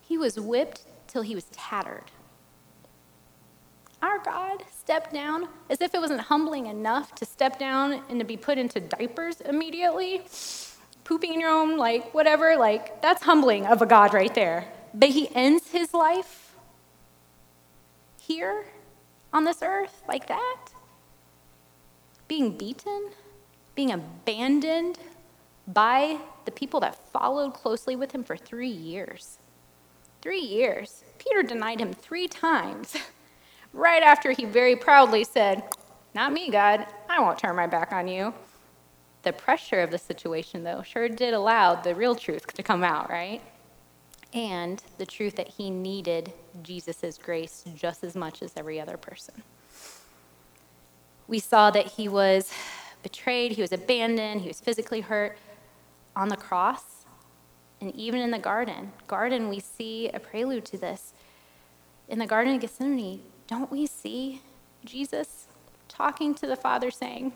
he 0.00 0.16
was 0.16 0.40
whipped 0.40 0.84
till 1.06 1.20
he 1.20 1.34
was 1.34 1.44
tattered. 1.52 2.10
Our 4.00 4.18
God 4.18 4.62
stepped 4.70 5.12
down 5.12 5.48
as 5.68 5.80
if 5.80 5.94
it 5.94 6.00
wasn't 6.00 6.20
humbling 6.20 6.66
enough 6.66 7.14
to 7.16 7.24
step 7.24 7.58
down 7.58 8.02
and 8.08 8.20
to 8.20 8.24
be 8.24 8.36
put 8.36 8.58
into 8.58 8.80
diapers 8.80 9.40
immediately, 9.40 10.22
pooping 11.04 11.34
in 11.34 11.40
your 11.40 11.50
own, 11.50 11.76
like, 11.76 12.14
whatever. 12.14 12.56
Like, 12.56 13.02
that's 13.02 13.22
humbling 13.22 13.66
of 13.66 13.82
a 13.82 13.86
God 13.86 14.14
right 14.14 14.34
there. 14.34 14.66
But 14.94 15.10
he 15.10 15.28
ends 15.34 15.70
his 15.70 15.92
life 15.92 16.54
here 18.20 18.66
on 19.32 19.44
this 19.44 19.62
earth 19.62 20.02
like 20.06 20.28
that, 20.28 20.66
being 22.28 22.56
beaten, 22.56 23.10
being 23.74 23.90
abandoned 23.90 24.98
by 25.66 26.18
the 26.44 26.50
people 26.50 26.80
that 26.80 26.94
followed 27.12 27.52
closely 27.52 27.96
with 27.96 28.12
him 28.12 28.24
for 28.24 28.36
three 28.36 28.68
years. 28.68 29.38
Three 30.22 30.40
years. 30.40 31.04
Peter 31.18 31.42
denied 31.42 31.80
him 31.80 31.92
three 31.92 32.28
times, 32.28 32.96
right 33.72 34.02
after 34.02 34.32
he 34.32 34.44
very 34.44 34.76
proudly 34.76 35.24
said, 35.24 35.62
Not 36.14 36.32
me, 36.32 36.50
God. 36.50 36.86
I 37.08 37.20
won't 37.20 37.38
turn 37.38 37.56
my 37.56 37.66
back 37.66 37.92
on 37.92 38.08
you. 38.08 38.34
The 39.22 39.32
pressure 39.32 39.80
of 39.80 39.90
the 39.90 39.98
situation, 39.98 40.64
though, 40.64 40.82
sure 40.82 41.08
did 41.08 41.34
allow 41.34 41.74
the 41.74 41.94
real 41.94 42.14
truth 42.14 42.52
to 42.54 42.62
come 42.62 42.84
out, 42.84 43.10
right? 43.10 43.42
and 44.32 44.82
the 44.98 45.06
truth 45.06 45.36
that 45.36 45.48
he 45.48 45.70
needed 45.70 46.32
Jesus' 46.62 47.18
grace 47.18 47.64
just 47.74 48.04
as 48.04 48.14
much 48.14 48.42
as 48.42 48.52
every 48.56 48.80
other 48.80 48.96
person. 48.96 49.42
We 51.26 51.38
saw 51.38 51.70
that 51.70 51.86
he 51.86 52.08
was 52.08 52.52
betrayed, 53.02 53.52
he 53.52 53.62
was 53.62 53.72
abandoned, 53.72 54.42
he 54.42 54.48
was 54.48 54.60
physically 54.60 55.00
hurt 55.00 55.38
on 56.16 56.28
the 56.28 56.36
cross, 56.36 57.04
and 57.80 57.94
even 57.94 58.20
in 58.20 58.30
the 58.30 58.38
garden. 58.38 58.92
Garden, 59.06 59.48
we 59.48 59.60
see 59.60 60.08
a 60.08 60.18
prelude 60.18 60.64
to 60.66 60.78
this. 60.78 61.12
In 62.08 62.18
the 62.18 62.26
Garden 62.26 62.54
of 62.54 62.60
Gethsemane, 62.60 63.22
don't 63.48 63.72
we 63.72 63.86
see 63.86 64.42
Jesus 64.84 65.46
talking 65.88 66.34
to 66.36 66.46
the 66.46 66.54
Father 66.54 66.90
saying, 66.90 67.32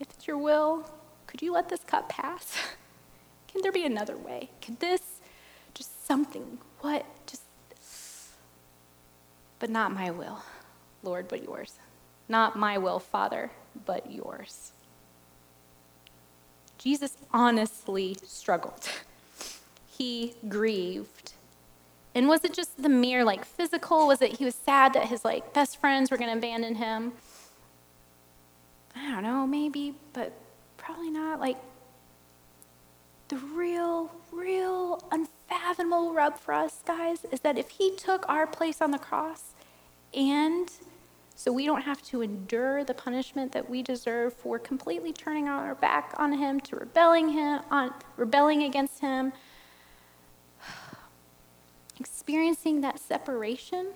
If 0.00 0.10
it's 0.10 0.26
your 0.26 0.38
will, 0.38 0.90
could 1.26 1.42
you 1.42 1.52
let 1.52 1.68
this 1.68 1.84
cup 1.84 2.08
pass? 2.08 2.56
Can 3.48 3.62
there 3.62 3.70
be 3.70 3.86
another 3.86 4.16
way? 4.16 4.50
Could 4.60 4.80
this 4.80 5.20
just 5.74 6.04
something? 6.06 6.58
What? 6.80 7.04
Just. 7.26 7.42
But 9.60 9.70
not 9.70 9.92
my 9.92 10.10
will, 10.10 10.40
Lord, 11.02 11.28
but 11.28 11.44
yours. 11.44 11.78
Not 12.28 12.56
my 12.56 12.78
will, 12.78 12.98
Father, 12.98 13.50
but 13.86 14.10
yours. 14.10 14.72
Jesus 16.78 17.16
honestly 17.32 18.16
struggled. 18.24 18.88
He 19.96 20.34
grieved. 20.48 21.34
And 22.14 22.28
was 22.28 22.44
it 22.44 22.52
just 22.52 22.80
the 22.80 22.88
mere 22.88 23.24
like 23.24 23.44
physical? 23.44 24.06
Was 24.06 24.22
it 24.22 24.38
he 24.38 24.44
was 24.44 24.54
sad 24.54 24.92
that 24.92 25.06
his 25.06 25.24
like 25.24 25.52
best 25.52 25.80
friends 25.80 26.10
were 26.10 26.16
going 26.16 26.30
to 26.30 26.36
abandon 26.36 26.76
him? 26.76 27.12
I 28.94 29.10
don't 29.10 29.24
know, 29.24 29.46
maybe, 29.46 29.94
but 30.12 30.32
probably 30.76 31.10
not. 31.10 31.40
Like 31.40 31.56
the 33.28 33.36
real, 33.36 34.12
real 34.30 35.02
unfathomable 35.10 36.12
rub 36.12 36.38
for 36.38 36.54
us, 36.54 36.80
guys, 36.86 37.24
is 37.32 37.40
that 37.40 37.58
if 37.58 37.70
he 37.70 37.96
took 37.96 38.28
our 38.28 38.46
place 38.46 38.80
on 38.80 38.92
the 38.92 38.98
cross 38.98 39.54
and 40.12 40.70
so 41.34 41.52
we 41.52 41.66
don't 41.66 41.82
have 41.82 42.00
to 42.02 42.22
endure 42.22 42.84
the 42.84 42.94
punishment 42.94 43.50
that 43.52 43.68
we 43.68 43.82
deserve 43.82 44.32
for 44.32 44.58
completely 44.58 45.12
turning 45.12 45.48
our 45.48 45.74
back 45.74 46.14
on 46.16 46.32
him, 46.32 46.60
to 46.60 46.76
rebelling 46.76 47.30
him 47.30 47.60
on 47.70 47.92
rebelling 48.16 48.62
against 48.62 49.00
him, 49.00 49.32
experiencing 51.98 52.80
that 52.80 52.98
separation 52.98 53.88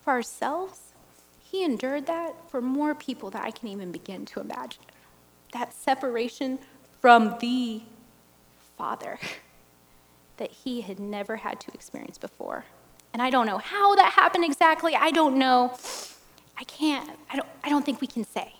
for 0.00 0.12
ourselves. 0.12 0.92
He 1.42 1.64
endured 1.64 2.06
that 2.06 2.50
for 2.50 2.60
more 2.60 2.94
people 2.94 3.30
that 3.30 3.42
I 3.42 3.50
can 3.50 3.68
even 3.68 3.90
begin 3.90 4.26
to 4.26 4.40
imagine. 4.40 4.82
That 5.52 5.72
separation 5.72 6.58
from 7.00 7.36
the 7.40 7.82
Father 8.76 9.18
that 10.36 10.50
he 10.50 10.82
had 10.82 11.00
never 11.00 11.36
had 11.36 11.60
to 11.60 11.72
experience 11.72 12.18
before. 12.18 12.64
And 13.12 13.22
I 13.22 13.30
don't 13.30 13.46
know 13.46 13.58
how 13.58 13.94
that 13.96 14.12
happened 14.12 14.44
exactly. 14.44 14.94
I 14.94 15.10
don't 15.10 15.36
know. 15.36 15.74
I 16.56 16.64
can't, 16.64 17.10
I 17.30 17.36
don't, 17.36 17.48
I 17.64 17.68
don't 17.68 17.84
think 17.84 18.00
we 18.00 18.06
can 18.06 18.24
say. 18.24 18.52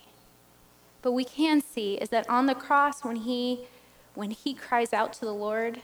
But 1.01 1.13
we 1.13 1.23
can 1.23 1.61
see 1.61 1.95
is 1.95 2.09
that 2.09 2.29
on 2.29 2.45
the 2.45 2.55
cross, 2.55 3.03
when 3.03 3.15
he, 3.15 3.61
when 4.15 4.31
he 4.31 4.53
cries 4.53 4.93
out 4.93 5.13
to 5.13 5.21
the 5.21 5.33
Lord, 5.33 5.81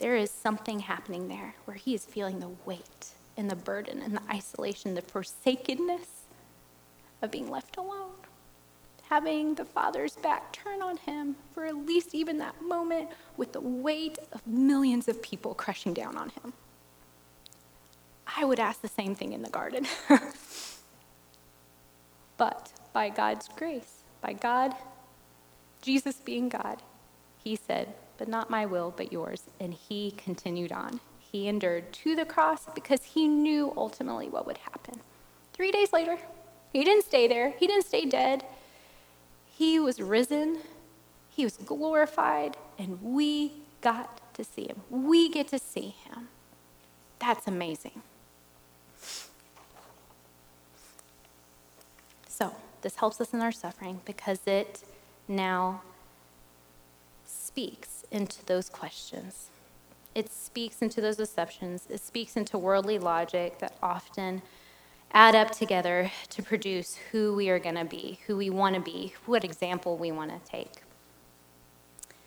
there 0.00 0.16
is 0.16 0.30
something 0.30 0.80
happening 0.80 1.28
there 1.28 1.54
where 1.64 1.76
he 1.76 1.94
is 1.94 2.04
feeling 2.04 2.40
the 2.40 2.50
weight 2.66 3.10
and 3.36 3.48
the 3.48 3.56
burden 3.56 4.02
and 4.02 4.16
the 4.16 4.22
isolation, 4.28 4.94
the 4.94 5.02
forsakenness 5.02 6.24
of 7.22 7.30
being 7.30 7.48
left 7.48 7.76
alone 7.76 8.10
having 9.10 9.56
the 9.56 9.64
Father's 9.64 10.14
back 10.16 10.52
turn 10.52 10.80
on 10.80 10.96
him 10.96 11.34
for 11.52 11.66
at 11.66 11.74
least 11.74 12.14
even 12.14 12.38
that 12.38 12.54
moment 12.62 13.08
with 13.36 13.52
the 13.52 13.60
weight 13.60 14.18
of 14.32 14.46
millions 14.46 15.08
of 15.08 15.20
people 15.20 15.52
crushing 15.52 15.92
down 15.92 16.16
on 16.16 16.28
him. 16.28 16.52
I 18.36 18.44
would 18.44 18.60
ask 18.60 18.80
the 18.80 18.88
same 18.88 19.16
thing 19.16 19.32
in 19.32 19.42
the 19.42 19.50
garden. 19.50 19.84
but 22.36 22.72
by 22.92 23.08
God's 23.08 23.48
grace, 23.56 24.04
by 24.20 24.32
God, 24.32 24.74
Jesus 25.82 26.14
being 26.14 26.48
God, 26.48 26.80
he 27.42 27.56
said, 27.56 27.92
But 28.20 28.28
not 28.28 28.50
my 28.50 28.66
will, 28.66 28.92
but 28.94 29.14
yours. 29.14 29.44
And 29.58 29.72
he 29.72 30.10
continued 30.10 30.72
on. 30.72 31.00
He 31.18 31.48
endured 31.48 31.90
to 31.94 32.14
the 32.14 32.26
cross 32.26 32.66
because 32.74 33.02
he 33.02 33.26
knew 33.26 33.72
ultimately 33.78 34.28
what 34.28 34.46
would 34.46 34.58
happen. 34.58 35.00
Three 35.54 35.72
days 35.72 35.90
later, 35.90 36.18
he 36.70 36.84
didn't 36.84 37.06
stay 37.06 37.26
there, 37.26 37.54
he 37.58 37.66
didn't 37.66 37.86
stay 37.86 38.04
dead. 38.04 38.44
He 39.46 39.80
was 39.80 40.02
risen, 40.02 40.58
he 41.30 41.44
was 41.44 41.56
glorified, 41.56 42.58
and 42.78 43.02
we 43.02 43.52
got 43.80 44.20
to 44.34 44.44
see 44.44 44.64
him. 44.64 44.82
We 44.90 45.30
get 45.30 45.48
to 45.48 45.58
see 45.58 45.94
him. 46.04 46.28
That's 47.20 47.46
amazing. 47.46 48.02
So, 52.28 52.54
this 52.82 52.96
helps 52.96 53.18
us 53.18 53.32
in 53.32 53.40
our 53.40 53.52
suffering 53.52 54.02
because 54.04 54.40
it 54.44 54.82
now 55.26 55.80
speaks 57.24 57.99
into 58.10 58.44
those 58.46 58.68
questions. 58.68 59.50
It 60.14 60.32
speaks 60.32 60.82
into 60.82 61.00
those 61.00 61.16
deceptions, 61.16 61.86
it 61.88 62.00
speaks 62.00 62.36
into 62.36 62.58
worldly 62.58 62.98
logic 62.98 63.58
that 63.58 63.74
often 63.82 64.42
add 65.12 65.34
up 65.34 65.50
together 65.50 66.10
to 66.30 66.42
produce 66.42 66.96
who 67.10 67.34
we 67.34 67.48
are 67.48 67.58
going 67.58 67.74
to 67.76 67.84
be, 67.84 68.20
who 68.26 68.36
we 68.36 68.50
want 68.50 68.74
to 68.74 68.80
be, 68.80 69.14
what 69.26 69.44
example 69.44 69.96
we 69.96 70.12
want 70.12 70.30
to 70.30 70.50
take. 70.50 70.82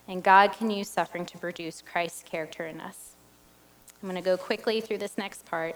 And 0.08 0.22
God 0.22 0.52
can 0.54 0.70
use 0.70 0.90
suffering 0.90 1.26
to 1.28 1.38
produce 1.38 1.82
Christ's 1.82 2.24
character 2.24 2.66
in 2.66 2.82
us. 2.82 3.12
I'm 4.02 4.10
going 4.10 4.22
to 4.22 4.26
go 4.26 4.36
quickly 4.36 4.82
through 4.82 4.98
this 4.98 5.18
next 5.18 5.46
part. 5.46 5.76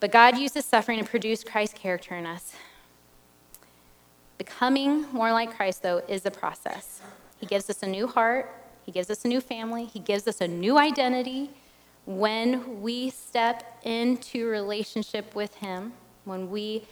But 0.00 0.10
God 0.10 0.38
uses 0.38 0.64
suffering 0.64 0.98
to 0.98 1.04
produce 1.04 1.44
Christ's 1.44 1.78
character 1.78 2.14
in 2.14 2.26
us. 2.26 2.54
Becoming 4.38 5.06
more 5.12 5.32
like 5.32 5.54
Christ, 5.54 5.82
though, 5.82 6.02
is 6.08 6.24
a 6.26 6.30
process. 6.30 7.00
He 7.38 7.46
gives 7.46 7.68
us 7.68 7.82
a 7.82 7.86
new 7.86 8.06
heart, 8.06 8.52
He 8.84 8.92
gives 8.92 9.10
us 9.10 9.24
a 9.24 9.28
new 9.28 9.40
family, 9.40 9.86
He 9.86 9.98
gives 9.98 10.26
us 10.26 10.40
a 10.40 10.48
new 10.48 10.78
identity. 10.78 11.50
When 12.06 12.82
we 12.82 13.08
step 13.08 13.78
into 13.82 14.46
relationship 14.46 15.34
with 15.34 15.54
Him, 15.56 15.94
when 16.24 16.50
we 16.50 16.84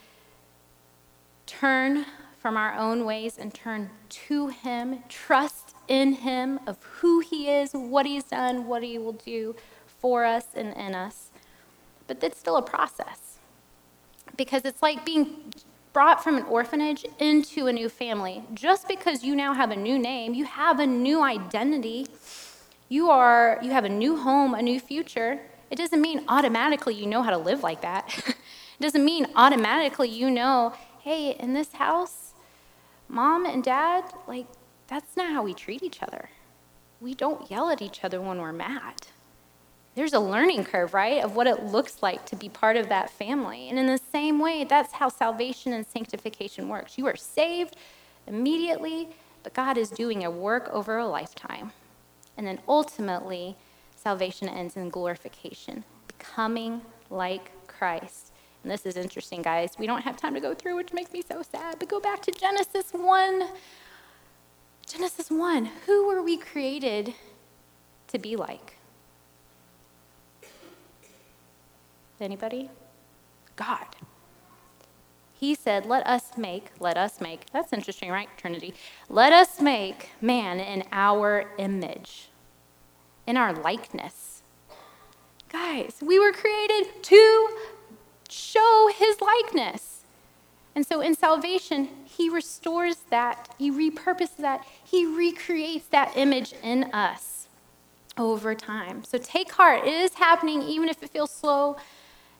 turn 1.46 2.06
from 2.38 2.56
our 2.56 2.74
own 2.74 3.04
ways 3.04 3.36
and 3.38 3.52
turn 3.52 3.90
to 4.08 4.48
Him, 4.48 5.04
trust 5.08 5.76
in 5.86 6.14
Him 6.14 6.60
of 6.66 6.82
who 6.82 7.20
He 7.20 7.50
is, 7.50 7.72
what 7.72 8.06
He's 8.06 8.24
done, 8.24 8.66
what 8.66 8.82
He 8.82 8.98
will 8.98 9.12
do 9.12 9.54
for 9.86 10.24
us 10.24 10.46
and 10.54 10.74
in 10.74 10.94
us. 10.94 11.30
But 12.06 12.20
that's 12.20 12.38
still 12.38 12.56
a 12.56 12.62
process. 12.62 13.38
Because 14.36 14.64
it's 14.64 14.82
like 14.82 15.04
being 15.04 15.52
brought 15.92 16.22
from 16.22 16.36
an 16.36 16.44
orphanage 16.44 17.04
into 17.18 17.66
a 17.66 17.72
new 17.72 17.88
family. 17.88 18.42
Just 18.54 18.88
because 18.88 19.24
you 19.24 19.36
now 19.36 19.52
have 19.52 19.70
a 19.70 19.76
new 19.76 19.98
name, 19.98 20.34
you 20.34 20.44
have 20.44 20.80
a 20.80 20.86
new 20.86 21.22
identity, 21.22 22.06
you 22.88 23.10
are 23.10 23.58
you 23.62 23.70
have 23.70 23.84
a 23.84 23.88
new 23.88 24.16
home, 24.16 24.54
a 24.54 24.62
new 24.62 24.80
future. 24.80 25.40
It 25.70 25.76
doesn't 25.76 26.00
mean 26.00 26.24
automatically 26.28 26.94
you 26.94 27.06
know 27.06 27.22
how 27.22 27.30
to 27.30 27.38
live 27.38 27.62
like 27.62 27.82
that. 27.82 28.12
it 28.28 28.80
doesn't 28.80 29.04
mean 29.04 29.26
automatically 29.36 30.08
you 30.08 30.30
know, 30.30 30.74
hey, 31.00 31.36
in 31.38 31.54
this 31.54 31.72
house, 31.72 32.34
mom 33.08 33.46
and 33.46 33.62
dad, 33.62 34.04
like 34.26 34.46
that's 34.88 35.16
not 35.16 35.32
how 35.32 35.42
we 35.42 35.54
treat 35.54 35.82
each 35.82 36.02
other. 36.02 36.30
We 37.00 37.14
don't 37.14 37.50
yell 37.50 37.70
at 37.70 37.82
each 37.82 38.04
other 38.04 38.20
when 38.20 38.38
we're 38.38 38.52
mad 38.52 39.06
there's 39.94 40.14
a 40.14 40.20
learning 40.20 40.64
curve, 40.64 40.94
right, 40.94 41.22
of 41.22 41.36
what 41.36 41.46
it 41.46 41.64
looks 41.64 42.02
like 42.02 42.24
to 42.26 42.36
be 42.36 42.48
part 42.48 42.76
of 42.76 42.88
that 42.88 43.10
family. 43.10 43.68
And 43.68 43.78
in 43.78 43.86
the 43.86 44.00
same 44.10 44.38
way, 44.38 44.64
that's 44.64 44.94
how 44.94 45.08
salvation 45.08 45.72
and 45.72 45.86
sanctification 45.86 46.68
works. 46.68 46.96
You 46.96 47.06
are 47.06 47.16
saved 47.16 47.76
immediately, 48.26 49.08
but 49.42 49.52
God 49.52 49.76
is 49.76 49.90
doing 49.90 50.24
a 50.24 50.30
work 50.30 50.68
over 50.72 50.96
a 50.96 51.06
lifetime. 51.06 51.72
And 52.38 52.46
then 52.46 52.60
ultimately, 52.66 53.56
salvation 53.94 54.48
ends 54.48 54.76
in 54.76 54.88
glorification, 54.88 55.84
becoming 56.06 56.80
like 57.10 57.50
Christ. 57.66 58.32
And 58.62 58.72
this 58.72 58.86
is 58.86 58.96
interesting, 58.96 59.42
guys. 59.42 59.76
We 59.78 59.86
don't 59.86 60.02
have 60.02 60.16
time 60.16 60.32
to 60.34 60.40
go 60.40 60.54
through, 60.54 60.76
which 60.76 60.92
makes 60.92 61.12
me 61.12 61.20
so 61.20 61.42
sad, 61.42 61.78
but 61.78 61.88
go 61.88 62.00
back 62.00 62.22
to 62.22 62.30
Genesis 62.30 62.92
1. 62.92 63.48
Genesis 64.86 65.30
1. 65.30 65.68
Who 65.86 66.06
were 66.06 66.22
we 66.22 66.38
created 66.38 67.12
to 68.08 68.18
be 68.18 68.36
like? 68.36 68.76
Anybody? 72.22 72.70
God. 73.56 73.84
He 75.32 75.56
said, 75.56 75.86
Let 75.86 76.06
us 76.06 76.38
make, 76.38 76.70
let 76.78 76.96
us 76.96 77.20
make. 77.20 77.50
That's 77.52 77.72
interesting, 77.72 78.10
right, 78.10 78.28
Trinity? 78.36 78.74
Let 79.08 79.32
us 79.32 79.60
make 79.60 80.10
man 80.20 80.60
in 80.60 80.84
our 80.92 81.50
image, 81.58 82.28
in 83.26 83.36
our 83.36 83.52
likeness. 83.52 84.42
Guys, 85.48 85.96
we 86.00 86.18
were 86.18 86.32
created 86.32 87.02
to 87.02 87.48
show 88.28 88.88
his 88.96 89.16
likeness. 89.20 90.04
And 90.74 90.86
so 90.86 91.00
in 91.00 91.14
salvation, 91.14 91.88
he 92.04 92.30
restores 92.30 92.98
that, 93.10 93.54
he 93.58 93.70
repurposes 93.70 94.36
that, 94.38 94.64
he 94.82 95.04
recreates 95.04 95.86
that 95.88 96.16
image 96.16 96.54
in 96.62 96.84
us 96.94 97.48
over 98.16 98.54
time. 98.54 99.04
So 99.04 99.18
take 99.18 99.52
heart. 99.52 99.84
It 99.84 99.92
is 99.92 100.14
happening, 100.14 100.62
even 100.62 100.88
if 100.88 101.02
it 101.02 101.10
feels 101.10 101.30
slow 101.30 101.76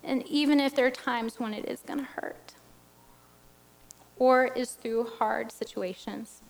and 0.05 0.27
even 0.27 0.61
if 0.61 0.75
there 0.75 0.87
are 0.87 0.91
times 0.91 1.39
when 1.39 1.55
it 1.55 1.69
is 1.69 1.81
going 1.81 1.99
to 2.01 2.05
hurt 2.05 2.55
or 4.19 4.47
is 4.47 4.73
through 4.73 5.05
hard 5.19 5.51
situations. 5.51 6.43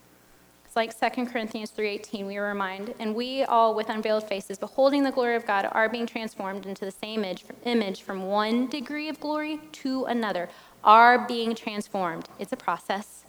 It's 0.65 0.77
like 0.77 0.99
2 0.99 1.27
Corinthians 1.27 1.71
3:18 1.71 2.27
we 2.27 2.37
are 2.39 2.49
reminded, 2.49 2.97
and 2.99 3.15
we 3.15 3.45
all 3.45 3.75
with 3.75 3.91
unveiled 3.91 4.27
faces 4.27 4.59
beholding 4.59 5.03
the 5.03 5.11
glory 5.11 5.37
of 5.37 5.47
God 5.47 5.69
are 5.71 5.89
being 5.89 6.07
transformed 6.07 6.67
into 6.67 6.85
the 6.85 6.91
same 6.91 7.25
image, 7.25 7.45
image 7.65 8.03
from 8.03 8.27
one 8.27 8.69
degree 8.69 9.09
of 9.09 9.21
glory 9.21 9.61
to 9.73 10.07
another. 10.07 10.49
Are 10.85 11.27
being 11.27 11.55
transformed. 11.55 12.29
It's 12.39 12.53
a 12.53 12.57
process 12.57 13.25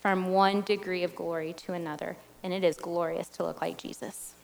from 0.00 0.32
one 0.32 0.62
degree 0.62 1.04
of 1.04 1.14
glory 1.14 1.52
to 1.54 1.72
another, 1.72 2.16
and 2.42 2.52
it 2.52 2.64
is 2.64 2.76
glorious 2.76 3.28
to 3.30 3.44
look 3.44 3.60
like 3.60 3.78
Jesus. 3.78 4.34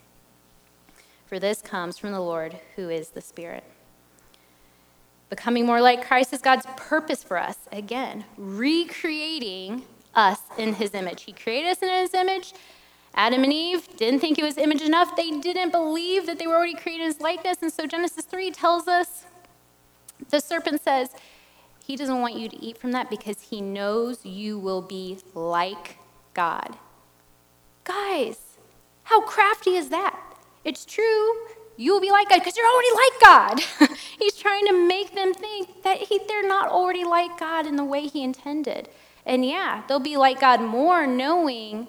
For 1.27 1.39
this 1.39 1.61
comes 1.61 1.99
from 1.99 2.13
the 2.13 2.21
Lord 2.21 2.59
who 2.77 2.89
is 2.89 3.11
the 3.11 3.21
Spirit. 3.21 3.65
Becoming 5.31 5.67
more 5.67 5.81
like 5.81 6.07
Christ 6.07 6.33
is 6.33 6.41
God's 6.41 6.67
purpose 6.77 7.23
for 7.23 7.39
us. 7.39 7.57
Again, 7.71 8.25
recreating 8.37 9.83
us 10.15 10.41
in 10.57 10.75
his 10.75 10.95
image. 10.95 11.25
He 11.25 11.33
created 11.33 11.71
us 11.71 11.83
in 11.83 11.89
his 11.89 12.15
image. 12.15 12.55
Adam 13.15 13.45
and 13.45 13.53
Eve 13.53 13.89
didn't 13.97 14.21
think 14.21 14.39
it 14.39 14.45
was 14.45 14.57
image 14.57 14.81
enough. 14.81 15.17
They 15.17 15.31
didn't 15.31 15.71
believe 15.71 16.27
that 16.27 16.39
they 16.39 16.47
were 16.47 16.55
already 16.55 16.75
created 16.75 17.03
in 17.03 17.09
his 17.09 17.21
likeness. 17.21 17.59
And 17.61 17.73
so 17.73 17.87
Genesis 17.87 18.25
3 18.25 18.51
tells 18.51 18.89
us 18.89 19.25
the 20.31 20.41
serpent 20.41 20.83
says, 20.83 21.11
he 21.85 21.97
doesn't 21.97 22.21
want 22.21 22.35
you 22.35 22.49
to 22.49 22.63
eat 22.63 22.77
from 22.77 22.93
that 22.93 23.09
because 23.09 23.43
he 23.43 23.61
knows 23.61 24.25
you 24.25 24.59
will 24.59 24.83
be 24.83 25.19
like 25.35 25.97
God. 26.35 26.77
Guys, 27.85 28.59
how 29.05 29.23
crafty 29.23 29.75
is 29.77 29.89
that? 29.89 30.19
It's 30.65 30.85
true 30.85 31.35
you 31.79 31.93
will 31.93 32.01
be 32.01 32.11
like 32.11 32.29
God 32.29 32.41
because 32.41 32.57
you're 32.57 32.67
already 32.67 32.91
like 32.93 33.21
God. 33.81 33.97
He's 34.19 34.35
trying 34.35 34.67
to 34.67 34.73
make 34.73 35.15
them 35.15 35.33
think 35.33 35.85
that 35.85 35.99
he, 35.99 36.21
they're 36.27 36.47
not 36.47 36.69
already 36.69 37.05
like 37.05 37.39
God 37.39 37.69
in 37.69 37.77
the 37.77 37.85
way 37.85 38.09
He 38.09 38.25
intended. 38.25 38.89
And 39.25 39.45
yeah, 39.45 39.85
they'll 39.87 40.01
be 40.01 40.17
like 40.17 40.41
God 40.41 40.61
more 40.61 41.07
knowing 41.07 41.87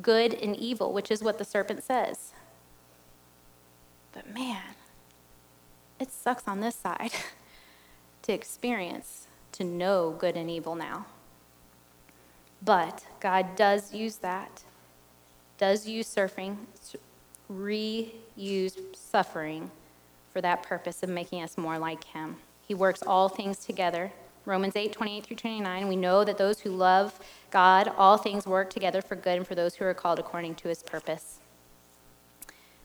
good 0.00 0.32
and 0.32 0.56
evil, 0.56 0.94
which 0.94 1.10
is 1.10 1.22
what 1.22 1.36
the 1.36 1.44
serpent 1.44 1.84
says. 1.84 2.32
But 4.12 4.32
man, 4.32 4.62
it 6.00 6.10
sucks 6.10 6.48
on 6.48 6.60
this 6.60 6.74
side 6.74 7.12
to 8.22 8.32
experience, 8.32 9.26
to 9.52 9.64
know 9.64 10.16
good 10.18 10.36
and 10.36 10.48
evil 10.48 10.74
now. 10.74 11.04
But 12.62 13.04
God 13.20 13.56
does 13.56 13.92
use 13.92 14.16
that, 14.16 14.62
does 15.58 15.86
use 15.86 16.12
surfing, 16.12 16.56
reuse 17.52 18.76
suffering 18.94 19.70
for 20.32 20.40
that 20.40 20.62
purpose 20.62 21.02
of 21.02 21.08
making 21.08 21.42
us 21.42 21.56
more 21.56 21.78
like 21.78 22.04
him. 22.04 22.36
He 22.66 22.74
works 22.74 23.02
all 23.02 23.28
things 23.28 23.58
together. 23.58 24.10
Romans 24.46 24.76
8, 24.76 24.92
28 24.92 25.24
through 25.24 25.36
29, 25.36 25.88
we 25.88 25.96
know 25.96 26.24
that 26.24 26.36
those 26.36 26.60
who 26.60 26.70
love 26.70 27.18
God, 27.50 27.90
all 27.96 28.18
things 28.18 28.46
work 28.46 28.68
together 28.68 29.00
for 29.00 29.14
good 29.14 29.38
and 29.38 29.46
for 29.46 29.54
those 29.54 29.76
who 29.76 29.84
are 29.84 29.94
called 29.94 30.18
according 30.18 30.56
to 30.56 30.68
his 30.68 30.82
purpose. 30.82 31.38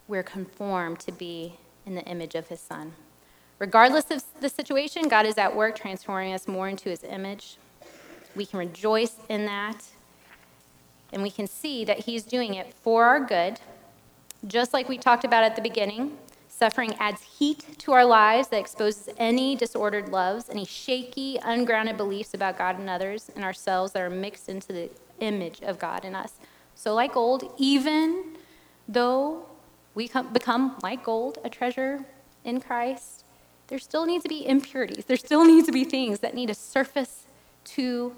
We're 0.08 0.24
conformed 0.24 1.00
to 1.02 1.12
be 1.12 1.56
in 1.86 1.96
the 1.96 2.04
image 2.04 2.36
of 2.36 2.48
his 2.48 2.60
son. 2.60 2.94
Regardless 3.58 4.10
of 4.10 4.24
the 4.40 4.48
situation, 4.48 5.10
God 5.10 5.26
is 5.26 5.38
at 5.38 5.54
work 5.54 5.76
transforming 5.78 6.34
us 6.34 6.48
more 6.48 6.70
into 6.70 6.90
his 6.90 7.04
image. 7.04 7.58
We 8.36 8.46
can 8.46 8.60
rejoice 8.60 9.16
in 9.28 9.46
that, 9.48 9.84
and 11.12 11.22
we 11.22 11.30
can 11.30 11.48
see 11.48 11.84
that 11.84 12.00
he's 12.00 12.24
doing 12.24 12.54
it 12.54 12.74
for 12.74 13.04
our 13.04 13.20
good 13.20 13.60
just 14.48 14.74
like 14.74 14.88
we 14.88 14.98
talked 14.98 15.26
about 15.26 15.44
at 15.44 15.56
the 15.56 15.62
beginning, 15.62 16.18
suffering 16.48 16.94
adds 17.00 17.22
heat 17.22 17.78
to 17.80 17.92
our 17.92 18.06
lives 18.06 18.50
that 18.50 18.60
exposes 18.60 19.10
any 19.18 19.56
disordered 19.56 20.10
loves, 20.10 20.50
any 20.50 20.66
shaky, 20.66 21.38
ungrounded 21.44 21.98
beliefs 21.98 22.34
about 22.34 22.58
God 22.58 22.80
and 22.80 22.90
others 22.90 23.30
and 23.36 23.44
ourselves 23.44 23.94
that 23.94 24.02
are 24.02 24.10
mixed 24.10 24.50
into 24.50 24.68
the 24.68 24.90
image 25.20 25.62
of 25.62 25.80
God 25.80 26.06
in 26.06 26.16
us. 26.16 26.34
So, 26.76 26.94
like 26.94 27.14
gold, 27.14 27.54
even 27.58 28.38
though 28.88 29.46
we 29.94 30.10
become 30.32 30.78
like 30.82 31.04
gold, 31.04 31.38
a 31.44 31.50
treasure 31.50 32.06
in 32.46 32.62
Christ, 32.62 33.26
there 33.68 33.80
still 33.80 34.06
needs 34.06 34.24
to 34.24 34.30
be 34.30 34.48
impurities. 34.48 35.06
There 35.06 35.18
still 35.18 35.46
needs 35.46 35.66
to 35.68 35.74
be 35.74 35.84
things 35.84 36.20
that 36.20 36.34
need 36.34 36.48
to 36.48 36.56
surface 36.56 37.26
to, 37.66 38.16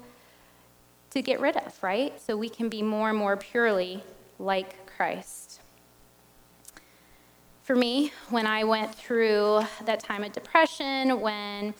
to 1.10 1.20
get 1.20 1.40
rid 1.40 1.56
of, 1.56 1.82
right? 1.82 2.18
So 2.20 2.36
we 2.36 2.48
can 2.48 2.68
be 2.68 2.82
more 2.82 3.10
and 3.10 3.18
more 3.18 3.36
purely 3.36 4.02
like 4.38 4.86
Christ 4.86 5.41
for 7.62 7.76
me 7.76 8.12
when 8.30 8.46
I 8.46 8.64
went 8.64 8.94
through 8.94 9.62
that 9.84 10.00
time 10.00 10.24
of 10.24 10.32
depression, 10.32 11.20
when 11.20 11.74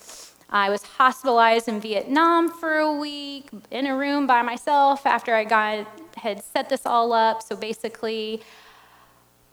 I 0.48 0.70
was 0.70 0.82
hospitalized 0.82 1.68
in 1.68 1.80
Vietnam 1.80 2.50
for 2.50 2.76
a 2.76 2.92
week 2.92 3.48
in 3.70 3.86
a 3.86 3.96
room 3.96 4.26
by 4.26 4.42
myself 4.42 5.06
after 5.06 5.34
I 5.34 5.44
got 5.44 5.86
had 6.16 6.42
set 6.42 6.68
this 6.68 6.86
all 6.86 7.12
up. 7.12 7.42
So 7.42 7.56
basically, 7.56 8.42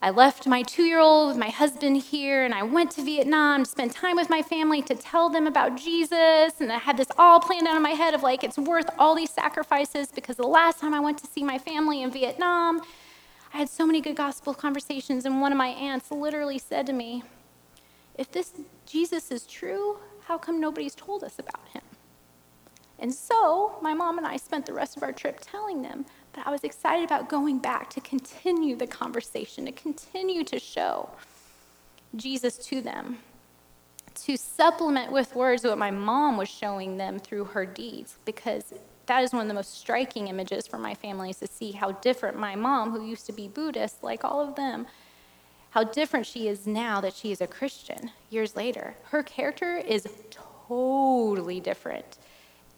I 0.02 0.12
left 0.12 0.48
my 0.48 0.62
two 0.62 0.84
year 0.84 1.00
old 1.00 1.30
with 1.30 1.38
my 1.38 1.50
husband 1.50 1.98
here, 1.98 2.46
and 2.46 2.54
I 2.54 2.64
went 2.64 2.92
to 2.92 3.02
Vietnam 3.02 3.64
to 3.64 3.70
spend 3.70 3.92
time 3.92 4.16
with 4.16 4.30
my 4.30 4.42
family 4.42 4.82
to 4.84 4.96
tell 4.96 5.30
them 5.30 5.48
about 5.48 5.78
Jesus. 5.78 6.62
And 6.62 6.72
I 6.72 6.78
had 6.78 6.96
this 6.96 7.08
all 7.18 7.40
planned 7.40 7.68
out 7.68 7.76
in 7.76 7.82
my 7.82 7.90
head 7.90 8.14
of 8.14 8.24
like, 8.24 8.44
it's 8.44 8.58
worth 8.58 8.90
all 8.98 9.16
these 9.16 9.32
sacrifices 9.32 10.10
because 10.12 10.38
the 10.38 10.48
last 10.48 10.80
time 10.80 10.94
I 10.94 11.00
went 11.00 11.18
to 11.20 11.28
see 11.28 11.44
my 11.44 11.58
family 11.58 12.02
in 12.02 12.12
Vietnam, 12.12 12.82
I 13.54 13.58
had 13.58 13.70
so 13.70 13.86
many 13.86 14.02
good 14.02 14.16
gospel 14.16 14.54
conversations. 14.54 15.26
And 15.26 15.42
one 15.42 15.52
of 15.52 15.58
my 15.58 15.70
aunts 15.70 16.12
literally 16.12 16.60
said 16.60 16.86
to 16.88 16.94
me, 16.94 17.24
If 18.18 18.32
this 18.32 18.54
Jesus 18.86 19.32
is 19.32 19.46
true, 19.46 19.98
how 20.26 20.38
come 20.38 20.60
nobody's 20.60 20.96
told 20.96 21.24
us 21.24 21.40
about 21.40 21.68
him? 21.70 21.82
And 23.00 23.14
so 23.14 23.78
my 23.82 23.94
mom 23.94 24.18
and 24.18 24.28
I 24.28 24.38
spent 24.38 24.66
the 24.66 24.74
rest 24.74 24.98
of 24.98 25.04
our 25.04 25.14
trip 25.14 25.40
telling 25.42 25.82
them 25.82 26.06
but 26.34 26.46
I 26.46 26.52
was 26.52 26.64
excited 26.64 27.06
about 27.06 27.30
going 27.30 27.60
back 27.60 27.90
to 27.92 28.02
continue 28.02 28.76
the 28.76 28.88
conversation, 28.88 29.66
to 29.66 29.72
continue 29.72 30.44
to 30.46 30.60
show 30.60 31.10
Jesus 32.16 32.58
to 32.68 32.82
them, 32.82 33.20
to 34.24 34.38
supplement 34.38 35.12
with 35.12 35.36
words 35.36 35.64
what 35.64 35.78
my 35.78 35.92
mom 35.92 36.38
was 36.38 36.50
showing 36.50 36.98
them 36.98 37.20
through 37.20 37.46
her 37.46 37.66
deeds, 37.66 38.18
because 38.26 38.74
that 39.10 39.24
is 39.24 39.34
one 39.34 39.42
of 39.42 39.48
the 39.48 39.56
most 39.56 39.78
striking 39.78 40.28
images 40.28 40.68
for 40.68 40.78
my 40.78 40.94
family 40.94 41.32
is 41.32 41.38
to 41.38 41.48
see 41.48 41.72
how 41.72 41.92
different 41.94 42.38
my 42.38 42.56
mom, 42.56 42.92
who 42.92 43.04
used 43.04 43.26
to 43.26 43.34
be 43.34 43.48
Buddhist 43.48 44.04
like 44.04 44.24
all 44.24 44.40
of 44.40 44.56
them, 44.56 44.86
how 45.72 45.84
different 45.84 46.28
she 46.28 46.48
is 46.48 46.68
now 46.68 47.02
that 47.02 47.16
she 47.16 47.32
is 47.32 47.42
a 47.42 47.48
Christian 47.48 48.12
years 48.30 48.56
later. 48.56 48.96
Her 49.06 49.24
character 49.24 49.78
is 49.78 50.08
totally 50.68 51.60
different. 51.60 52.20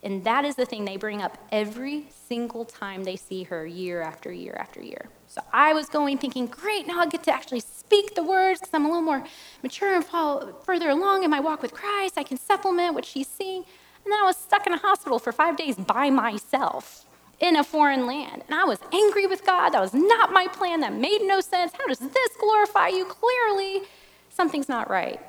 And 0.03 0.23
that 0.23 0.45
is 0.45 0.55
the 0.55 0.65
thing 0.65 0.86
they 0.86 0.97
bring 0.97 1.21
up 1.21 1.38
every 1.51 2.07
single 2.27 2.63
time 2.65 3.03
they 3.03 3.17
see 3.17 3.43
her 3.43 3.67
year 3.67 4.01
after 4.01 4.32
year 4.32 4.55
after 4.57 4.82
year. 4.82 5.09
So 5.27 5.41
I 5.51 5.73
was 5.73 5.88
going 5.88 6.17
thinking, 6.17 6.47
great, 6.47 6.88
now 6.88 7.01
I'll 7.01 7.09
get 7.09 7.23
to 7.23 7.34
actually 7.34 7.59
speak 7.59 8.15
the 8.15 8.23
words 8.23 8.61
because 8.61 8.73
I'm 8.73 8.86
a 8.86 8.88
little 8.88 9.03
more 9.03 9.23
mature 9.61 9.93
and 9.93 10.05
further 10.63 10.89
along 10.89 11.23
in 11.23 11.29
my 11.29 11.41
walk 11.41 11.61
with 11.61 11.73
Christ. 11.73 12.17
I 12.17 12.23
can 12.23 12.38
supplement 12.38 12.95
what 12.95 13.05
she's 13.05 13.27
seeing. 13.27 13.65
And 14.04 14.12
then 14.12 14.20
I 14.22 14.26
was 14.26 14.38
stuck 14.38 14.66
in 14.68 14.74
a 14.74 14.78
hospital 14.78 15.20
for 15.20 15.32
five 15.32 15.56
days 15.56 15.76
by 15.76 16.10
myself 16.10 17.06
in 17.39 17.56
a 17.56 17.64
foreign 17.64 18.06
land. 18.06 18.43
And 18.47 18.56
I 18.56 18.64
was 18.64 18.80
angry 18.93 19.26
with 19.28 19.45
God. 19.45 19.70
That 19.70 19.82
was 19.82 19.93
not 19.93 20.32
my 20.32 20.47
plan. 20.47 20.82
That 20.82 20.93
made 20.93 21.22
no 21.24 21.41
sense. 21.41 21.74
How 21.78 21.88
does 21.88 21.99
this 21.99 22.30
glorify 22.39 22.89
you? 22.89 23.06
Clearly, 23.06 23.84
something's 24.30 24.70
not 24.70 24.89
right. 24.89 25.20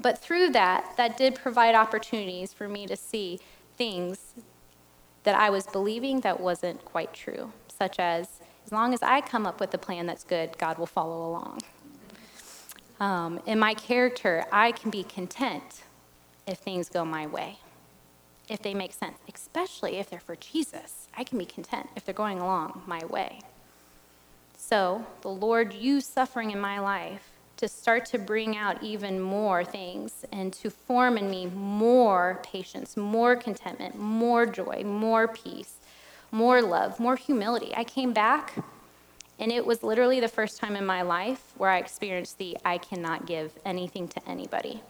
But 0.00 0.18
through 0.18 0.50
that, 0.50 0.96
that 0.96 1.16
did 1.16 1.34
provide 1.34 1.74
opportunities 1.74 2.52
for 2.52 2.68
me 2.68 2.86
to 2.86 2.96
see 2.96 3.40
things 3.76 4.34
that 5.24 5.34
I 5.34 5.50
was 5.50 5.66
believing 5.66 6.20
that 6.20 6.40
wasn't 6.40 6.84
quite 6.84 7.12
true, 7.12 7.52
such 7.68 7.98
as, 7.98 8.40
as 8.66 8.72
long 8.72 8.92
as 8.92 9.02
I 9.02 9.20
come 9.20 9.46
up 9.46 9.60
with 9.60 9.72
a 9.74 9.78
plan 9.78 10.06
that's 10.06 10.24
good, 10.24 10.58
God 10.58 10.78
will 10.78 10.86
follow 10.86 11.28
along. 11.28 11.60
Um, 13.00 13.40
in 13.46 13.58
my 13.58 13.74
character, 13.74 14.44
I 14.52 14.72
can 14.72 14.90
be 14.90 15.04
content 15.04 15.82
if 16.46 16.58
things 16.58 16.88
go 16.88 17.04
my 17.04 17.26
way, 17.26 17.58
if 18.52 18.62
they 18.62 18.74
make 18.74 18.92
sense, 18.92 19.18
especially 19.32 19.96
if 19.96 20.10
they're 20.10 20.20
for 20.20 20.36
Jesus. 20.36 21.08
I 21.16 21.24
can 21.24 21.38
be 21.38 21.46
content 21.46 21.88
if 21.96 22.04
they're 22.04 22.14
going 22.14 22.38
along 22.38 22.82
my 22.86 23.04
way. 23.06 23.40
So 24.56 25.06
the 25.22 25.28
Lord 25.28 25.72
used 25.72 26.06
suffering 26.06 26.50
in 26.50 26.60
my 26.60 26.78
life 26.78 27.30
to 27.56 27.68
start 27.68 28.04
to 28.06 28.18
bring 28.18 28.56
out 28.56 28.82
even 28.82 29.20
more 29.20 29.64
things 29.64 30.24
and 30.32 30.52
to 30.54 30.68
form 30.68 31.16
in 31.16 31.30
me 31.30 31.46
more 31.46 32.40
patience, 32.42 32.96
more 32.96 33.36
contentment, 33.36 33.98
more 33.98 34.46
joy, 34.46 34.82
more 34.84 35.28
peace, 35.28 35.76
more 36.30 36.60
love, 36.60 37.00
more 37.00 37.16
humility. 37.16 37.72
I 37.76 37.84
came 37.84 38.12
back, 38.12 38.54
and 39.38 39.52
it 39.52 39.64
was 39.64 39.82
literally 39.82 40.20
the 40.20 40.28
first 40.28 40.58
time 40.58 40.76
in 40.76 40.84
my 40.84 41.02
life 41.02 41.52
where 41.56 41.70
I 41.70 41.78
experienced 41.78 42.38
the 42.38 42.56
I 42.64 42.78
cannot 42.78 43.26
give 43.26 43.52
anything 43.64 44.08
to 44.08 44.28
anybody. 44.28 44.82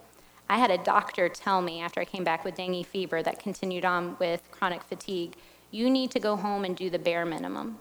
I 0.53 0.59
had 0.59 0.71
a 0.71 0.77
doctor 0.77 1.31
tell 1.31 1.63
me 1.63 1.81
after 1.81 1.99
I 1.99 2.05
came 2.05 2.25
back 2.25 2.45
with 2.45 2.57
dengue 2.57 2.85
fever 2.85 3.23
that 3.23 3.39
continued 3.39 3.87
on 3.87 4.19
with 4.19 4.43
chronic 4.51 4.83
fatigue, 4.83 5.35
you 5.71 5.89
need 5.89 6.11
to 6.11 6.21
go 6.21 6.37
home 6.37 6.67
and 6.67 6.77
do 6.77 6.91
the 6.91 6.99
bare 6.99 7.25
minimum. 7.25 7.79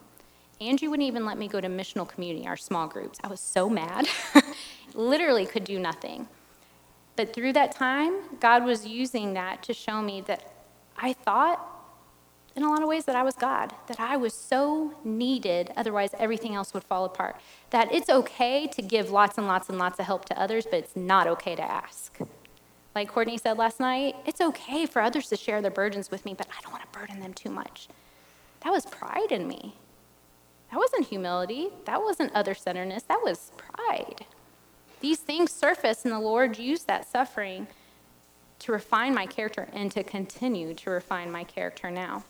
Angie 0.61 0.87
wouldn't 0.87 1.05
even 1.05 1.25
let 1.25 1.37
me 1.37 1.49
go 1.49 1.59
to 1.59 1.67
missional 1.67 2.07
community, 2.07 2.47
our 2.47 2.55
small 2.55 2.87
groups. 2.87 3.19
I 3.25 3.27
was 3.27 3.41
so 3.41 3.69
mad. 3.69 4.07
Literally 4.93 5.45
could 5.45 5.65
do 5.65 5.79
nothing. 5.79 6.29
But 7.17 7.33
through 7.33 7.51
that 7.53 7.73
time, 7.73 8.37
God 8.39 8.63
was 8.63 8.87
using 8.87 9.33
that 9.33 9.63
to 9.63 9.73
show 9.73 10.01
me 10.01 10.21
that 10.21 10.53
I 10.95 11.11
thought, 11.11 11.59
in 12.55 12.63
a 12.63 12.69
lot 12.69 12.81
of 12.81 12.87
ways, 12.87 13.03
that 13.03 13.17
I 13.17 13.23
was 13.23 13.35
God, 13.35 13.75
that 13.87 13.99
I 13.99 14.15
was 14.15 14.33
so 14.33 14.93
needed, 15.03 15.73
otherwise, 15.75 16.11
everything 16.17 16.55
else 16.55 16.73
would 16.73 16.85
fall 16.85 17.03
apart. 17.03 17.35
That 17.71 17.93
it's 17.93 18.09
okay 18.09 18.65
to 18.67 18.81
give 18.81 19.11
lots 19.11 19.37
and 19.37 19.45
lots 19.45 19.67
and 19.67 19.77
lots 19.77 19.99
of 19.99 20.05
help 20.05 20.23
to 20.25 20.39
others, 20.39 20.63
but 20.63 20.79
it's 20.79 20.95
not 20.95 21.27
okay 21.27 21.57
to 21.57 21.61
ask. 21.61 22.17
Like 22.93 23.09
Courtney 23.09 23.37
said 23.37 23.57
last 23.57 23.79
night, 23.79 24.15
it's 24.25 24.41
okay 24.41 24.85
for 24.85 25.01
others 25.01 25.29
to 25.29 25.37
share 25.37 25.61
their 25.61 25.71
burdens 25.71 26.11
with 26.11 26.25
me, 26.25 26.33
but 26.33 26.47
I 26.49 26.61
don't 26.61 26.73
want 26.73 26.83
to 26.91 26.99
burden 26.99 27.21
them 27.21 27.33
too 27.33 27.49
much. 27.49 27.87
That 28.61 28.71
was 28.71 28.85
pride 28.85 29.31
in 29.31 29.47
me. 29.47 29.75
That 30.71 30.77
wasn't 30.77 31.07
humility. 31.07 31.69
That 31.85 32.01
wasn't 32.01 32.33
other 32.33 32.53
centeredness. 32.53 33.03
That 33.03 33.21
was 33.23 33.51
pride. 33.57 34.25
These 34.99 35.19
things 35.19 35.51
surface, 35.51 36.03
and 36.05 36.13
the 36.13 36.19
Lord 36.19 36.59
used 36.59 36.87
that 36.87 37.09
suffering 37.09 37.67
to 38.59 38.71
refine 38.71 39.15
my 39.15 39.25
character 39.25 39.67
and 39.73 39.91
to 39.91 40.03
continue 40.03 40.73
to 40.75 40.89
refine 40.91 41.31
my 41.31 41.43
character 41.43 41.89
now. 41.89 42.23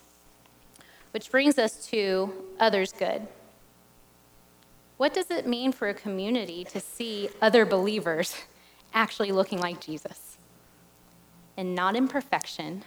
Which 1.12 1.30
brings 1.30 1.60
us 1.60 1.86
to 1.88 2.34
others' 2.60 2.94
good. 2.94 3.28
What 4.98 5.14
does 5.14 5.30
it 5.30 5.46
mean 5.46 5.72
for 5.74 5.90
a 5.90 5.94
community 5.94 6.64
to 6.66 6.80
see 6.80 7.30
other 7.42 7.66
believers 7.66 8.36
actually 8.94 9.32
looking 9.32 9.60
like 9.60 9.82
Jesus? 9.82 10.31
And 11.62 11.76
not 11.76 11.96
in 11.96 12.08
perfection, 12.08 12.82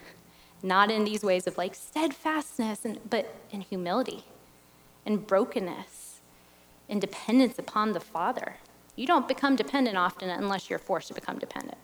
not 0.61 0.91
in 0.91 1.05
these 1.05 1.23
ways 1.23 1.47
of 1.47 1.57
like 1.57 1.77
steadfastness, 1.77 2.85
and, 2.85 2.99
but 3.09 3.33
in 3.53 3.61
humility 3.61 4.25
and 5.07 5.25
brokenness 5.25 6.21
and 6.89 7.01
dependence 7.01 7.57
upon 7.57 7.93
the 7.93 8.01
Father. 8.01 8.57
You 8.97 9.07
don't 9.07 9.29
become 9.29 9.55
dependent 9.55 9.97
often 9.97 10.29
unless 10.29 10.69
you're 10.69 10.81
forced 10.81 11.07
to 11.07 11.15
become 11.15 11.39
dependent. 11.39 11.79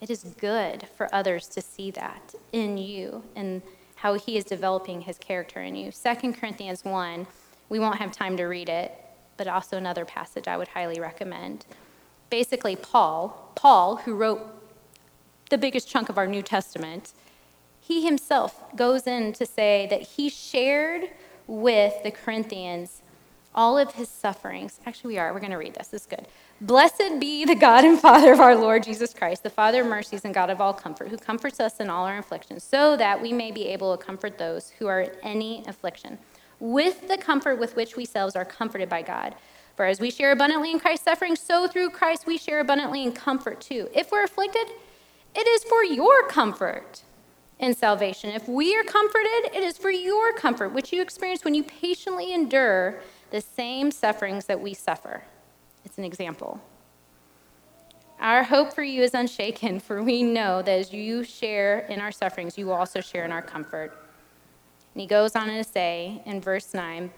It 0.00 0.10
is 0.10 0.22
good 0.38 0.86
for 0.96 1.12
others 1.12 1.48
to 1.48 1.60
see 1.60 1.90
that 1.90 2.36
in 2.52 2.78
you 2.78 3.24
and 3.34 3.62
how 3.96 4.14
he 4.14 4.36
is 4.36 4.44
developing 4.44 5.00
his 5.00 5.18
character 5.18 5.60
in 5.60 5.74
you. 5.74 5.90
2 5.90 6.34
Corinthians 6.34 6.84
1, 6.84 7.26
we 7.68 7.80
won't 7.80 7.96
have 7.96 8.12
time 8.12 8.36
to 8.36 8.44
read 8.44 8.68
it, 8.68 8.92
but 9.36 9.48
also 9.48 9.76
another 9.76 10.04
passage 10.04 10.46
I 10.46 10.56
would 10.56 10.68
highly 10.68 11.00
recommend. 11.00 11.66
Basically, 12.30 12.76
Paul, 12.76 13.50
Paul, 13.56 13.96
who 13.96 14.14
wrote 14.14 14.52
the 15.50 15.58
biggest 15.58 15.88
chunk 15.88 16.08
of 16.08 16.18
our 16.18 16.26
New 16.26 16.42
Testament, 16.42 17.12
he 17.80 18.04
himself 18.04 18.64
goes 18.74 19.06
in 19.06 19.32
to 19.34 19.46
say 19.46 19.86
that 19.90 20.02
he 20.02 20.28
shared 20.28 21.10
with 21.46 22.02
the 22.02 22.10
Corinthians 22.10 23.02
all 23.54 23.78
of 23.78 23.92
his 23.94 24.08
sufferings. 24.08 24.80
Actually, 24.84 25.14
we 25.14 25.18
are. 25.18 25.32
We're 25.32 25.40
going 25.40 25.52
to 25.52 25.56
read 25.56 25.74
this. 25.74 25.88
This 25.88 26.02
is 26.02 26.06
good. 26.06 26.26
Blessed 26.60 27.18
be 27.18 27.44
the 27.44 27.54
God 27.54 27.84
and 27.84 27.98
Father 27.98 28.32
of 28.32 28.40
our 28.40 28.54
Lord 28.54 28.82
Jesus 28.82 29.14
Christ, 29.14 29.42
the 29.42 29.50
Father 29.50 29.80
of 29.80 29.86
mercies 29.86 30.24
and 30.24 30.34
God 30.34 30.50
of 30.50 30.60
all 30.60 30.74
comfort, 30.74 31.08
who 31.08 31.16
comforts 31.16 31.58
us 31.60 31.80
in 31.80 31.88
all 31.88 32.04
our 32.04 32.18
afflictions, 32.18 32.64
so 32.64 32.96
that 32.96 33.20
we 33.20 33.32
may 33.32 33.50
be 33.50 33.66
able 33.68 33.96
to 33.96 34.04
comfort 34.04 34.36
those 34.36 34.70
who 34.70 34.86
are 34.86 35.02
in 35.02 35.10
any 35.22 35.64
affliction, 35.66 36.18
with 36.60 37.08
the 37.08 37.16
comfort 37.16 37.58
with 37.58 37.76
which 37.76 37.96
we 37.96 38.04
selves 38.04 38.36
are 38.36 38.44
comforted 38.44 38.88
by 38.88 39.02
God. 39.02 39.34
For 39.74 39.84
as 39.84 40.00
we 40.00 40.10
share 40.10 40.32
abundantly 40.32 40.70
in 40.70 40.80
Christ's 40.80 41.04
suffering, 41.04 41.36
so 41.36 41.68
through 41.68 41.90
Christ 41.90 42.26
we 42.26 42.38
share 42.38 42.60
abundantly 42.60 43.02
in 43.02 43.12
comfort 43.12 43.60
too. 43.60 43.88
If 43.94 44.10
we're 44.10 44.24
afflicted, 44.24 44.68
it 45.36 45.46
is 45.46 45.64
for 45.64 45.84
your 45.84 46.26
comfort 46.28 47.02
in 47.58 47.74
salvation. 47.74 48.30
If 48.30 48.48
we 48.48 48.76
are 48.76 48.84
comforted, 48.84 49.54
it 49.54 49.62
is 49.62 49.76
for 49.76 49.90
your 49.90 50.32
comfort, 50.32 50.70
which 50.70 50.92
you 50.92 51.02
experience 51.02 51.44
when 51.44 51.54
you 51.54 51.62
patiently 51.62 52.32
endure 52.32 53.00
the 53.30 53.40
same 53.40 53.90
sufferings 53.90 54.46
that 54.46 54.60
we 54.60 54.74
suffer. 54.74 55.22
It's 55.84 55.98
an 55.98 56.04
example. 56.04 56.60
Our 58.18 58.44
hope 58.44 58.72
for 58.72 58.82
you 58.82 59.02
is 59.02 59.14
unshaken, 59.14 59.78
for 59.86 60.02
we 60.02 60.22
know 60.22 60.62
that 60.62 60.78
as 60.78 60.92
you 60.92 61.22
share 61.22 61.80
in 61.80 62.00
our 62.00 62.12
sufferings, 62.12 62.56
you 62.56 62.66
will 62.66 62.74
also 62.74 63.00
share 63.00 63.24
in 63.24 63.32
our 63.32 63.42
comfort. 63.42 63.92
And 64.94 65.00
he 65.02 65.06
goes 65.06 65.36
on 65.36 65.48
to 65.48 65.64
say 65.64 66.22
in 66.24 66.40
verse 66.40 66.72
9, 66.72 67.10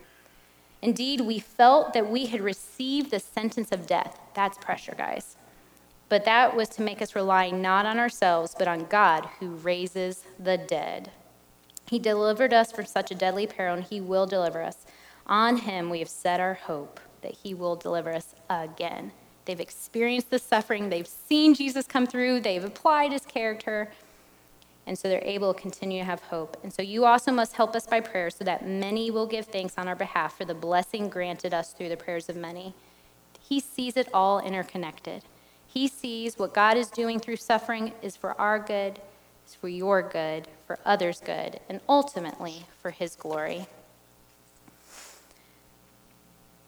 Indeed, 0.83 1.21
we 1.23 1.39
felt 1.41 1.93
that 1.93 2.09
we 2.09 2.27
had 2.27 2.41
received 2.41 3.11
the 3.11 3.19
sentence 3.19 3.73
of 3.73 3.87
death. 3.87 4.21
That's 4.35 4.59
pressure, 4.59 4.95
guys. 4.97 5.38
But 6.09 6.25
that 6.25 6.57
was 6.57 6.69
to 6.71 6.83
make 6.83 7.03
us 7.03 7.15
rely 7.15 7.51
not 7.51 7.85
on 7.85 7.99
ourselves, 7.99 8.55
but 8.59 8.69
on 8.69 8.87
God 8.87 9.29
who 9.41 9.51
raises 9.51 10.25
the 10.39 10.57
dead. 10.57 11.11
He 11.87 11.99
delivered 11.99 12.53
us 12.53 12.73
from 12.73 12.87
such 12.87 13.11
a 13.11 13.15
deadly 13.15 13.47
peril, 13.47 13.75
and 13.75 13.85
He 13.85 14.01
will 14.01 14.27
deliver 14.27 14.63
us. 14.63 14.87
On 15.27 15.59
Him 15.59 15.91
we 15.91 15.99
have 15.99 16.09
set 16.09 16.41
our 16.41 16.55
hope 16.55 17.01
that 17.23 17.35
He 17.43 17.55
will 17.55 17.77
deliver 17.77 18.13
us 18.13 18.35
again. 18.49 19.13
They've 19.45 19.61
experienced 19.61 20.31
the 20.31 20.39
suffering, 20.39 20.89
they've 20.89 21.07
seen 21.07 21.55
Jesus 21.55 21.87
come 21.87 22.07
through, 22.07 22.41
they've 22.41 22.65
applied 22.65 23.13
His 23.13 23.25
character, 23.27 23.91
And 24.87 24.99
so 24.99 25.07
they're 25.07 25.23
able 25.23 25.53
to 25.53 25.61
continue 25.61 26.01
to 26.01 26.07
have 26.07 26.21
hope. 26.23 26.57
And 26.63 26.73
so 26.73 26.81
you 26.81 27.05
also 27.05 27.31
must 27.31 27.53
help 27.53 27.77
us 27.77 27.87
by 27.87 28.01
prayer 28.01 28.31
so 28.31 28.43
that 28.45 28.67
many 28.67 29.11
will 29.11 29.27
give 29.27 29.45
thanks 29.45 29.75
on 29.77 29.87
our 29.87 29.95
behalf 29.95 30.39
for 30.39 30.47
the 30.47 30.55
blessing 30.55 31.11
granted 31.11 31.53
us 31.53 31.75
through 31.75 31.91
the 31.91 31.97
prayers 31.97 32.31
of 32.31 32.37
many. 32.37 32.75
He 33.39 33.61
sees 33.61 33.99
it 33.99 34.09
all 34.15 34.41
interconnected. 34.41 35.25
He 35.69 35.87
sees 35.87 36.39
what 36.39 36.53
God 36.53 36.77
is 36.77 36.89
doing 36.89 37.21
through 37.21 37.37
suffering 37.37 37.93
is 38.03 38.17
for 38.17 38.39
our 38.41 38.59
good, 38.59 39.01
is 39.47 39.55
for 39.55 39.69
your 39.69 40.03
good, 40.03 40.49
for 40.67 40.79
others' 40.85 41.21
good, 41.25 41.61
and 41.69 41.81
ultimately 41.89 42.67
for 42.83 42.91
His 42.91 43.15
glory. 43.15 43.67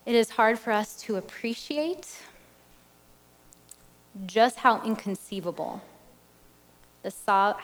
It 0.07 0.15
is 0.15 0.31
hard 0.31 0.59
for 0.59 0.73
us 0.73 0.97
to 1.03 1.17
appreciate 1.17 2.23
just 4.27 4.59
how 4.59 4.83
inconceivable 4.83 5.83
the 7.03 7.11
so- 7.11 7.57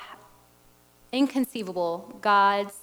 inconceivable 1.13 2.19
God's 2.21 2.75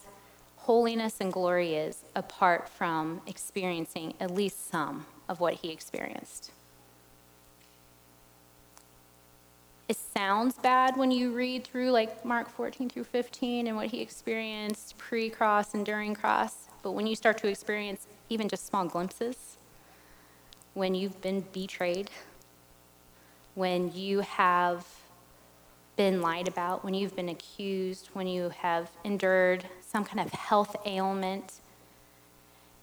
holiness 0.57 1.15
and 1.19 1.31
glory 1.31 1.75
is 1.75 2.03
apart 2.15 2.69
from 2.69 3.21
experiencing 3.27 4.13
at 4.19 4.31
least 4.31 4.69
some 4.69 5.05
of 5.27 5.39
what 5.39 5.55
he 5.55 5.71
experienced. 5.71 6.51
It 9.89 9.97
sounds 9.97 10.55
bad 10.57 10.95
when 10.95 11.11
you 11.11 11.33
read 11.33 11.65
through 11.65 11.91
like 11.91 12.23
Mark 12.23 12.49
14 12.49 12.89
through 12.89 13.03
15 13.03 13.67
and 13.67 13.75
what 13.75 13.87
he 13.87 14.01
experienced 14.01 14.97
pre 14.97 15.29
cross 15.29 15.73
and 15.73 15.85
during 15.85 16.13
cross, 16.13 16.69
but 16.81 16.91
when 16.91 17.05
you 17.05 17.15
start 17.15 17.37
to 17.39 17.47
experience 17.47 18.07
even 18.29 18.47
just 18.47 18.65
small 18.65 18.85
glimpses, 18.85 19.57
when 20.73 20.95
you've 20.95 21.21
been 21.21 21.41
betrayed, 21.51 22.09
when 23.55 23.93
you 23.93 24.21
have 24.21 24.87
been 25.97 26.21
lied 26.21 26.47
about, 26.47 26.85
when 26.85 26.93
you've 26.93 27.15
been 27.15 27.29
accused, 27.29 28.09
when 28.13 28.25
you 28.25 28.49
have 28.49 28.89
endured 29.03 29.65
some 29.81 30.05
kind 30.05 30.25
of 30.25 30.31
health 30.31 30.77
ailment, 30.85 31.59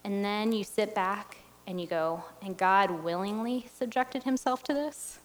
and 0.05 0.22
then 0.22 0.53
you 0.53 0.64
sit 0.64 0.94
back 0.94 1.38
and 1.66 1.80
you 1.80 1.86
go, 1.86 2.22
and 2.42 2.59
God 2.59 2.90
willingly 2.90 3.68
subjected 3.74 4.24
himself 4.24 4.62
to 4.64 4.74
this, 4.74 5.18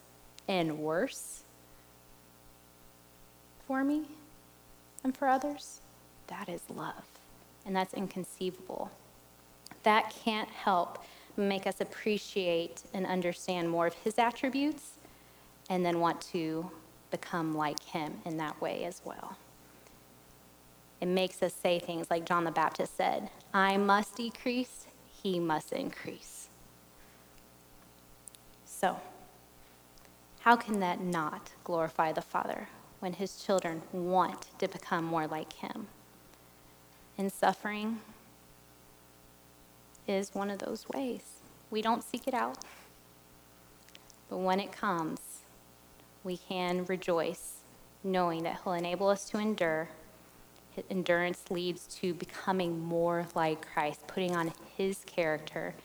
and 0.47 0.79
worse 0.79 1.44
for 3.67 3.83
me 3.83 4.05
and 5.03 5.15
for 5.15 5.27
others, 5.27 5.81
that 6.27 6.49
is 6.49 6.61
love. 6.69 7.05
And 7.65 7.75
that's 7.75 7.93
inconceivable. 7.93 8.91
That 9.83 10.13
can't 10.23 10.49
help 10.49 11.03
make 11.37 11.67
us 11.67 11.81
appreciate 11.81 12.83
and 12.93 13.05
understand 13.05 13.69
more 13.69 13.87
of 13.87 13.93
his 13.93 14.17
attributes 14.17 14.93
and 15.69 15.85
then 15.85 15.99
want 15.99 16.21
to 16.21 16.69
become 17.11 17.55
like 17.55 17.81
him 17.83 18.19
in 18.25 18.37
that 18.37 18.59
way 18.61 18.83
as 18.85 19.01
well. 19.03 19.37
It 21.01 21.07
makes 21.07 21.41
us 21.43 21.53
say 21.53 21.79
things 21.79 22.09
like 22.09 22.25
John 22.25 22.45
the 22.45 22.51
Baptist 22.51 22.95
said 22.95 23.29
I 23.53 23.77
must 23.77 24.15
decrease, 24.15 24.87
he 25.21 25.39
must 25.39 25.71
increase. 25.71 26.49
So, 28.65 28.99
how 30.41 30.55
can 30.55 30.79
that 30.79 31.01
not 31.01 31.51
glorify 31.63 32.11
the 32.11 32.21
Father 32.21 32.67
when 33.05 33.13
his 33.13 33.37
children 33.37 33.83
want 33.93 34.47
to 34.57 34.67
become 34.67 35.05
more 35.05 35.27
like 35.27 35.53
him? 35.53 35.85
And 37.19 37.31
suffering 37.31 37.99
is 40.07 40.33
one 40.33 40.49
of 40.49 40.57
those 40.57 40.89
ways. 40.89 41.21
We 41.69 41.83
don't 41.83 42.03
seek 42.03 42.27
it 42.27 42.33
out, 42.33 42.57
but 44.27 44.37
when 44.37 44.59
it 44.59 44.71
comes, 44.71 45.19
we 46.23 46.37
can 46.37 46.83
rejoice 46.85 47.57
knowing 48.03 48.41
that 48.41 48.61
He'll 48.63 48.73
enable 48.73 49.09
us 49.09 49.29
to 49.29 49.37
endure. 49.37 49.87
Endurance 50.89 51.43
leads 51.51 51.85
to 51.97 52.15
becoming 52.15 52.79
more 52.79 53.27
like 53.35 53.71
Christ, 53.71 54.07
putting 54.07 54.35
on 54.35 54.51
His 54.75 55.03
character, 55.05 55.75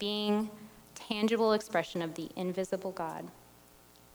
being 0.00 0.50
tangible 0.96 1.52
expression 1.52 2.02
of 2.02 2.16
the 2.16 2.30
invisible 2.34 2.90
God, 2.90 3.28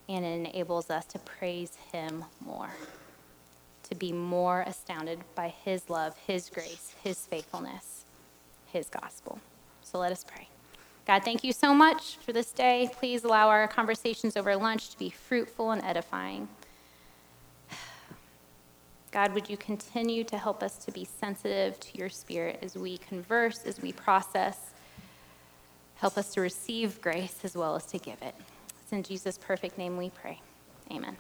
and 0.09 0.25
it 0.25 0.49
enables 0.49 0.89
us 0.89 1.05
to 1.05 1.19
praise 1.19 1.77
Him 1.93 2.25
more, 2.43 2.71
to 3.83 3.95
be 3.95 4.11
more 4.11 4.61
astounded 4.65 5.19
by 5.35 5.49
His 5.63 5.89
love, 5.89 6.17
His 6.25 6.49
grace, 6.49 6.95
His 7.03 7.25
faithfulness, 7.27 8.05
His 8.65 8.89
gospel. 8.89 9.39
So 9.83 9.99
let 9.99 10.11
us 10.11 10.25
pray. 10.25 10.49
God, 11.05 11.23
thank 11.23 11.43
you 11.43 11.53
so 11.53 11.73
much 11.73 12.17
for 12.17 12.33
this 12.33 12.51
day. 12.51 12.89
Please 12.93 13.23
allow 13.23 13.49
our 13.49 13.67
conversations 13.67 14.35
over 14.35 14.55
lunch 14.55 14.89
to 14.89 14.97
be 14.97 15.09
fruitful 15.09 15.71
and 15.71 15.83
edifying. 15.83 16.47
God, 19.11 19.33
would 19.33 19.49
you 19.49 19.57
continue 19.57 20.23
to 20.25 20.37
help 20.37 20.63
us 20.63 20.77
to 20.85 20.91
be 20.91 21.05
sensitive 21.05 21.79
to 21.79 21.97
your 21.97 22.09
spirit 22.09 22.59
as 22.63 22.75
we 22.75 22.97
converse, 22.97 23.63
as 23.63 23.79
we 23.79 23.91
process? 23.91 24.71
Help 25.95 26.17
us 26.17 26.33
to 26.33 26.41
receive 26.41 26.99
grace 27.01 27.39
as 27.43 27.55
well 27.55 27.75
as 27.75 27.85
to 27.87 27.99
give 27.99 28.21
it. 28.21 28.35
It's 28.89 28.93
in 28.95 29.03
Jesus' 29.03 29.37
perfect 29.37 29.77
name 29.77 29.97
we 29.97 30.09
pray. 30.09 30.41
Amen. 30.91 31.15